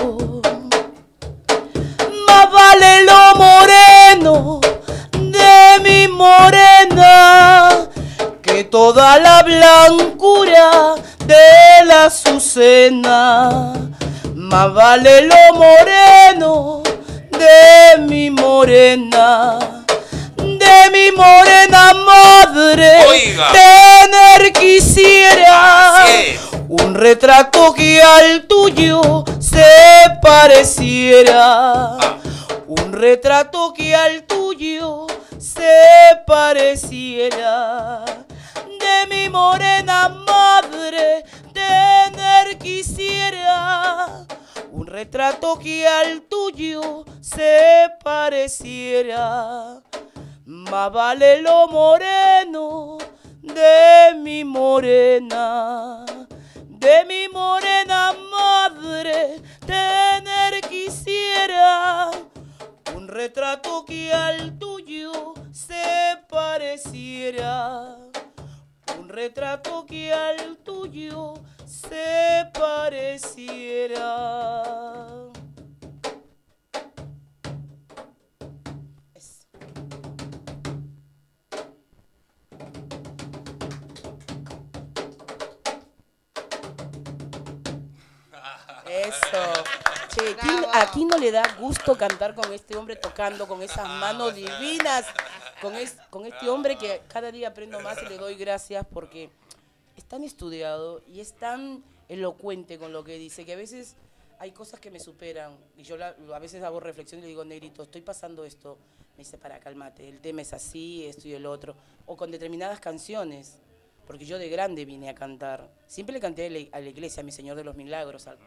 [2.27, 3.85] Más vale lo moreno
[4.15, 7.69] de mi morena
[8.41, 13.73] que toda la blancura de la azucena.
[14.33, 16.81] Más vale lo moreno
[17.31, 19.59] de mi morena,
[20.37, 23.05] de mi morena madre.
[23.07, 23.51] Oiga.
[23.51, 26.05] Tener quisiera
[26.69, 29.65] un retrato que al tuyo se
[30.21, 31.97] pareciera.
[32.67, 35.05] Un retrato que al tuyo
[35.37, 38.03] se pareciera.
[38.79, 41.23] De mi morena madre
[41.53, 44.25] tener quisiera.
[44.71, 49.81] Un retrato que al tuyo se pareciera.
[50.45, 52.97] Más vale lo moreno
[53.41, 56.03] de mi morena,
[56.67, 62.09] de mi morena madre, tener quisiera
[62.95, 67.97] un retrato que al tuyo se pareciera,
[68.97, 71.34] un retrato que al tuyo
[71.65, 74.63] se pareciera.
[79.13, 79.47] Es-
[88.88, 89.63] Eso.
[90.15, 93.87] Che, ¿quién- ¿a quién no le da gusto cantar con este hombre tocando con esas
[93.87, 95.05] manos divinas?
[95.61, 99.29] Con, es- con este hombre que cada día aprendo más y le doy gracias porque
[99.97, 103.95] es tan estudiado y es tan elocuente con lo que dice que a veces
[104.39, 107.43] hay cosas que me superan y yo la- a veces hago reflexión y le digo,
[107.45, 108.77] Negrito, estoy pasando esto.
[109.17, 111.75] Me dice, para, cálmate, el tema es así, esto y el otro.
[112.05, 113.57] O con determinadas canciones,
[114.05, 115.69] porque yo de grande vine a cantar.
[115.87, 118.37] Siempre le canté a la, a iglesia, a mi Señor de los Milagros, al-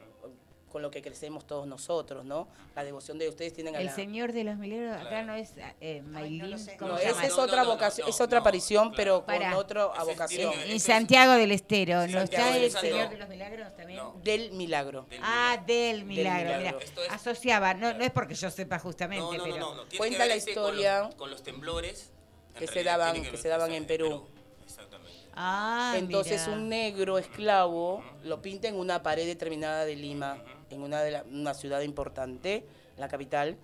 [0.71, 2.47] con lo que crecemos todos nosotros, ¿no?
[2.77, 3.95] La devoción de ustedes tienen a El la...
[3.95, 6.77] Señor de los Milagros, acá no es eh, Maylin, lo sé.
[6.77, 9.51] ¿cómo No, se esa es No, otra vocación, no, es otra no, aparición, pero Para.
[9.51, 10.53] con otra vocación.
[10.67, 12.91] Eso Santiago del Estero, ¿no Santiago está el.
[12.91, 13.99] Señor de los Milagros también?
[13.99, 14.15] No.
[14.23, 15.07] Del milagro.
[15.23, 16.59] Ah, del milagro, milagro.
[16.79, 19.57] mira, Esto es- asociaba, no, no es porque yo sepa justamente, No, no, no, pero
[19.59, 19.83] no, no.
[19.85, 22.11] Tiene Cuenta la con historia los, con los temblores
[22.59, 24.27] que se daban- que se daban en Perú.
[24.65, 25.19] Exactamente.
[25.35, 26.59] ah, Entonces mira.
[26.59, 31.25] un negro esclavo lo pinta en una pared determinada de Lima, en una, de la-
[31.25, 32.65] una ciudad importante,
[32.97, 33.57] la capital.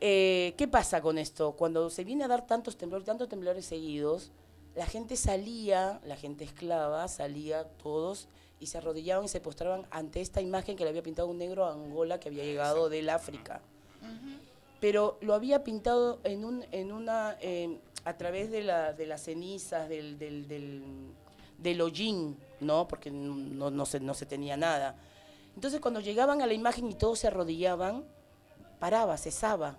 [0.00, 1.52] eh, ¿qué pasa con esto?
[1.52, 4.32] Cuando se viene a dar tantos temblores, tantos temblores seguidos,
[4.74, 8.26] la gente salía, la gente esclava, salía todos
[8.58, 11.66] y se arrodillaban y se postraban ante esta imagen que le había pintado un negro
[11.66, 13.60] a Angola que había llegado del África.
[14.80, 19.22] Pero lo había pintado en, un, en una, eh, a través de, la, de las
[19.22, 20.82] cenizas, del, del, del,
[21.58, 22.88] del hollín, ¿no?
[22.88, 24.96] Porque no, no, se, no se tenía nada.
[25.54, 28.04] Entonces cuando llegaban a la imagen y todos se arrodillaban,
[28.78, 29.76] paraba, cesaba.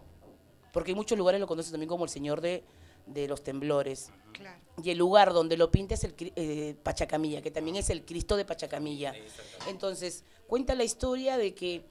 [0.72, 2.64] Porque en muchos lugares lo conocen también como el señor de,
[3.06, 4.12] de los temblores.
[4.32, 4.60] Claro.
[4.82, 8.36] Y el lugar donde lo pinta es el eh, Pachacamilla, que también es el Cristo
[8.36, 9.14] de Pachacamilla.
[9.68, 11.86] Entonces, cuenta la historia de que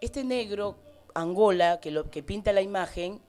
[0.00, 0.76] este negro,
[1.14, 3.20] Angola, que, lo, que pinta la imagen,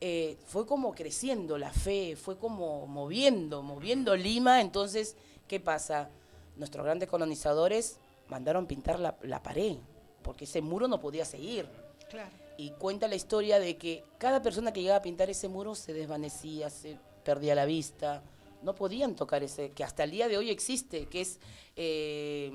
[0.00, 4.60] eh, fue como creciendo la fe, fue como moviendo, moviendo Lima.
[4.60, 5.16] Entonces,
[5.48, 6.10] ¿qué pasa?
[6.56, 7.98] Nuestros grandes colonizadores
[8.28, 9.76] mandaron pintar la, la pared,
[10.22, 11.68] porque ese muro no podía seguir
[12.08, 12.30] Claro.
[12.56, 15.92] y cuenta la historia de que cada persona que llegaba a pintar ese muro se
[15.92, 18.22] desvanecía, se perdía la vista,
[18.62, 21.38] no podían tocar ese, que hasta el día de hoy existe, que es
[21.76, 22.50] eh,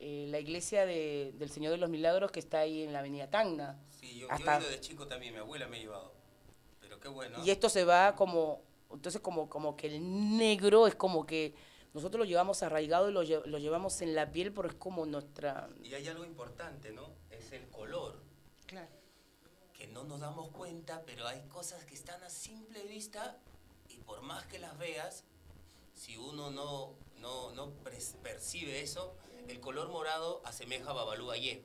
[0.00, 3.28] eh, la iglesia de- del Señor de los Milagros que está ahí en la avenida
[3.30, 3.78] Tacna.
[3.88, 6.12] Sí, yo, yo Hasta- he ido de chico también, mi abuela me ha llevado.
[6.80, 7.38] Pero qué bueno.
[7.44, 8.60] Y esto se va como,
[8.92, 11.54] entonces como, como que el negro es como que
[11.94, 15.04] nosotros lo llevamos arraigado y lo, lle- lo llevamos en la piel, pero es como
[15.06, 15.68] nuestra...
[15.82, 17.10] Y hay algo importante, ¿no?
[17.30, 18.20] Es el color.
[18.66, 18.88] Claro.
[19.74, 23.36] que no nos damos cuenta, pero hay cosas que están a simple vista
[23.90, 25.24] y por más que las veas,
[25.94, 27.70] si uno no, no, no
[28.22, 29.14] percibe eso,
[29.48, 31.62] el color morado asemeja a Babalú Ayer.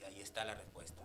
[0.00, 1.02] Y ahí está la respuesta.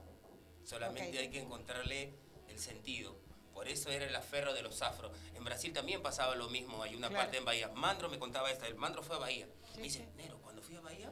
[0.63, 1.19] Solamente Ok.
[1.19, 2.13] hay que encontrarle
[2.47, 3.15] el sentido.
[3.57, 5.11] Por eso era el aferro de los afros.
[5.33, 6.83] En Brasil también pasaba lo mismo.
[6.83, 7.23] Hay una Claro.
[7.23, 7.69] parte en Bahía.
[7.69, 8.67] Mandro me contaba esta.
[8.67, 9.47] El Mandro fue a Bahía.
[9.73, 10.05] Sí, me dice, sí.
[10.15, 11.11] negro, cuando fui a Bahía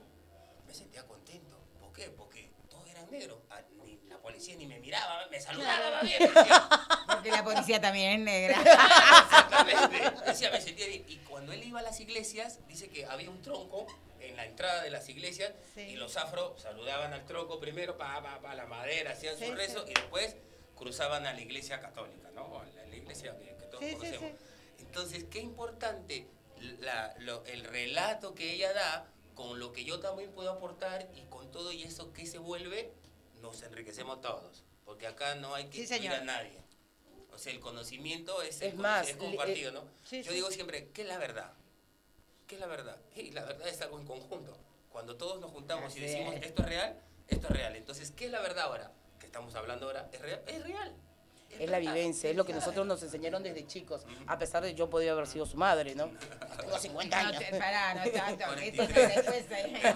[0.67, 1.57] me sentía contento.
[1.79, 2.11] ¿Por qué?
[2.11, 3.39] Porque todos eran negros.
[3.49, 6.69] Ah, ni la policía ni me miraba, me saludaba, bien, decía.
[7.07, 8.61] Porque la policía también es negra.
[9.23, 10.11] Exactamente.
[10.27, 11.03] Decía, me sentía bien.
[11.07, 13.87] Y cuando él iba a las iglesias, dice que había un tronco
[14.19, 15.81] en la entrada de las iglesias Sí.
[15.81, 19.83] y los afros saludaban al tronco primero, pa, pa, pa, la madera, hacían su rezo
[19.87, 20.35] y después
[20.75, 22.59] cruzaban a la iglesia católica, ¿no?
[22.59, 24.29] A la, la iglesia que, que todos Sí, conocemos.
[24.31, 24.35] sí.
[24.85, 26.27] Entonces, qué importante
[26.79, 31.21] la- lo- el relato que ella da con lo que yo también puedo aportar y
[31.23, 32.91] con todo y eso que se vuelve,
[33.41, 34.63] nos enriquecemos todos.
[34.85, 36.61] Porque acá no hay que excluir a nadie.
[37.33, 39.83] O sea, el conocimiento es, Es el más, es compartido, ¿no?
[40.05, 41.51] Sí, Yo digo siempre, ¿qué es la verdad?
[42.47, 42.97] ¿Qué es la verdad?
[43.15, 44.57] Y la verdad es algo en conjunto.
[44.89, 46.43] Cuando todos nos juntamos y decimos, es.
[46.43, 47.75] esto es real, esto es real.
[47.75, 48.93] Entonces, ¿qué es la verdad ahora?
[49.35, 50.41] Estamos hablando ahora, ¿es real?
[50.47, 50.93] Es real.
[51.59, 51.93] Es la verdad.
[51.93, 55.27] vivencia, es lo que nosotros nos enseñaron desde chicos, a pesar de yo podía haber
[55.27, 56.09] sido su madre, ¿no?
[56.57, 57.43] Tengo 50 No años.
[57.43, 58.45] te, pará, no tanto.
[58.55, 59.49] que esto 43.
[59.49, 59.95] después.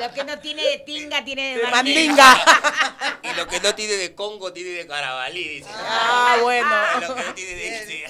[0.00, 2.24] Lo que no tiene de tinga tiene de De mandinga.
[2.24, 3.18] mandinga.
[3.22, 5.68] Y lo que no tiene de Congo tiene de Carabalí, dice.
[5.74, 6.70] Ah, bueno.
[6.96, 8.06] Y lo que no tiene de...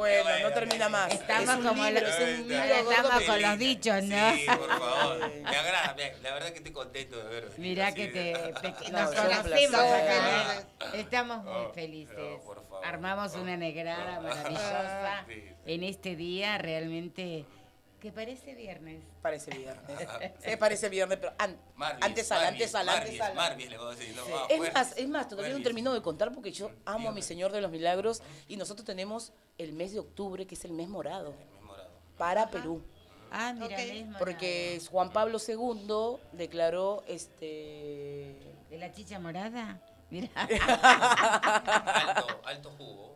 [0.00, 1.12] Bueno, no termina más.
[1.12, 4.32] Estamos Es como libro, los- es libro estamos con los dichos, ¿no?
[4.34, 5.30] Sí, por favor.
[5.42, 7.50] Me agrada, me- la verdad que estoy contento de verlo.
[7.58, 8.32] Mirá que te,
[8.62, 10.54] te- No, nos conocemos acá.
[10.56, 11.00] ¿eh?
[11.00, 12.16] Estamos muy Oh, felices.
[12.18, 12.84] no, por favor.
[12.86, 15.44] Armamos una negrada maravillosa Sí.
[15.66, 17.44] en este día realmente
[18.00, 19.02] que parece viernes.
[19.22, 19.84] Parece viernes.
[20.44, 21.58] Sí, parece viernes, pero an-
[22.00, 23.34] antes al, antes al, antes Marbies, al.
[23.34, 24.16] Marbies, le voy a decir.
[24.16, 25.64] No, ah, Es más, es más, todavía no Marbies.
[25.64, 27.20] termino de contar porque yo amo a mi.
[27.22, 30.88] Señor de los Milagros y nosotros tenemos el mes de octubre, que es el mes
[30.88, 31.90] morado, Memorado.
[32.16, 32.82] para Perú.
[33.30, 33.92] Ah, mira, Ok.
[33.92, 38.34] mismo, Porque Juan Pablo II declaró este
[38.70, 39.80] ¿De la chicha morada?
[40.10, 40.28] Mira.
[41.14, 43.09] Alto, alto jugo.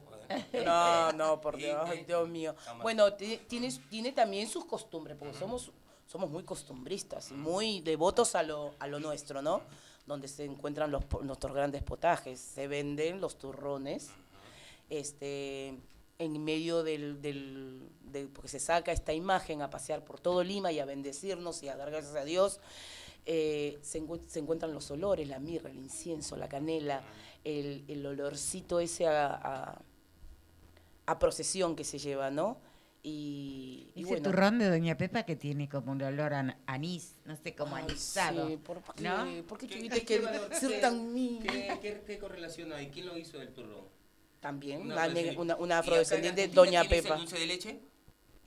[0.65, 2.55] No, no, por Dios, ay, Dios mío.
[2.83, 5.71] Bueno, ti- tiene, tiene también sus costumbres, porque somos,
[6.07, 9.63] somos muy costumbristas y muy devotos a lo, a lo nuestro, ¿no?
[10.07, 14.11] Donde se encuentran los, nuestros grandes potajes, se venden los turrones,
[14.91, 15.79] este,
[16.19, 20.71] en medio del, del de- porque se saca esta imagen a pasear por todo Lima
[20.73, 22.61] y a bendecirnos y a dar gracias a Dios.
[23.27, 27.03] eh, se, encu- se encuentran los olores, la mirra, el incienso, la canela,
[27.43, 29.81] el, el olorcito ese a, a-
[31.07, 32.59] a procesión que se lleva, ¿no?
[33.03, 34.23] Y, y Ese bueno.
[34.31, 37.77] turrón de Doña Pepa que tiene como un olor a an- anís, no sé, como
[37.77, 38.49] Ay, anisado.
[38.49, 39.43] sí, ¿por qué, ¿no?
[39.47, 40.21] ¿por qué ¿Qué- tuviste qué
[40.51, 41.41] que ser tan mí?
[41.43, 42.89] ¿Qué, qué, qué correlación hay?
[42.89, 43.85] ¿Quién lo hizo el turrón?
[44.41, 47.17] También, Una una, una, ¿Y una acá en afrodescendiente, Doña Pepa.
[47.17, 47.81] dulce de leche?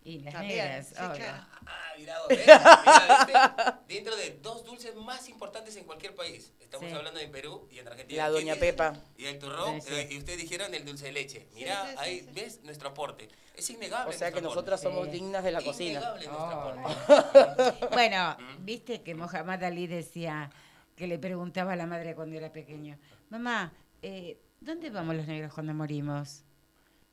[0.08, 1.16] Y las También, negras, sí, obvio.
[1.16, 1.44] claro.
[1.66, 2.40] Ah, mira, ¿ves?
[2.40, 3.94] Mira, ¿viste?
[3.94, 6.54] Dentro de dos dulces más importantes en cualquier país.
[6.62, 6.96] Estamos Sí.
[6.96, 8.24] hablando de Perú y en Argentina.
[8.30, 8.56] La ¿Quién Doña?
[8.58, 8.94] Pepa.
[9.18, 9.94] Y el turrón, Sí, sí.
[9.96, 11.48] eh, y ustedes dijeron el dulce de leche.
[11.54, 12.30] Mira, sí, sí, ahí sí.
[12.34, 13.28] ves nuestro aporte.
[13.54, 14.16] Es innegable.
[14.16, 15.12] O sea que nosotras somos Sí.
[15.12, 16.00] dignas de la cocina.
[16.00, 17.20] Innegable nuestro Oh.
[17.20, 17.88] aporte.
[17.92, 20.50] Bueno, viste que Mohammad Ali decía,
[20.96, 22.98] que le preguntaba a la madre cuando era pequeño,
[23.30, 26.44] mamá, eh, ¿dónde vamos los negros cuando morimos?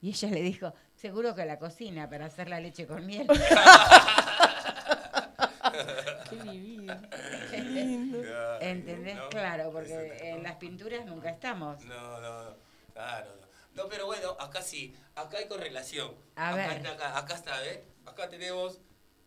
[0.01, 0.73] Y ella le dijo,
[1.05, 3.27] seguro que la cocina para hacer la leche con miel.
[6.31, 6.95] Qué divino.
[8.61, 9.17] ¿Entendés?
[9.17, 9.29] ¿no?
[9.29, 11.85] Claro, porque en las pinturas nunca estamos.
[11.85, 12.57] No, no, no.
[12.95, 13.29] Claro.
[13.75, 14.97] No, No, pero bueno, acá sí.
[15.15, 16.15] Acá hay correlación.
[16.37, 16.77] A acá, ver.
[16.79, 17.81] está, Acá, acá está, ¿ves?
[18.07, 18.79] Acá tenemos.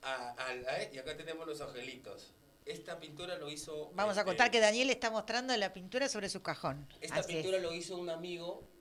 [0.01, 2.33] A, a- y acá tenemos los angelitos.
[2.65, 3.91] Esta pintura lo hizo.
[3.93, 6.87] Vamos a este, contar que Daniel está mostrando la pintura sobre su cajón.
[7.01, 7.43] Esta Así es.
[7.43, 8.76] pintura lo hizo un amigo, eh,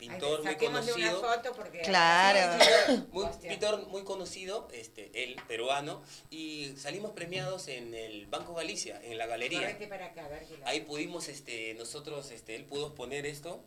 [0.00, 1.20] pintor muy una conocido.
[1.20, 1.80] foto porque...
[1.82, 2.64] Claro.
[3.12, 9.18] Muy, pintor muy conocido, este, él, peruano, y salimos premiados en el Banco Galicia, en
[9.18, 9.60] la galería.
[9.60, 13.26] Correte para acá, a ver que la- Ahí pudimos, este, nosotros, este, él pudo exponer
[13.26, 13.62] esto.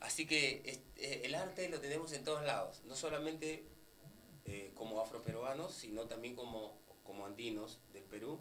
[0.00, 3.64] Así que este, el arte lo tenemos en todos lados, no solamente
[4.44, 8.38] eh, como afroperuanos, sino también como, como andinos del Perú.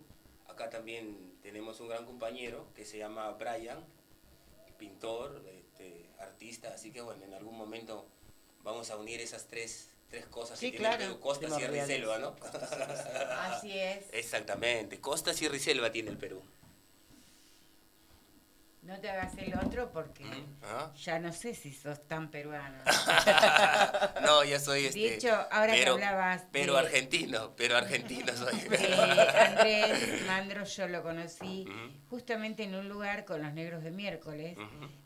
[0.47, 3.83] Acá también tenemos un gran compañero que se llama Brian,
[4.77, 5.41] pintor,
[6.19, 8.05] artista, así que bueno, en algún momento
[8.63, 11.11] vamos a unir esas tres, tres cosas Sí, que tiene el claro.
[11.13, 11.85] Perú, Costa, Sierra y.
[11.87, 12.35] Selva, ¿no?
[13.39, 14.05] Así es.
[14.11, 16.41] Exactamente, Costa, Sierra y Selva tiene el Perú.
[18.85, 20.23] No te hagas el otro porque
[20.63, 20.91] ¿Ah?
[20.95, 22.77] ya no sé si sos tan peruano.
[24.23, 24.99] no, ya soy este.
[24.99, 28.53] De hecho, ahora que pero, hablabas Pero de- argentino, pero argentino soy.
[29.39, 31.65] Andrés Mandro yo lo conocí
[32.09, 34.55] justamente en un lugar con los negros de miércoles,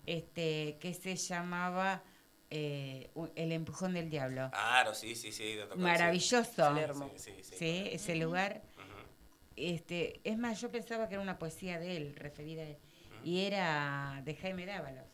[0.06, 2.04] este que se llamaba
[2.50, 4.50] eh, El Empujón del Diablo.
[4.52, 5.58] Claro, sí, sí, sí.
[5.78, 6.76] Maravilloso.
[7.16, 7.56] Sí, sí, sí.
[7.58, 8.62] Sí, ese lugar.
[9.56, 12.78] Este, es más, yo pensaba que era una poesía de él, referida a él.
[13.24, 15.06] Y era de Jaime Dávalos.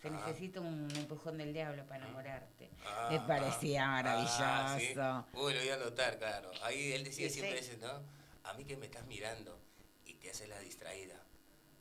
[0.00, 0.10] Se Ah.
[0.12, 2.70] necesita un empujón del diablo para enamorarte.
[2.86, 4.36] Ah, Me parecía ah, maravilloso.
[4.40, 4.86] ah, sí.
[5.36, 6.50] Uy, lo voy a anotar, claro.
[6.62, 8.02] Ahí él decía siempre ese, ¿no?
[8.44, 9.58] A mí que me estás mirando
[10.06, 11.16] y te haces la distraída.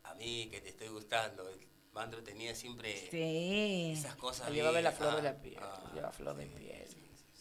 [0.03, 1.47] A mí que te estoy gustando.
[1.47, 1.59] El
[1.93, 3.91] Mandro tenía siempre Sí.
[3.97, 4.49] esas cosas.
[4.51, 5.57] Llevaba la flor de ah, la piel.
[5.61, 6.86] ah, Llevaba flor de sí, piel.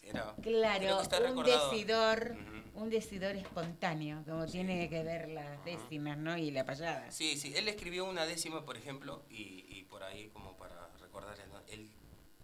[0.09, 1.01] Era- Claro,
[1.31, 1.35] un
[1.71, 2.35] decidor,
[2.75, 6.37] un decidor espontáneo, como tiene que ver las décimas, ¿no?
[6.37, 7.09] Y la payada.
[7.11, 11.47] Sí, sí, él escribió una décima, por ejemplo, y, y por ahí como para recordarle,
[11.47, 11.61] ¿no?
[11.67, 11.89] Él,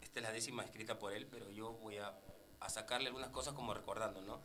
[0.01, 2.13] esta es la décima escrita por él, pero yo voy a,
[2.59, 4.41] a sacarle algunas cosas como recordando, ¿no?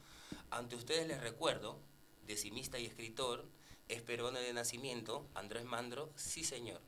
[0.51, 1.81] Ante ustedes les recuerdo,
[2.27, 3.47] decimista y escritor,
[3.89, 6.83] es peruano de nacimiento, Andrés Mandro, sí señor.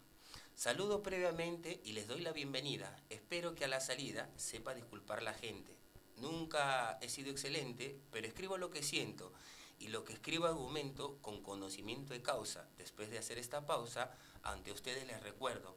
[0.54, 2.94] Saludo previamente y les doy la bienvenida.
[3.08, 5.74] Espero que a la salida sepa disculpar la gente.
[6.20, 9.32] Nunca he sido excelente, pero escribo lo que siento
[9.78, 12.68] y lo que escribo argumento con conocimiento de causa.
[12.76, 15.74] Después de hacer esta pausa, ante ustedes les recuerdo.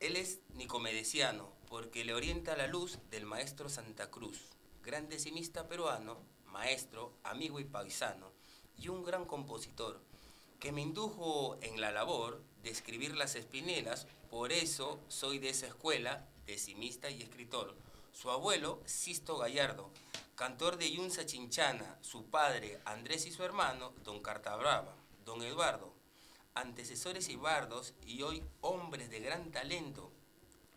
[0.00, 4.38] Él es nicomedesiano porque le orienta la luz del maestro Santa Cruz,
[4.82, 8.30] gran decimista peruano, maestro, amigo y paisano,
[8.76, 10.00] y un gran compositor
[10.60, 15.66] que me indujo en la labor de escribir las espinelas, por eso soy de esa
[15.66, 17.74] escuela, decimista y escritor.
[18.12, 19.90] Su abuelo, Sisto Gallardo,
[20.34, 24.94] cantor de Yunza Chinchana, su padre, Andrés y su hermano, don Cartabrava,
[25.24, 25.94] don Eduardo,
[26.54, 30.12] antecesores y bardos y hoy hombres de gran talento,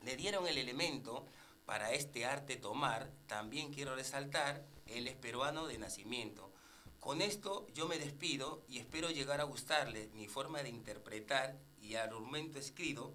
[0.04, 1.26] le dieron el elemento
[1.66, 6.52] para este arte tomar, también quiero resaltar, él es peruano de nacimiento.
[7.00, 11.96] Con esto yo me despido y espero llegar a gustarle mi forma de interpretar y
[11.96, 13.14] argumento escrito.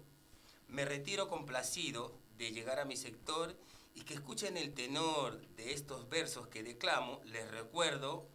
[0.67, 3.55] Me retiro complacido de llegar a mi sector
[3.97, 7.19] y que escuchen el tenor de estos versos que declamo.
[7.25, 8.27] Les recuerdo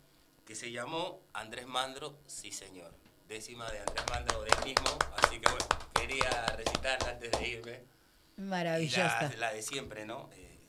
[0.44, 2.92] que se llamó Andrés Mandro, sí señor.
[3.28, 7.84] Décima de Andrés Mandro del mismo, así que bueno, quería recitarla antes de irme.
[8.38, 9.22] Maravillosa.
[9.22, 10.28] La, la de siempre, ¿no?
[10.32, 10.66] Eh,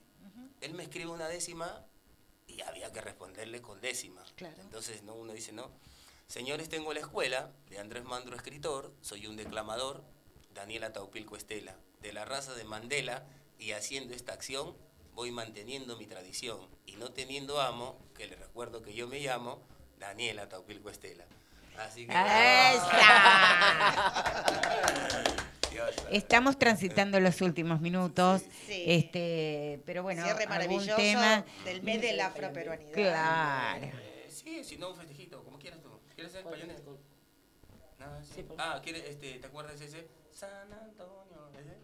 [0.61, 1.87] Él me escribe una décima
[2.45, 4.23] y había que responderle con décima.
[4.35, 4.61] Claro.
[4.61, 5.15] Entonces ¿no?
[5.15, 5.71] uno dice, no,
[6.27, 10.03] señores, tengo la escuela de Andrés Mandro, escritor, soy un declamador,
[10.53, 13.25] Daniela Taupilco Estela, de la raza de Mandela,
[13.59, 14.75] y haciendo esta acción
[15.13, 16.59] voy manteniendo mi tradición.
[16.85, 19.61] Y no teniendo amo, que le recuerdo que yo me llamo
[19.99, 21.25] Daniela Taupilco Estela.
[21.77, 22.13] Así que...
[25.71, 26.03] Diosa.
[26.11, 28.83] Estamos transitando los últimos minutos, Sí.
[28.87, 31.43] este, pero bueno, Cierre algún maravilloso tema.
[31.65, 32.91] del mes de la afroperuanidad.
[32.91, 33.85] Claro.
[33.85, 35.89] Eh, sí, si no un festejito, como quieras tú.
[36.13, 36.81] ¿Quieres hacer payones?
[37.97, 38.45] Nada, sí.
[38.57, 40.07] Ah, ¿quieres, este, ¿te acuerdas ese?
[40.31, 41.77] San Antonio, ese?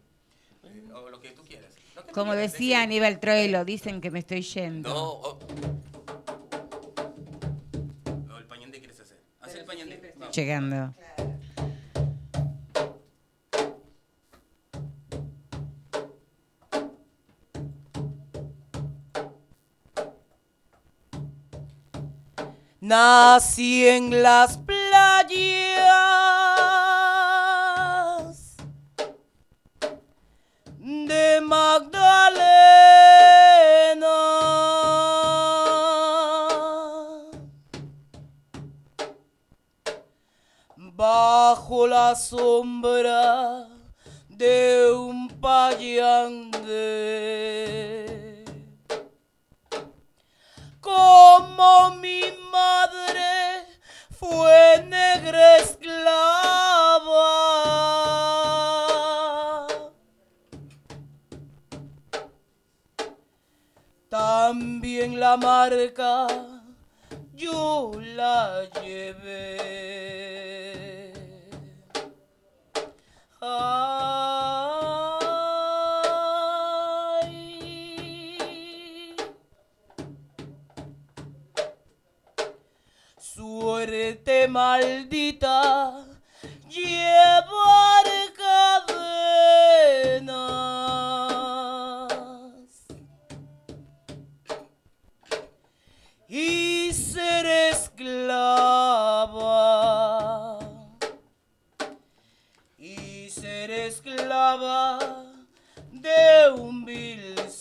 [0.64, 1.74] eh, o lo que tú quieras.
[1.96, 4.90] No Como decía que- Aníbal Troilo, dicen que me estoy yendo.
[4.90, 5.40] No, o,
[8.34, 9.18] o el pañandé quieres hacer.
[9.18, 9.36] Eh.
[9.42, 10.14] Haz el pañandé.
[10.18, 10.36] Vamos.
[10.36, 10.94] Llegando.
[22.82, 25.79] Nací en las playas
[42.10, 43.68] la sombra
[44.30, 46.66] de un payande.
[50.82, 52.22] Como mi
[52.52, 53.68] madre
[54.20, 56.08] fue negra esclava.
[64.10, 66.26] También la marca
[67.36, 70.49] yo la llevé.
[83.18, 86.06] Suerte maldita
[86.70, 87.89] lleva.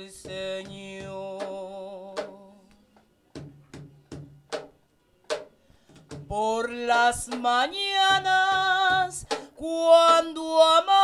[0.09, 2.15] Señor.
[6.27, 11.02] Por las mañanas, cuando amamos,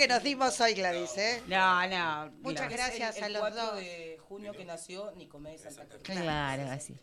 [0.00, 1.14] que nos dimos hoy, Gladys.
[1.18, 1.42] ¿eh?
[1.46, 2.32] No, no.
[2.40, 3.76] Muchas gracias a los dos.
[3.76, 6.00] de junio que nació Nicomé Santa Cruz.
[6.04, 6.96] Claro, así.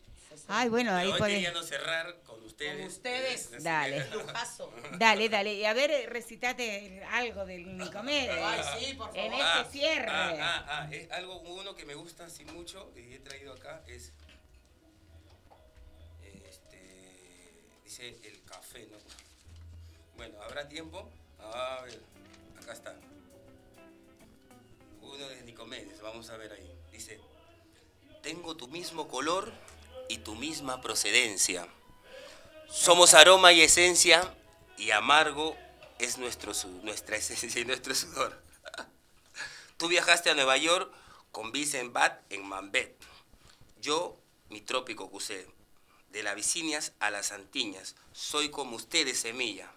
[0.48, 2.78] Ay, bueno, ahí hoy cerrar con ustedes.
[2.78, 3.64] Con ustedes.
[3.64, 4.04] Dale.
[4.12, 4.74] Lujazo.
[4.98, 5.54] Dale, dale.
[5.54, 8.32] Y a ver, eh, recitate algo del Nicomé.
[8.32, 9.20] Ay, sí, por favor.
[9.20, 10.10] En ah, este cierre.
[10.10, 10.90] Ah ah, ah, ah.
[10.92, 14.12] Es algo, uno que me gusta así mucho y he traído acá es
[16.50, 16.82] este,
[17.84, 18.98] dice el café, ¿no?
[20.16, 21.12] Bueno, ¿habrá tiempo?
[21.40, 22.18] A ver
[22.70, 22.96] acá.
[25.02, 26.72] Uno de Nicomedes, vamos a ver ahí.
[26.92, 27.20] Dice,
[28.22, 29.52] tengo tu mismo color
[30.10, 31.68] y tu misma procedencia.
[32.70, 34.36] Somos aroma y esencia
[34.78, 35.56] y amargo
[36.00, 36.54] es nuestro,
[36.84, 38.42] nuestra esencia y nuestro sudor.
[39.78, 40.92] Tú viajaste a Nueva York
[41.32, 42.98] con Vincent Bat en Mambet.
[43.80, 44.18] Yo,
[44.50, 45.48] mi trópico cusé.
[46.10, 47.96] De las Vicinias a las Antiñas.
[48.12, 49.72] Soy como ustedes semilla.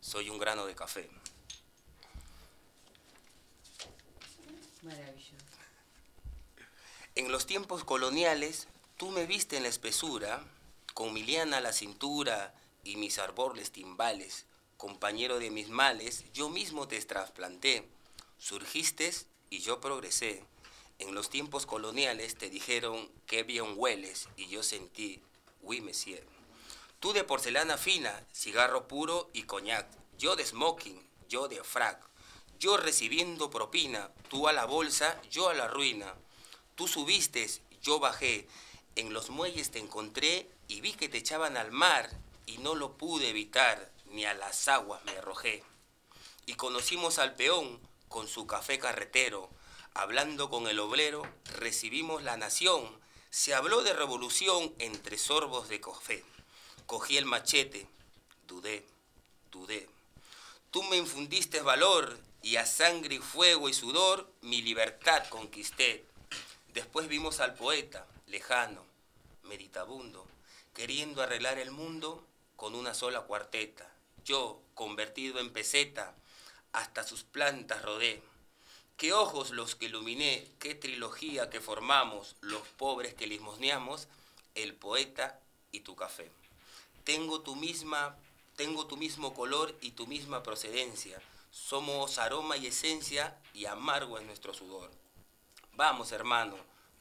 [0.00, 1.08] Soy un grano de café.
[7.18, 10.40] En los tiempos coloniales, tú me viste en la espesura,
[10.94, 12.54] con mi liana a la cintura
[12.84, 14.46] y mis arborles timbales.
[14.76, 17.88] Compañero de mis males, yo mismo te trasplanté.
[18.38, 19.12] Surgiste
[19.50, 20.44] y yo progresé.
[21.00, 25.20] En los tiempos coloniales te dijeron que bien hueles y yo sentí,
[25.62, 26.24] oui monsieur.
[27.00, 29.88] Tú de porcelana fina, cigarro puro y coñac.
[30.18, 32.00] Yo de smoking, yo de frac.
[32.60, 36.14] Yo recibiendo propina, tú a la bolsa, yo a la ruina.
[36.78, 37.44] Tú subiste,
[37.82, 38.46] yo bajé.
[38.94, 42.08] En los muelles te encontré y vi que te echaban al mar
[42.46, 45.64] y no lo pude evitar, ni a las aguas me arrojé.
[46.46, 49.50] Y conocimos al peón con su café carretero.
[49.92, 51.24] Hablando con el obrero,
[51.56, 53.00] recibimos la nación.
[53.28, 56.24] Se habló de revolución entre sorbos de café.
[56.86, 57.88] Cogí el machete,
[58.46, 58.86] dudé,
[59.50, 59.88] dudé.
[60.70, 66.06] Tú me infundiste valor y a sangre y fuego y sudor mi libertad conquisté.
[66.74, 68.84] Después vimos al poeta, lejano,
[69.42, 70.26] meditabundo,
[70.74, 72.24] queriendo arreglar el mundo
[72.56, 73.90] con una sola cuarteta.
[74.24, 76.14] Yo, convertido en peseta,
[76.72, 78.22] hasta sus plantas rodé.
[78.96, 84.08] Qué ojos los que iluminé, qué trilogía que formamos, los pobres que limosneamos,
[84.54, 85.40] el poeta
[85.72, 86.30] y tu café.
[87.04, 88.16] Tengo tu misma,
[88.56, 91.22] tengo tu mismo color y tu misma procedencia.
[91.50, 94.90] Somos aroma y esencia y amargo es nuestro sudor.
[95.78, 96.56] Vamos, hermano,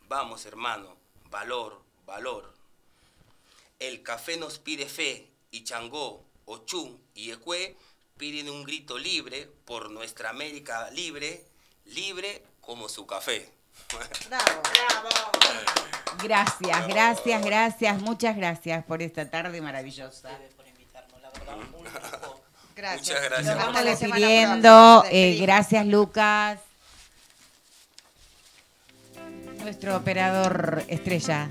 [0.07, 0.95] vamos, hermano,
[1.31, 2.53] valor, valor.
[3.79, 7.75] El café nos pide fe y Changó, Ochú y Ecue
[8.17, 11.43] piden un grito libre por nuestra América libre,
[11.85, 13.51] libre como su café.
[14.29, 14.61] Bravo.
[16.21, 20.29] Gracias, gracias, gracias, muchas gracias por esta tarde maravillosa.
[22.75, 23.07] Gracias.
[23.07, 23.55] Muchas gracias.
[23.55, 25.03] Nos vamos la despidiendo.
[25.09, 26.59] eh, gracias, Lucas.
[29.67, 31.49] Nuestro operador estrella.